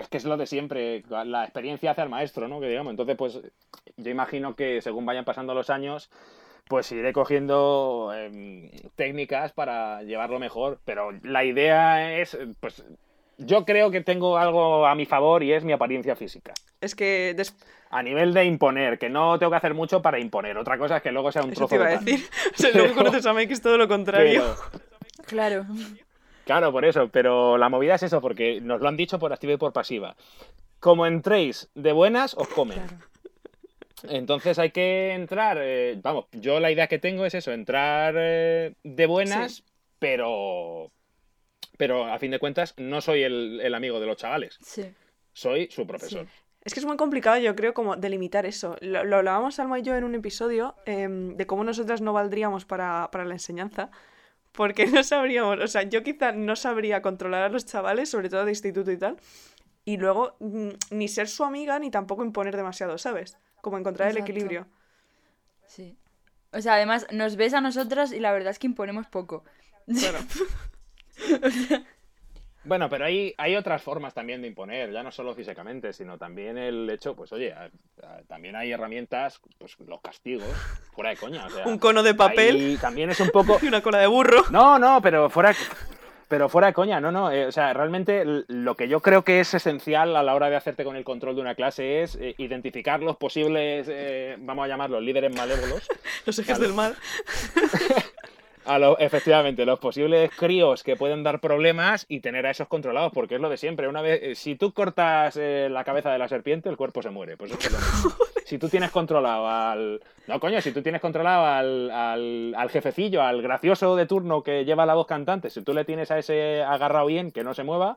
Es 0.00 0.08
que 0.08 0.18
es 0.18 0.24
lo 0.24 0.36
de 0.36 0.46
siempre, 0.46 1.02
la 1.08 1.44
experiencia 1.44 1.92
hace 1.92 2.02
al 2.02 2.08
maestro, 2.08 2.46
¿no? 2.46 2.60
Que 2.60 2.68
digamos. 2.68 2.90
Entonces, 2.90 3.16
pues 3.16 3.40
yo 3.96 4.10
imagino 4.10 4.54
que 4.54 4.82
según 4.82 5.06
vayan 5.06 5.24
pasando 5.24 5.54
los 5.54 5.70
años, 5.70 6.10
pues 6.72 6.90
iré 6.90 7.12
cogiendo 7.12 8.12
em, 8.16 8.70
técnicas 8.96 9.52
para 9.52 10.02
llevarlo 10.04 10.38
mejor. 10.38 10.78
Pero 10.86 11.10
la 11.22 11.44
idea 11.44 12.18
es, 12.18 12.38
pues, 12.60 12.82
yo 13.36 13.66
creo 13.66 13.90
que 13.90 14.00
tengo 14.00 14.38
algo 14.38 14.86
a 14.86 14.94
mi 14.94 15.04
favor 15.04 15.42
y 15.42 15.52
es 15.52 15.64
mi 15.64 15.72
apariencia 15.72 16.16
física. 16.16 16.54
Es 16.80 16.94
que 16.94 17.34
des- 17.36 17.54
A 17.90 18.02
nivel 18.02 18.32
de 18.32 18.46
imponer, 18.46 18.98
que 18.98 19.10
no 19.10 19.38
tengo 19.38 19.50
que 19.50 19.56
hacer 19.58 19.74
mucho 19.74 20.00
para 20.00 20.18
imponer. 20.18 20.56
Otra 20.56 20.78
cosa 20.78 20.96
es 20.96 21.02
que 21.02 21.12
luego 21.12 21.30
sea 21.30 21.42
un 21.42 21.50
eso 21.50 21.66
trozo 21.66 21.68
te 21.68 21.74
iba 21.76 21.88
de 21.90 21.94
a 21.96 21.98
decir. 21.98 22.26
O 22.54 22.56
sea, 22.56 22.70
luego 22.72 22.94
conoces 22.94 23.26
a 23.26 23.34
Mike 23.34 23.52
es 23.52 23.60
todo 23.60 23.76
lo 23.76 23.86
contrario. 23.86 24.42
Pero- 24.42 24.82
Claro. 25.26 25.66
Claro, 26.46 26.72
por 26.72 26.86
eso, 26.86 27.08
pero 27.08 27.58
la 27.58 27.68
movida 27.68 27.96
es 27.96 28.02
eso, 28.02 28.22
porque 28.22 28.62
nos 28.62 28.80
lo 28.80 28.88
han 28.88 28.96
dicho 28.96 29.18
por 29.18 29.32
activa 29.34 29.52
y 29.52 29.56
por 29.58 29.74
pasiva. 29.74 30.16
Como 30.80 31.04
entréis 31.06 31.68
de 31.74 31.92
buenas, 31.92 32.34
os 32.34 32.48
comen. 32.48 32.78
Claro. 32.78 32.96
Entonces 34.08 34.58
hay 34.58 34.70
que 34.70 35.12
entrar, 35.12 35.58
eh, 35.60 35.98
vamos, 36.02 36.26
yo 36.32 36.60
la 36.60 36.70
idea 36.70 36.86
que 36.86 36.98
tengo 36.98 37.24
es 37.26 37.34
eso, 37.34 37.52
entrar 37.52 38.14
eh, 38.16 38.74
de 38.82 39.06
buenas, 39.06 39.64
pero 39.98 40.90
pero 41.78 42.04
a 42.06 42.18
fin 42.18 42.30
de 42.30 42.38
cuentas 42.38 42.74
no 42.76 43.00
soy 43.00 43.22
el, 43.22 43.60
el 43.62 43.74
amigo 43.74 43.98
de 43.98 44.06
los 44.06 44.16
chavales, 44.16 44.58
Sí. 44.62 44.84
soy 45.32 45.68
su 45.70 45.86
profesor. 45.86 46.26
Sí. 46.26 46.30
Es 46.64 46.74
que 46.74 46.80
es 46.80 46.86
muy 46.86 46.96
complicado, 46.96 47.38
yo 47.38 47.56
creo, 47.56 47.74
como 47.74 47.96
delimitar 47.96 48.46
eso. 48.46 48.76
Lo, 48.80 49.02
lo 49.02 49.16
hablábamos 49.16 49.58
Alma 49.58 49.80
y 49.80 49.82
yo 49.82 49.96
en 49.96 50.04
un 50.04 50.14
episodio 50.14 50.76
em, 50.86 51.36
de 51.36 51.44
cómo 51.46 51.64
nosotras 51.64 52.00
no 52.00 52.12
valdríamos 52.12 52.64
para, 52.66 53.08
para 53.10 53.24
la 53.24 53.34
enseñanza, 53.34 53.90
porque 54.52 54.86
no 54.86 55.02
sabríamos, 55.02 55.58
o 55.58 55.66
sea, 55.66 55.82
yo 55.82 56.04
quizá 56.04 56.30
no 56.30 56.54
sabría 56.54 57.02
controlar 57.02 57.42
a 57.42 57.48
los 57.48 57.66
chavales, 57.66 58.10
sobre 58.10 58.28
todo 58.28 58.44
de 58.44 58.52
instituto 58.52 58.92
y 58.92 58.96
tal, 58.98 59.16
y 59.84 59.96
luego 59.96 60.36
mm, 60.38 60.68
ni 60.90 61.08
ser 61.08 61.26
su 61.26 61.42
amiga 61.42 61.80
ni 61.80 61.90
tampoco 61.90 62.24
imponer 62.24 62.54
demasiado, 62.56 62.96
¿sabes? 62.96 63.38
Como 63.62 63.78
encontrar 63.78 64.10
el 64.10 64.18
equilibrio. 64.18 64.66
Sí. 65.66 65.96
O 66.52 66.60
sea, 66.60 66.74
además 66.74 67.06
nos 67.10 67.36
ves 67.36 67.54
a 67.54 67.62
nosotras 67.62 68.12
y 68.12 68.20
la 68.20 68.30
verdad 68.32 68.50
es 68.50 68.58
que 68.58 68.66
imponemos 68.66 69.06
poco. 69.06 69.44
Claro. 69.86 70.18
Bueno, 72.64 72.88
pero 72.88 73.04
hay, 73.06 73.34
hay 73.38 73.56
otras 73.56 73.82
formas 73.82 74.14
también 74.14 74.40
de 74.40 74.46
imponer, 74.46 74.92
ya 74.92 75.02
no 75.02 75.10
solo 75.10 75.34
físicamente, 75.34 75.92
sino 75.92 76.16
también 76.16 76.56
el 76.56 76.88
hecho, 76.90 77.16
pues 77.16 77.32
oye, 77.32 77.52
a- 77.52 77.64
a- 78.04 78.22
también 78.28 78.54
hay 78.54 78.70
herramientas, 78.70 79.40
pues 79.58 79.76
los 79.80 80.00
castigos, 80.00 80.46
fuera 80.94 81.10
de 81.10 81.16
coña. 81.16 81.44
o 81.46 81.50
sea, 81.50 81.66
Un 81.66 81.78
cono 81.78 82.04
de 82.04 82.14
papel 82.14 82.78
también 82.80 83.10
es 83.10 83.18
un 83.18 83.30
poco... 83.30 83.58
y 83.62 83.66
una 83.66 83.82
cola 83.82 83.98
de 83.98 84.06
burro. 84.06 84.44
No, 84.52 84.78
no, 84.78 85.02
pero 85.02 85.28
fuera, 85.28 85.52
pero 86.32 86.48
fuera 86.48 86.68
de 86.68 86.72
coña, 86.72 86.98
no, 86.98 87.12
no. 87.12 87.30
eh, 87.30 87.44
o 87.44 87.52
sea, 87.52 87.74
realmente 87.74 88.24
lo 88.24 88.74
que 88.74 88.88
yo 88.88 89.00
creo 89.00 89.22
que 89.22 89.40
es 89.40 89.52
esencial 89.52 90.16
a 90.16 90.22
la 90.22 90.34
hora 90.34 90.48
de 90.48 90.56
hacerte 90.56 90.82
con 90.82 90.96
el 90.96 91.04
control 91.04 91.34
de 91.34 91.42
una 91.42 91.54
clase 91.54 92.02
es 92.02 92.14
eh, 92.14 92.34
identificar 92.38 93.02
los 93.02 93.18
posibles, 93.18 93.86
eh, 93.90 94.36
vamos 94.38 94.64
a 94.64 94.68
llamarlos 94.68 95.02
líderes 95.02 95.36
malévolos, 95.36 95.86
Los 96.24 96.38
ejes 96.38 96.58
Vale. 96.58 96.66
del 96.66 96.74
mal. 96.74 96.96
a 98.64 98.78
lo- 98.78 98.98
efectivamente, 98.98 99.64
los 99.66 99.78
posibles 99.78 100.30
críos 100.36 100.82
que 100.82 100.96
pueden 100.96 101.22
dar 101.22 101.40
problemas 101.40 102.06
y 102.08 102.20
tener 102.20 102.46
a 102.46 102.50
esos 102.50 102.68
controlados, 102.68 103.12
porque 103.12 103.34
es 103.36 103.40
lo 103.40 103.48
de 103.48 103.56
siempre. 103.56 103.88
Una 103.88 104.02
vez, 104.02 104.20
eh, 104.22 104.34
si 104.34 104.54
tú 104.56 104.72
cortas 104.72 105.36
eh, 105.36 105.68
la 105.70 105.84
cabeza 105.84 106.10
de 106.12 106.18
la 106.18 106.28
serpiente, 106.28 106.68
el 106.68 106.76
cuerpo 106.76 107.02
se 107.02 107.10
muere. 107.10 107.36
Pues 107.36 107.52
esto 107.52 107.66
es 107.66 107.72
lo 107.72 107.78
mismo. 107.78 108.10
Si 108.44 108.58
tú 108.58 108.68
tienes 108.68 108.90
controlado 108.90 109.48
al. 109.48 110.02
No, 110.26 110.38
coño, 110.38 110.60
si 110.60 110.72
tú 110.72 110.82
tienes 110.82 111.00
controlado 111.00 111.46
al, 111.46 111.90
al, 111.90 112.54
al 112.54 112.68
jefecillo, 112.70 113.22
al 113.22 113.40
gracioso 113.40 113.96
de 113.96 114.04
turno 114.04 114.42
que 114.42 114.66
lleva 114.66 114.84
la 114.84 114.92
voz 114.94 115.06
cantante, 115.06 115.48
si 115.48 115.62
tú 115.62 115.72
le 115.72 115.86
tienes 115.86 116.10
a 116.10 116.18
ese 116.18 116.62
agarrado 116.62 117.06
bien, 117.06 117.30
que 117.30 117.44
no 117.44 117.54
se 117.54 117.62
mueva, 117.62 117.96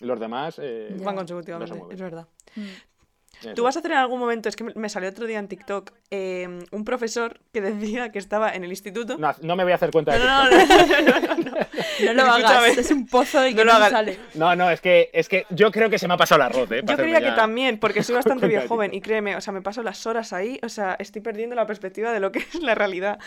los 0.00 0.18
demás. 0.18 0.58
eh. 0.62 0.88
Van 0.90 1.16
no 1.16 1.20
se 1.26 1.34
consecutivamente, 1.34 1.94
es 1.94 2.00
verdad. 2.00 2.26
Mm. 2.56 2.60
Eso 3.40 3.54
Tú 3.54 3.62
vas 3.64 3.76
a 3.76 3.78
hacer 3.80 3.92
en 3.92 3.98
algún 3.98 4.20
momento, 4.20 4.48
es 4.48 4.56
que 4.56 4.64
me- 4.64 4.88
salió 4.88 5.08
otro 5.08 5.26
día 5.26 5.38
en 5.38 5.48
TikTok, 5.48 5.92
eh, 6.10 6.46
un 6.72 6.84
profesor 6.84 7.40
que 7.52 7.60
decía 7.60 8.12
que 8.12 8.18
estaba 8.18 8.54
en 8.54 8.64
el 8.64 8.70
instituto. 8.70 9.16
No, 9.18 9.32
no 9.42 9.56
me 9.56 9.62
voy 9.64 9.72
a 9.72 9.76
hacer 9.76 9.90
cuenta 9.90 10.12
de 10.12 10.18
no, 10.18 10.44
no, 10.44 10.50
TikTok. 10.50 10.78
no, 10.78 11.20
no, 11.20 11.20
no, 11.20 11.50
no. 11.50 11.56
No 12.00 12.12
lo 12.14 12.22
hagas, 12.32 12.78
es 12.78 12.90
un 12.90 13.06
pozo 13.06 13.46
y 13.46 13.50
que 13.54 13.58
No 13.58 13.64
lo 13.64 13.72
no, 13.72 13.76
hagas. 13.78 13.90
sale. 13.90 14.18
No, 14.34 14.56
no, 14.56 14.70
es 14.70 14.80
que, 14.80 15.10
es 15.12 15.28
que 15.28 15.44
yo 15.50 15.70
creo 15.70 15.90
que 15.90 15.98
se 15.98 16.08
me 16.08 16.14
ha 16.14 16.16
pasado 16.16 16.40
el 16.40 16.46
arroz, 16.46 16.70
¿eh? 16.72 16.82
Yo 16.84 16.96
creía 16.96 17.20
que 17.20 17.32
también, 17.32 17.78
porque 17.78 18.02
soy 18.02 18.14
bastante 18.16 18.46
bien 18.48 18.66
joven 18.66 18.92
y 18.94 19.00
créeme, 19.00 19.36
o 19.36 19.40
sea, 19.40 19.52
me 19.52 19.60
paso 19.62 19.82
las 19.82 20.06
horas 20.06 20.32
ahí, 20.32 20.58
o 20.62 20.68
sea, 20.68 20.96
estoy 20.98 21.20
perdiendo 21.22 21.54
la 21.56 21.66
perspectiva 21.66 22.12
de 22.12 22.20
lo 22.20 22.32
que 22.32 22.40
es 22.40 22.54
la 22.62 22.74
realidad. 22.74 23.18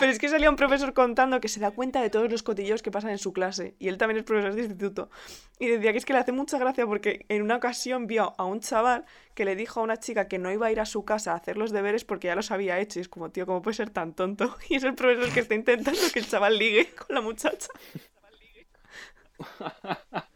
Pero 0.00 0.12
es 0.12 0.18
que 0.18 0.30
salía 0.30 0.48
un 0.48 0.56
profesor 0.56 0.94
contando 0.94 1.42
que 1.42 1.48
se 1.48 1.60
da 1.60 1.72
cuenta 1.72 2.00
de 2.00 2.08
todos 2.08 2.30
los 2.30 2.42
cotillos 2.42 2.80
que 2.80 2.90
pasan 2.90 3.10
en 3.10 3.18
su 3.18 3.34
clase 3.34 3.74
y 3.78 3.88
él 3.88 3.98
también 3.98 4.16
es 4.16 4.24
profesor 4.24 4.54
de 4.54 4.62
instituto. 4.62 5.10
Y 5.58 5.66
decía 5.66 5.92
que 5.92 5.98
es 5.98 6.06
que 6.06 6.14
le 6.14 6.20
hace 6.20 6.32
mucha 6.32 6.56
gracia 6.58 6.86
porque 6.86 7.26
en 7.28 7.42
una 7.42 7.56
ocasión 7.56 8.06
vio 8.06 8.34
a 8.38 8.46
un 8.46 8.60
chaval 8.60 9.04
que 9.34 9.44
le 9.44 9.56
dijo 9.56 9.80
a 9.80 9.82
una 9.82 9.98
chica 9.98 10.26
que 10.26 10.38
no 10.38 10.50
iba 10.50 10.68
a 10.68 10.72
ir 10.72 10.80
a 10.80 10.86
su 10.86 11.04
casa 11.04 11.32
a 11.32 11.36
hacer 11.36 11.58
los 11.58 11.70
deberes 11.70 12.06
porque 12.06 12.28
ya 12.28 12.34
los 12.34 12.50
había 12.50 12.78
hecho 12.78 12.98
y 12.98 13.02
es 13.02 13.10
como, 13.10 13.30
tío, 13.30 13.44
¿cómo 13.44 13.60
puede 13.60 13.76
ser 13.76 13.90
tan 13.90 14.14
tonto? 14.14 14.56
Y 14.70 14.76
es 14.76 14.84
el 14.84 14.94
profesor 14.94 15.30
que 15.34 15.40
está 15.40 15.54
intentando 15.54 16.00
que 16.14 16.20
el 16.20 16.26
chaval 16.26 16.58
ligue 16.58 16.94
con 16.94 17.14
la 17.14 17.20
muchacha. 17.20 17.68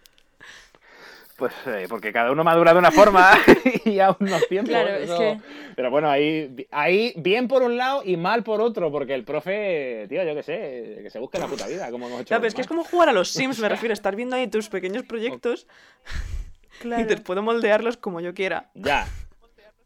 Pues 1.44 1.52
eh, 1.66 1.86
porque 1.90 2.10
cada 2.12 2.30
uno 2.32 2.42
madura 2.42 2.72
de 2.72 2.78
una 2.78 2.90
forma 2.90 3.32
y 3.84 3.98
a 4.00 4.16
unos 4.18 4.48
tiempos. 4.48 4.70
Claro, 4.70 4.88
es 4.96 5.02
eso- 5.04 5.18
que- 5.18 5.38
Pero 5.76 5.90
bueno, 5.90 6.08
ahí, 6.08 6.66
ahí 6.70 7.12
bien 7.16 7.48
por 7.48 7.62
un 7.62 7.76
lado 7.76 8.02
y 8.04 8.16
mal 8.16 8.42
por 8.42 8.60
otro, 8.62 8.90
porque 8.90 9.12
el 9.14 9.24
profe, 9.24 10.06
tío, 10.08 10.24
yo 10.24 10.34
qué 10.34 10.42
sé, 10.42 11.00
que 11.02 11.10
se 11.10 11.18
busque 11.18 11.38
la 11.38 11.46
puta 11.46 11.66
vida, 11.66 11.90
como 11.90 12.06
hemos 12.06 12.20
hecho. 12.22 12.28
Claro, 12.28 12.40
pero 12.40 12.48
es 12.48 12.54
que 12.54 12.60
es 12.62 12.66
como 12.66 12.82
jugar 12.84 13.10
a 13.10 13.12
los 13.12 13.28
Sims, 13.30 13.58
me 13.60 13.68
refiero, 13.68 13.92
estar 13.92 14.16
viendo 14.16 14.36
ahí 14.36 14.46
tus 14.46 14.70
pequeños 14.70 15.02
proyectos 15.02 15.66
y 16.82 17.04
te 17.04 17.16
puedo 17.18 17.42
moldearlos 17.42 17.96
como 17.98 18.20
yo 18.20 18.32
quiera. 18.32 18.70
Ya, 18.74 19.06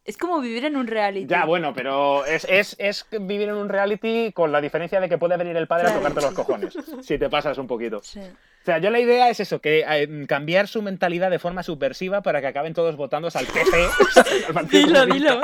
Es 0.09 0.17
como 0.17 0.41
vivir 0.41 0.65
en 0.65 0.75
un 0.77 0.87
reality. 0.87 1.27
ya, 1.27 1.45
bueno, 1.45 1.75
pero 1.75 2.25
es, 2.25 2.47
es, 2.49 2.75
es 2.79 3.05
vivir 3.11 3.51
en 3.51 3.57
un 3.57 3.69
reality 3.69 4.33
con 4.33 4.51
la 4.51 4.61
diferencia 4.63 5.01
de 5.01 5.09
que 5.11 5.19
puede 5.19 5.37
venir 5.37 5.55
el 5.57 5.67
padre 5.67 5.85
Claro. 5.85 5.99
a 5.99 6.01
tocarte 6.01 6.21
los 6.23 6.35
cojones, 6.35 6.79
si 7.03 7.19
te 7.19 7.29
pasas 7.29 7.59
un 7.59 7.67
poquito. 7.67 8.01
Sí. 8.03 8.21
O 8.21 8.65
sea, 8.65 8.79
yo 8.79 8.89
la 8.89 9.01
idea 9.01 9.29
es 9.29 9.39
eso, 9.41 9.61
que 9.61 9.85
eh, 9.87 10.27
cambiar 10.27 10.67
su 10.67 10.81
mentalidad 10.81 11.31
de 11.31 11.39
forma 11.39 11.63
subversiva 11.63 12.23
para 12.23 12.41
que 12.41 12.47
acaben 12.47 12.73
todos 12.73 12.97
votando 12.97 13.29
al 13.35 13.45
PC. 13.47 13.89
al 14.55 14.67
Dilo, 14.69 15.05
dilo. 15.05 15.41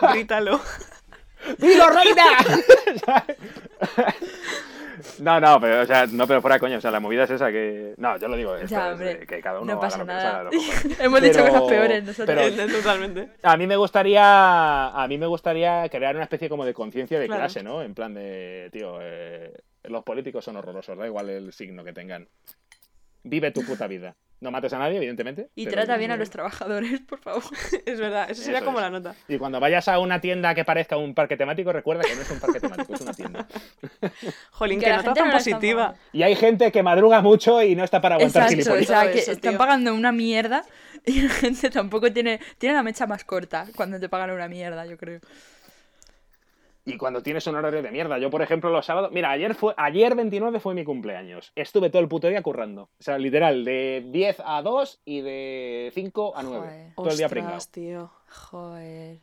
Grítalo. 0.12 0.60
¡Dilo, 1.58 1.88
reina! 1.88 2.24
No, 5.20 5.40
no, 5.40 5.60
pero, 5.60 5.82
o 5.82 5.86
sea, 5.86 6.06
no, 6.06 6.26
pero 6.26 6.40
fuera 6.40 6.58
coño, 6.58 6.78
o 6.78 6.80
sea, 6.80 6.90
la 6.90 7.00
movida 7.00 7.24
es 7.24 7.30
esa 7.30 7.50
que... 7.50 7.94
No, 7.96 8.16
yo 8.18 8.28
lo 8.28 8.36
digo, 8.36 8.54
esto 8.56 8.68
Ya, 8.68 8.86
es 8.88 8.92
hombre, 8.92 9.14
de 9.16 9.26
que 9.26 9.40
cada 9.40 9.60
uno 9.60 9.66
no 9.66 9.72
haga 9.72 9.80
pasa 9.80 9.98
lo 9.98 10.06
que 10.06 10.12
nada. 10.12 10.50
Hemos 11.00 11.20
dicho 11.22 11.44
cosas 11.44 11.62
peores 11.62 12.04
nosotros. 12.04 12.38
pero- 12.56 12.72
Totalmente. 12.72 13.28
A 13.42 13.56
mí 13.56 13.66
me 13.66 13.76
gustaría, 13.76 14.88
a 14.88 15.06
mí 15.08 15.18
me 15.18 15.26
gustaría 15.26 15.88
crear 15.88 16.14
una 16.14 16.24
especie 16.24 16.48
como 16.48 16.64
de 16.64 16.74
conciencia 16.74 17.18
de 17.20 17.26
Claro. 17.26 17.40
clase, 17.42 17.62
¿no? 17.62 17.82
En 17.82 17.94
plan 17.94 18.14
de, 18.14 18.68
tío, 18.72 18.98
eh, 19.00 19.52
los 19.84 20.04
políticos 20.04 20.44
son 20.44 20.56
horrorosos, 20.56 20.96
da 20.96 21.06
igual 21.06 21.28
el 21.30 21.52
signo 21.52 21.84
que 21.84 21.92
tengan. 21.92 22.28
Vive 23.24 23.50
tu 23.52 23.64
puta 23.64 23.86
vida. 23.86 24.16
No 24.42 24.50
mates 24.50 24.72
a 24.72 24.78
nadie, 24.78 24.96
evidentemente. 24.96 25.50
Y 25.54 25.66
pero 25.66 25.76
trata 25.76 25.96
bien 25.96 26.10
a 26.10 26.16
los 26.16 26.28
trabajadores, 26.28 27.00
por 27.00 27.20
favor. 27.20 27.44
Es 27.86 28.00
verdad, 28.00 28.28
eso 28.28 28.42
sería 28.42 28.58
Eso 28.58 28.66
como 28.66 28.78
es. 28.78 28.82
la 28.82 28.90
nota. 28.90 29.14
Y 29.28 29.38
cuando 29.38 29.60
vayas 29.60 29.86
a 29.86 30.00
una 30.00 30.20
tienda 30.20 30.52
que 30.52 30.64
parezca 30.64 30.96
un 30.96 31.14
parque 31.14 31.36
temático, 31.36 31.72
recuerda 31.72 32.02
que 32.02 32.16
no 32.16 32.22
es 32.22 32.30
un 32.32 32.40
parque 32.40 32.58
temático, 32.58 32.92
es 32.92 33.00
una 33.02 33.14
tienda. 33.14 33.46
Jolín, 34.50 34.80
Que 34.80 34.86
que 34.86 34.90
la 34.90 34.96
nota 34.96 35.06
gente 35.10 35.20
tan 35.20 35.28
no 35.28 35.34
positiva. 35.36 35.94
Y 36.12 36.24
hay 36.24 36.34
gente 36.34 36.72
que 36.72 36.82
madruga 36.82 37.20
mucho 37.20 37.62
y 37.62 37.76
no 37.76 37.84
está 37.84 38.00
para 38.00 38.16
aguantar 38.16 38.52
Exacto, 38.52 38.80
o 38.80 38.84
sea, 38.84 39.12
que 39.12 39.20
eso, 39.20 39.30
están 39.30 39.56
pagando 39.56 39.94
una 39.94 40.10
mierda 40.10 40.64
y 41.06 41.22
la 41.22 41.30
gente 41.30 41.70
tampoco 41.70 42.12
tiene, 42.12 42.40
tiene 42.58 42.74
la 42.74 42.82
mecha 42.82 43.06
más 43.06 43.24
corta 43.24 43.66
cuando 43.76 44.00
te 44.00 44.08
pagan 44.08 44.32
una 44.32 44.48
mierda, 44.48 44.84
yo 44.86 44.96
creo. 44.96 45.20
Y 46.84 46.96
cuando 46.96 47.22
tienes 47.22 47.46
un 47.46 47.54
horario 47.54 47.80
de 47.80 47.90
mierda. 47.92 48.18
Yo, 48.18 48.28
por 48.30 48.42
ejemplo, 48.42 48.70
los 48.70 48.86
sábados. 48.86 49.12
Mira, 49.12 49.30
ayer 49.30 49.54
fue 49.54 49.72
ayer 49.76 50.16
29 50.16 50.58
fue 50.58 50.74
mi 50.74 50.82
cumpleaños. 50.84 51.52
Estuve 51.54 51.90
todo 51.90 52.02
el 52.02 52.08
puto 52.08 52.26
día 52.28 52.42
currando. 52.42 52.82
O 52.98 53.02
sea, 53.02 53.18
literal, 53.18 53.64
de 53.64 54.04
10 54.08 54.42
a 54.44 54.62
2 54.62 55.00
y 55.04 55.20
de 55.20 55.92
5 55.94 56.36
a 56.36 56.42
9. 56.42 56.58
Joder. 56.60 56.94
Todo 56.96 57.10
el 57.10 57.16
día 57.16 57.28
pringado. 57.28 57.58
Tío. 57.70 58.10
Joder. 58.28 59.18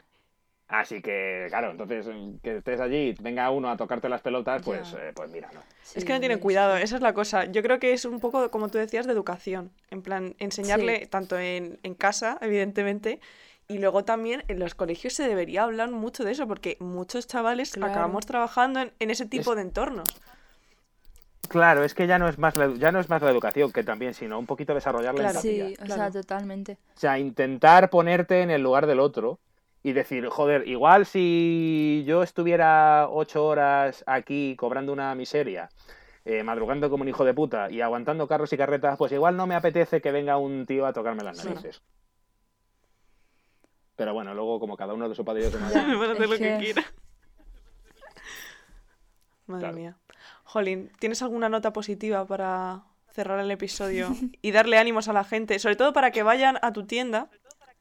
Así 0.70 1.02
que, 1.02 1.48
claro, 1.50 1.72
entonces 1.72 2.08
que 2.44 2.58
estés 2.58 2.80
allí 2.80 3.10
y 3.10 3.16
venga 3.24 3.50
uno 3.50 3.72
a 3.72 3.76
tocarte 3.76 4.08
las 4.08 4.22
pelotas, 4.22 4.62
pues, 4.64 4.94
eh, 4.94 5.12
pues 5.16 5.32
mira, 5.32 5.50
no. 5.52 5.62
Es 5.96 6.06
que 6.06 6.14
no 6.14 6.20
tienen 6.20 6.38
cuidado, 6.38 6.78
esa 6.78 6.96
es 6.96 7.02
la 7.02 7.14
cosa. 7.14 7.46
Yo 7.46 7.64
creo 7.64 7.80
que 7.80 7.92
es 7.92 8.06
un 8.06 8.20
poco, 8.20 8.52
como 8.52 8.70
tú 8.70 8.78
decías, 8.78 9.08
de 9.08 9.14
educación. 9.14 9.72
En 9.90 10.04
plan, 10.04 10.36
enseñarle 10.38 11.00
Sí. 11.00 11.06
tanto 11.08 11.40
en, 11.40 11.80
en 11.82 11.96
casa, 11.96 12.38
evidentemente, 12.42 13.20
y 13.70 13.78
luego 13.78 14.04
también 14.04 14.44
en 14.48 14.60
los 14.60 14.74
colegios 14.74 15.14
se 15.14 15.28
debería 15.28 15.64
hablar 15.64 15.92
mucho 15.92 16.24
de 16.26 16.32
eso, 16.32 16.48
porque 16.48 16.76
muchos 16.80 17.28
chavales 17.28 17.72
Claro. 17.72 17.92
acabamos 17.92 18.26
trabajando 18.26 18.82
en, 18.82 18.92
en 18.98 19.12
ese 19.12 19.28
tipo 19.28 19.52
Es- 19.52 19.56
de 19.58 19.62
entornos. 19.62 20.10
Claro, 21.48 21.84
es 21.84 21.94
que 21.96 22.06
ya 22.06 22.20
no 22.20 22.28
es 22.28 22.38
más 22.38 22.56
la, 22.58 22.68
ya 22.76 22.92
no 22.92 23.00
es 23.00 23.10
más 23.10 23.22
la 23.22 23.30
educación 23.32 23.72
que 23.72 23.84
también, 23.84 24.14
sino 24.14 24.38
un 24.38 24.46
poquito 24.46 24.74
desarrollar 24.74 25.14
la 25.16 25.22
Claro. 25.32 25.40
empatía. 25.40 25.68
Sí, 25.70 25.76
o 25.84 25.88
sea, 25.88 26.12
totalmente. 26.12 26.78
O 26.96 27.00
sea, 27.00 27.18
intentar 27.20 27.90
ponerte 27.92 28.42
en 28.42 28.50
el 28.52 28.62
lugar 28.62 28.86
del 28.88 29.00
otro 29.00 29.40
y 29.84 29.94
decir, 29.94 30.28
joder, 30.30 30.68
igual 30.68 31.06
si 31.06 32.04
yo 32.08 32.22
estuviera 32.24 33.08
ocho 33.10 33.46
horas 33.46 34.04
aquí 34.08 34.56
cobrando 34.58 34.94
una 34.94 35.14
miseria, 35.16 35.70
eh, 36.26 36.44
madrugando 36.44 36.90
como 36.90 37.04
un 37.04 37.08
hijo 37.10 37.24
de 37.24 37.34
puta 37.34 37.70
y 37.72 37.82
aguantando 37.82 38.28
carros 38.28 38.52
y 38.54 38.58
carretas, 38.58 38.98
pues 38.98 39.12
igual 39.12 39.36
no 39.38 39.46
me 39.48 39.56
apetece 39.56 40.02
que 40.02 40.12
venga 40.12 40.38
un 40.38 40.66
tío 40.66 40.86
a 40.88 40.94
tocarme 40.94 41.24
las 41.24 41.38
Sí. 41.38 41.50
Pero 44.00 44.14
bueno, 44.14 44.34
luego 44.34 44.62
como 44.62 44.78
cada 44.78 44.94
uno 44.94 45.10
de 45.10 45.14
su 45.14 45.26
de. 45.26 45.60
Me 45.60 45.96
van 45.98 46.12
a 46.12 46.14
hacer 46.14 46.30
lo 46.30 46.38
que 46.38 46.58
quiera. 46.58 46.86
Madre 49.46 49.64
Claro. 49.64 49.76
mía. 49.76 49.98
Jolín, 50.46 50.90
¿tienes 51.00 51.22
alguna 51.22 51.50
nota 51.50 51.74
positiva 51.74 52.26
para 52.26 52.84
cerrar 53.12 53.42
el 53.42 53.52
episodio 53.52 54.16
y 54.42 54.52
darle 54.52 54.78
ánimos 54.78 55.10
a 55.10 55.14
la 55.14 55.26
gente? 55.26 55.60
Sobre 55.60 55.76
todo 55.76 55.92
para 55.92 56.12
que 56.12 56.24
vayan 56.24 56.58
a 56.62 56.72
tu 56.72 56.86
tienda, 56.86 57.30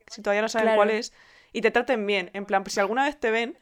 si 0.09 0.20
todavía 0.20 0.42
no 0.42 0.48
saben 0.48 0.64
Claro. 0.66 0.78
cuál 0.78 0.90
es, 0.90 1.12
y 1.52 1.61
te 1.61 1.70
traten 1.70 2.04
bien. 2.04 2.31
En 2.33 2.46
plan, 2.46 2.64
pues 2.64 2.74
si 2.74 2.81
alguna 2.81 3.04
vez 3.04 3.16
te 3.20 3.31
ven, 3.31 3.57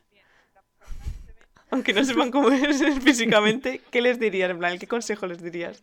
aunque 1.70 1.92
no 1.92 2.04
sepan 2.04 2.30
cómo 2.30 2.48
eres 2.48 2.80
físicamente, 3.04 3.82
¿qué 3.90 4.00
les 4.00 4.18
dirías? 4.18 4.48
En 4.50 4.58
plan, 4.60 4.78
¿qué 4.78 4.88
consejo 4.88 5.26
les 5.26 5.42
dirías? 5.42 5.82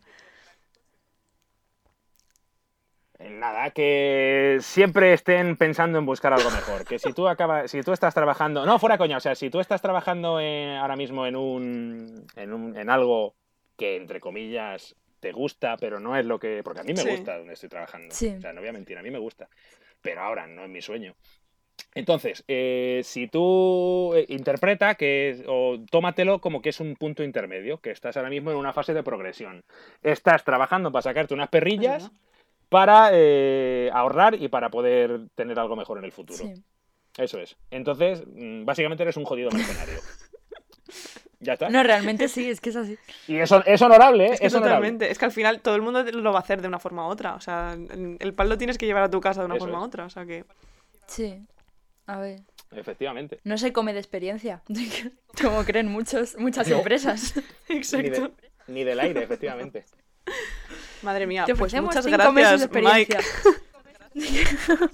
Nada, 3.20 3.70
que 3.70 4.58
siempre 4.60 5.12
estén 5.12 5.56
pensando 5.56 5.98
en 5.98 6.06
buscar 6.06 6.32
algo 6.32 6.50
mejor. 6.50 6.84
Que 6.84 6.98
si 6.98 7.12
tú 7.12 7.28
acabas, 7.28 7.70
si 7.70 7.80
tú 7.82 7.92
estás 7.92 8.12
trabajando, 8.12 8.66
no 8.66 8.78
fuera 8.78 8.98
coña, 8.98 9.18
o 9.18 9.20
sea, 9.20 9.34
si 9.36 9.50
tú 9.50 9.60
estás 9.60 9.80
trabajando 9.80 10.40
en- 10.40 10.70
ahora 10.76 10.96
mismo 10.96 11.24
en 11.26 11.36
un, 11.36 12.26
en 12.34 12.52
un, 12.52 12.76
en 12.76 12.90
algo 12.90 13.34
que 13.76 13.96
entre 13.96 14.20
comillas 14.20 14.96
te 15.20 15.30
gusta, 15.32 15.76
pero 15.78 16.00
no 16.00 16.16
es 16.16 16.26
lo 16.26 16.38
que, 16.40 16.62
porque 16.64 16.80
a 16.80 16.84
mí 16.84 16.92
me 16.92 17.02
Sí. 17.02 17.08
gusta 17.10 17.38
donde 17.38 17.54
estoy 17.54 17.68
trabajando. 17.68 18.12
Sí. 18.14 18.34
O 18.36 18.40
sea, 18.40 18.52
no 18.52 18.60
voy 18.60 18.68
a 18.68 18.72
mentir, 18.72 18.98
a 18.98 19.02
mí 19.02 19.10
me 19.10 19.18
gusta, 19.18 19.48
pero 20.02 20.20
ahora 20.20 20.46
no 20.48 20.64
es 20.64 20.68
mi 20.70 20.82
sueño. 20.82 21.14
Entonces, 21.94 22.44
eh, 22.48 23.00
si 23.04 23.28
tú 23.28 24.12
eh, 24.16 24.26
interpreta 24.28 24.96
que, 24.96 25.44
o 25.46 25.78
tómatelo 25.90 26.40
como 26.40 26.60
que 26.60 26.70
es 26.70 26.80
un 26.80 26.96
punto 26.96 27.22
intermedio, 27.22 27.78
que 27.80 27.90
estás 27.92 28.16
ahora 28.16 28.28
mismo 28.30 28.50
en 28.50 28.56
una 28.56 28.72
fase 28.72 28.92
de 28.92 29.02
progresión. 29.04 29.64
Estás 30.02 30.42
trabajando 30.44 30.90
para 30.90 31.02
sacarte 31.02 31.32
unas 31.34 31.48
perrillas. 31.48 32.10
Para 32.68 33.10
eh, 33.12 33.90
ahorrar 33.92 34.34
y 34.34 34.48
para 34.48 34.70
poder 34.70 35.28
tener 35.34 35.58
algo 35.58 35.76
mejor 35.76 35.98
en 35.98 36.04
el 36.04 36.12
futuro. 36.12 36.38
Sí. 36.44 36.52
Eso 37.16 37.38
es. 37.38 37.56
Entonces, 37.70 38.22
mm, 38.26 38.64
básicamente 38.64 39.02
eres 39.04 39.16
un 39.16 39.24
jodido 39.24 39.50
mercenario. 39.50 40.00
ya 41.40 41.52
está. 41.54 41.68
No, 41.68 41.82
realmente 41.82 42.28
sí, 42.28 42.50
es 42.50 42.60
que 42.60 42.70
es 42.70 42.76
así. 42.76 42.98
Y 43.28 43.36
eso 43.36 43.64
es 43.64 43.80
honorable, 43.82 44.26
¿eh? 44.26 44.30
Es 44.34 44.40
que 44.40 44.46
es 44.46 44.54
honorable. 44.54 44.76
totalmente. 44.76 45.10
Es 45.10 45.18
que 45.18 45.24
al 45.26 45.32
final 45.32 45.60
todo 45.60 45.76
el 45.76 45.82
mundo 45.82 46.02
lo 46.02 46.32
va 46.32 46.38
a 46.38 46.42
hacer 46.42 46.60
de 46.62 46.68
una 46.68 46.78
forma 46.80 47.06
u 47.06 47.10
otra. 47.10 47.34
O 47.34 47.40
sea, 47.40 47.72
el 47.74 48.16
el 48.18 48.34
pan 48.34 48.48
lo 48.48 48.58
tienes 48.58 48.78
que 48.78 48.86
llevar 48.86 49.04
a 49.04 49.10
tu 49.10 49.20
casa 49.20 49.40
de 49.40 49.46
una 49.46 49.56
Eso 49.56 49.64
forma 49.66 49.80
u 49.80 49.84
otra. 49.84 50.06
O 50.06 50.10
sea 50.10 50.24
que. 50.26 50.44
Sí. 51.06 51.38
A 52.06 52.18
ver. 52.18 52.40
Efectivamente. 52.72 53.38
No 53.44 53.56
se 53.58 53.72
come 53.72 53.92
de 53.92 54.00
experiencia, 54.00 54.62
como 55.40 55.62
creen 55.64 55.86
muchos, 55.86 56.36
muchas 56.38 56.66
No. 56.68 56.78
empresas. 56.78 57.34
Ni, 57.68 57.76
Exacto. 57.76 58.20
de- 58.22 58.32
ni 58.66 58.82
del 58.82 58.98
aire, 58.98 59.22
efectivamente. 59.22 59.84
Madre 61.04 61.26
mía, 61.26 61.44
Te 61.44 61.54
pues 61.54 61.72
muchas 61.74 62.04
cinco 62.04 62.32
meses 62.32 62.60
de 62.62 62.66
gracias, 62.80 62.94
Mike. 62.94 63.18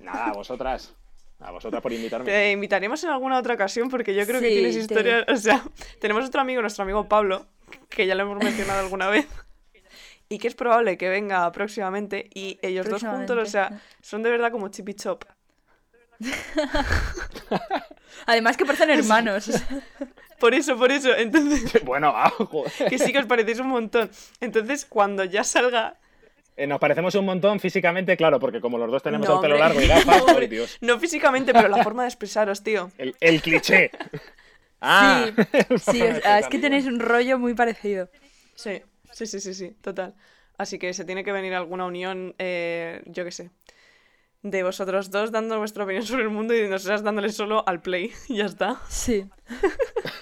Nada, 0.00 0.26
a 0.26 0.32
vosotras. 0.32 0.92
A 1.40 1.50
vosotras 1.50 1.80
por 1.82 1.92
invitarme. 1.92 2.24
Te 2.26 2.52
invitaremos 2.52 3.02
en 3.04 3.10
alguna 3.10 3.38
otra 3.38 3.54
ocasión 3.54 3.88
porque 3.88 4.14
yo 4.14 4.26
creo 4.26 4.40
que 4.40 4.48
tienes 4.48 4.74
te- 4.74 4.80
historias. 4.82 5.24
O 5.28 5.36
sea, 5.36 5.64
tenemos 6.00 6.24
otro 6.26 6.40
amigo, 6.40 6.60
nuestro 6.60 6.82
amigo 6.84 7.08
Pablo, 7.08 7.46
que 7.88 8.06
ya 8.06 8.14
lo 8.14 8.22
hemos 8.22 8.38
mencionado 8.38 8.80
alguna 8.80 9.08
vez. 9.08 9.26
Y 10.28 10.38
que 10.38 10.48
es 10.48 10.54
probable 10.54 10.96
que 10.96 11.08
venga 11.08 11.50
próximamente. 11.52 12.28
Y 12.32 12.58
ellos 12.62 12.88
dos 12.88 13.02
juntos, 13.02 13.36
o 13.36 13.46
sea, 13.46 13.80
son 14.00 14.22
de 14.22 14.30
verdad 14.30 14.50
como 14.50 14.68
chip 14.68 14.88
y 14.88 14.94
chop. 14.94 15.24
Además 18.26 18.56
que 18.56 18.64
parecen 18.64 18.90
hermanos. 18.90 19.50
Por 20.42 20.54
eso, 20.54 20.76
por 20.76 20.90
eso. 20.90 21.14
Entonces, 21.16 21.82
Bueno, 21.84 22.12
ah, 22.16 22.28
joder. 22.30 22.72
que 22.90 22.98
sí 22.98 23.12
que 23.12 23.20
os 23.20 23.26
parecéis 23.26 23.60
un 23.60 23.68
montón. 23.68 24.10
Entonces, 24.40 24.84
cuando 24.84 25.22
ya 25.24 25.44
salga 25.44 25.94
Eh, 26.56 26.66
nos 26.66 26.80
parecemos 26.80 27.14
un 27.14 27.24
montón 27.24 27.60
físicamente, 27.60 28.16
claro, 28.16 28.40
porque 28.40 28.60
como 28.60 28.76
los 28.76 28.90
dos 28.90 29.02
tenemos 29.04 29.28
No, 29.28 29.36
el 29.36 29.40
pelo 29.40 29.56
largo 29.56 29.80
y 29.80 29.86
gafas, 29.86 30.18
No, 30.18 30.24
hombre. 30.24 30.46
¡ay, 30.46 30.48
Dios! 30.48 30.76
No 30.80 30.98
físicamente, 30.98 31.52
pero 31.52 31.68
la 31.68 31.84
forma 31.84 32.02
de 32.02 32.08
expresaros, 32.08 32.62
tío. 32.64 32.90
El, 32.98 33.14
el 33.20 33.40
cliché. 33.40 33.90
Ah, 34.84 35.26
Sí, 35.78 35.92
sí, 35.92 36.02
o 36.02 36.20
sea, 36.20 36.40
es 36.40 36.48
que 36.48 36.58
tenéis 36.58 36.86
un 36.86 36.98
rollo 36.98 37.38
muy 37.38 37.54
parecido. 37.54 38.08
Sí, 38.56 38.82
sí, 39.12 39.26
sí, 39.26 39.38
sí, 39.38 39.54
sí, 39.54 39.76
total. 39.80 40.12
Así 40.58 40.76
que 40.80 40.92
se 40.92 41.04
tiene 41.04 41.22
que 41.22 41.30
venir 41.30 41.54
alguna 41.54 41.86
unión, 41.86 42.34
eh, 42.40 43.00
yo 43.06 43.24
qué 43.24 43.30
sé, 43.30 43.50
de 44.42 44.62
vosotros 44.64 45.10
dos 45.10 45.30
dando 45.30 45.58
vuestra 45.58 45.84
opinión 45.84 46.04
sobre 46.04 46.24
el 46.24 46.28
mundo 46.30 46.52
y 46.54 46.68
nosotras 46.68 47.02
dándole 47.04 47.30
solo 47.30 47.62
al 47.66 47.80
play. 47.80 48.12
Y 48.28 48.36
ya 48.38 48.46
está. 48.46 48.80
Sí. 48.88 49.24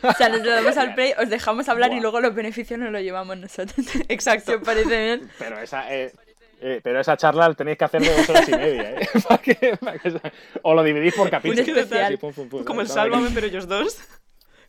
O 0.02 0.12
sea, 0.12 0.28
nos 0.28 0.42
lo 0.42 0.50
damos 0.50 0.76
al 0.76 0.94
play, 0.96 1.12
os 1.18 1.28
dejamos 1.30 1.68
hablar 1.68 1.92
y 1.92 2.00
luego 2.00 2.20
los 2.20 2.34
beneficios 2.34 2.78
nos 2.78 2.90
los 2.92 3.02
llevamos 3.02 3.36
nosotros. 3.38 3.86
Exacto. 4.08 4.56
os 4.56 4.62
parece 4.62 4.88
bien. 4.88 5.30
Pero 5.38 5.58
esa, 5.58 5.92
eh, 5.94 6.12
eh, 6.60 6.80
pero 6.84 7.00
esa 7.00 7.16
charla 7.16 7.48
la 7.48 7.54
tenéis 7.54 7.78
que 7.78 7.84
hacer 7.84 8.02
de 8.02 8.14
dos 8.14 8.28
horas 8.28 8.48
y 8.48 8.52
media, 8.52 8.90
¿eh? 9.00 9.08
Para 9.26 9.38
que- 9.42 9.76
para 9.80 9.98
que- 9.98 10.32
o 10.62 10.74
lo 10.74 10.82
dividís 10.82 11.14
por 11.14 11.30
capítulos. 11.30 11.66
especial. 11.66 12.18
Pum, 12.18 12.32
pum, 12.34 12.48
pum, 12.48 12.64
Como 12.64 12.82
el 12.82 12.88
sálvame, 12.88 13.30
pero 13.32 13.46
ellos 13.46 13.66
dos. 13.66 13.96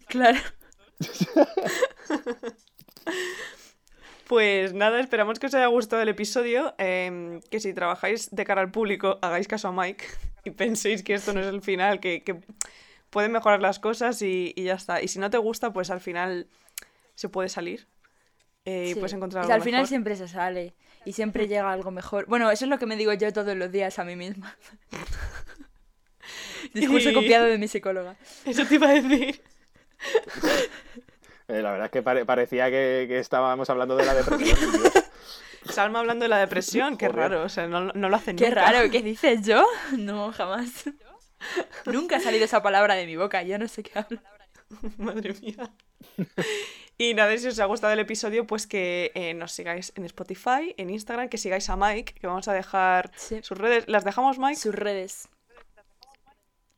Claro. 0.08 0.40
Pues 4.32 4.74
nada, 4.74 5.02
esperamos 5.02 5.40
que 5.40 5.48
os 5.48 5.54
haya 5.56 5.68
gustado 5.68 6.02
el 6.02 6.08
episodio. 6.08 6.74
em, 6.78 7.42
que 7.52 7.60
si 7.60 7.74
trabajáis 7.74 8.30
de 8.34 8.46
cara 8.46 8.62
al 8.62 8.72
público, 8.72 9.20
hagáis 9.22 9.46
caso 9.46 9.68
a 9.68 9.74
Mike 9.74 10.06
y 10.46 10.52
penséis 10.52 11.04
que 11.04 11.14
esto 11.16 11.34
no 11.34 11.42
es 11.42 11.48
el 11.48 11.62
final, 11.62 12.00
que, 12.00 12.24
que 12.24 12.40
pueden 13.10 13.34
mejorar 13.34 13.62
las 13.62 13.80
cosas 13.80 14.22
y, 14.22 14.54
y 14.56 14.64
ya 14.64 14.76
está. 14.76 15.02
Y 15.02 15.10
si 15.10 15.20
no 15.20 15.30
te 15.30 15.38
gusta, 15.38 15.74
pues 15.74 15.90
al 15.90 16.00
final 16.00 16.48
se 17.16 17.28
puede 17.28 17.50
salir. 17.50 17.88
eh, 18.64 18.92
y 18.92 18.96
puedes 18.96 19.12
encontrar 19.12 19.44
algo 19.44 19.54
al 19.54 19.64
final 19.64 19.80
mejor. 19.82 19.90
siempre 19.90 20.16
se 20.16 20.30
sale 20.30 20.76
y 21.04 21.12
siempre 21.12 21.50
llega 21.50 21.70
algo 21.70 21.92
mejor. 21.92 22.26
Bueno, 22.28 22.50
eso 22.52 22.64
es 22.64 22.70
lo 22.70 22.80
que 22.80 22.86
me 22.86 22.96
digo 22.96 23.12
yo 23.12 23.34
todos 23.34 23.58
los 23.58 23.70
días 23.70 24.00
a 24.00 24.06
mí 24.06 24.16
misma. 24.16 24.56
Discurso 26.74 27.10
Y- 27.10 27.14
copiado 27.14 27.48
de 27.48 27.58
mi 27.58 27.68
psicóloga. 27.68 28.16
Eso 28.46 28.66
te 28.66 28.76
iba 28.76 28.88
a 28.88 28.94
decir. 28.94 29.42
Eh, 31.52 31.62
la 31.62 31.72
verdad 31.72 31.86
es 31.86 31.92
que 31.92 32.02
pare- 32.02 32.26
parecía 32.26 32.70
que, 32.70 33.06
que 33.08 33.20
estábamos 33.20 33.70
hablando 33.70 33.96
de 33.96 34.06
la 34.06 34.14
depresión. 34.14 34.58
Salma 35.70 36.00
hablando 36.00 36.24
de 36.24 36.30
la 36.30 36.38
depresión, 36.40 36.98
qué 36.98 37.08
Joder. 37.08 37.20
raro, 37.30 37.44
o 37.44 37.50
sea, 37.50 37.68
no, 37.68 37.92
no 37.94 38.10
lo 38.10 38.16
hacen 38.16 38.36
Qué 38.36 38.48
nunca. 38.50 38.72
raro, 38.72 38.90
¿qué 38.90 39.02
dices 39.02 39.42
yo? 39.46 39.66
No, 39.98 40.32
jamás. 40.32 40.86
Nunca 41.86 42.18
ha 42.18 42.20
salido 42.20 42.46
esa 42.46 42.62
palabra 42.64 42.96
de 42.96 43.06
mi 43.06 43.16
boca, 43.16 43.44
yo 43.44 43.58
no 43.60 43.68
sé 43.68 43.84
qué 43.84 43.92
hablo. 44.00 44.20
Madre 44.98 45.34
mía. 45.42 45.72
Y 46.98 47.14
nada, 47.14 47.36
si 47.38 47.48
os 47.48 47.60
ha 47.60 47.66
gustado 47.66 47.94
el 47.94 48.00
episodio, 48.00 48.46
pues 48.48 48.68
que 48.68 49.12
eh, 49.16 49.34
nos 49.34 49.52
sigáis 49.52 49.92
en 49.96 50.06
Spotify, 50.06 50.74
en 50.78 50.90
Instagram, 50.90 51.30
que 51.30 51.38
sigáis 51.38 51.70
a 51.70 51.76
Mike, 51.76 52.14
que 52.14 52.28
vamos 52.28 52.48
a 52.48 52.54
dejar 52.54 53.12
Sí. 53.16 53.40
sus 53.42 53.58
redes. 53.58 53.86
¿Las 53.88 54.04
dejamos, 54.04 54.38
Mike? 54.40 54.56
Sus 54.56 54.74
redes. 54.76 55.28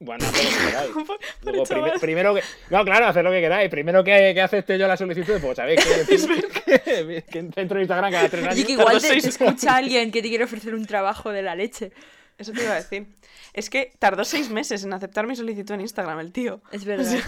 Bueno, 0.04 0.26
haz 0.26 0.34
lo 0.34 0.50
que 0.50 0.66
queráis. 0.66 0.92
Luego, 1.72 2.00
primero 2.00 2.36
que. 2.36 2.42
No, 2.70 2.84
claro, 2.84 3.08
haced 3.08 3.24
lo 3.24 3.32
que 3.32 3.40
queráis. 3.40 3.70
Primero 3.70 4.04
que, 4.04 4.34
que 4.34 4.42
acepte 4.42 4.78
yo 4.78 4.86
la 4.88 4.98
solicitud, 4.98 5.40
pues 5.42 5.56
sabéis 5.56 5.80
que, 5.84 6.06
que, 6.84 7.24
que 7.24 7.40
entro 7.40 7.78
en 7.78 7.84
Instagram 7.84 8.12
cada 8.12 8.28
tres 8.28 8.44
años. 8.44 8.56
Oye, 8.56 8.66
que 8.66 8.72
igual 8.74 9.02
te, 9.02 9.08
te 9.08 9.30
escucha 9.30 9.78
alguien 9.78 10.12
que 10.12 10.22
te 10.22 10.28
quiere 10.28 10.44
ofrecer 10.44 10.76
un 10.76 10.86
trabajo 10.86 11.32
de 11.32 11.42
la 11.42 11.56
leche. 11.56 11.92
Eso 12.38 12.52
te 12.52 12.64
iba 12.64 12.74
a 12.74 12.76
decir. 12.76 13.08
Es 13.54 13.70
que 13.70 13.94
tardó 14.00 14.26
seis 14.26 14.50
meses 14.50 14.84
en 14.84 14.92
aceptar 14.92 15.26
mi 15.26 15.36
solicitud 15.36 15.76
en 15.76 15.82
Instagram, 15.82 16.20
el 16.20 16.32
tío. 16.32 16.62
Es 16.72 16.84
verdad. 16.84 17.20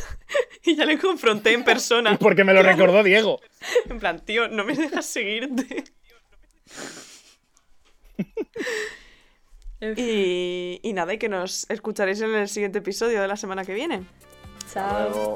Y 0.63 0.75
ya 0.75 0.85
le 0.85 0.97
confronté 0.97 1.53
en 1.53 1.63
persona. 1.63 2.17
Porque 2.17 2.43
me 2.43 2.53
lo 2.53 2.63
recordó 2.63 3.03
Diego. 3.03 3.39
En 3.87 3.99
plan, 3.99 4.19
tío, 4.25 4.47
no 4.47 4.65
me 4.65 4.75
dejas 4.75 5.05
seguirte. 5.05 5.83
Y, 9.81 10.79
y 10.81 10.93
nada, 10.93 11.13
y 11.13 11.17
que 11.17 11.29
nos 11.29 11.69
escucharéis 11.69 12.21
en 12.21 12.33
el 12.33 12.47
siguiente 12.47 12.79
episodio 12.79 13.21
de 13.21 13.27
la 13.27 13.35
semana 13.35 13.65
que 13.65 13.73
viene. 13.73 14.03
Hasta 14.65 14.89
Chao. 14.89 15.09
luego. 15.09 15.35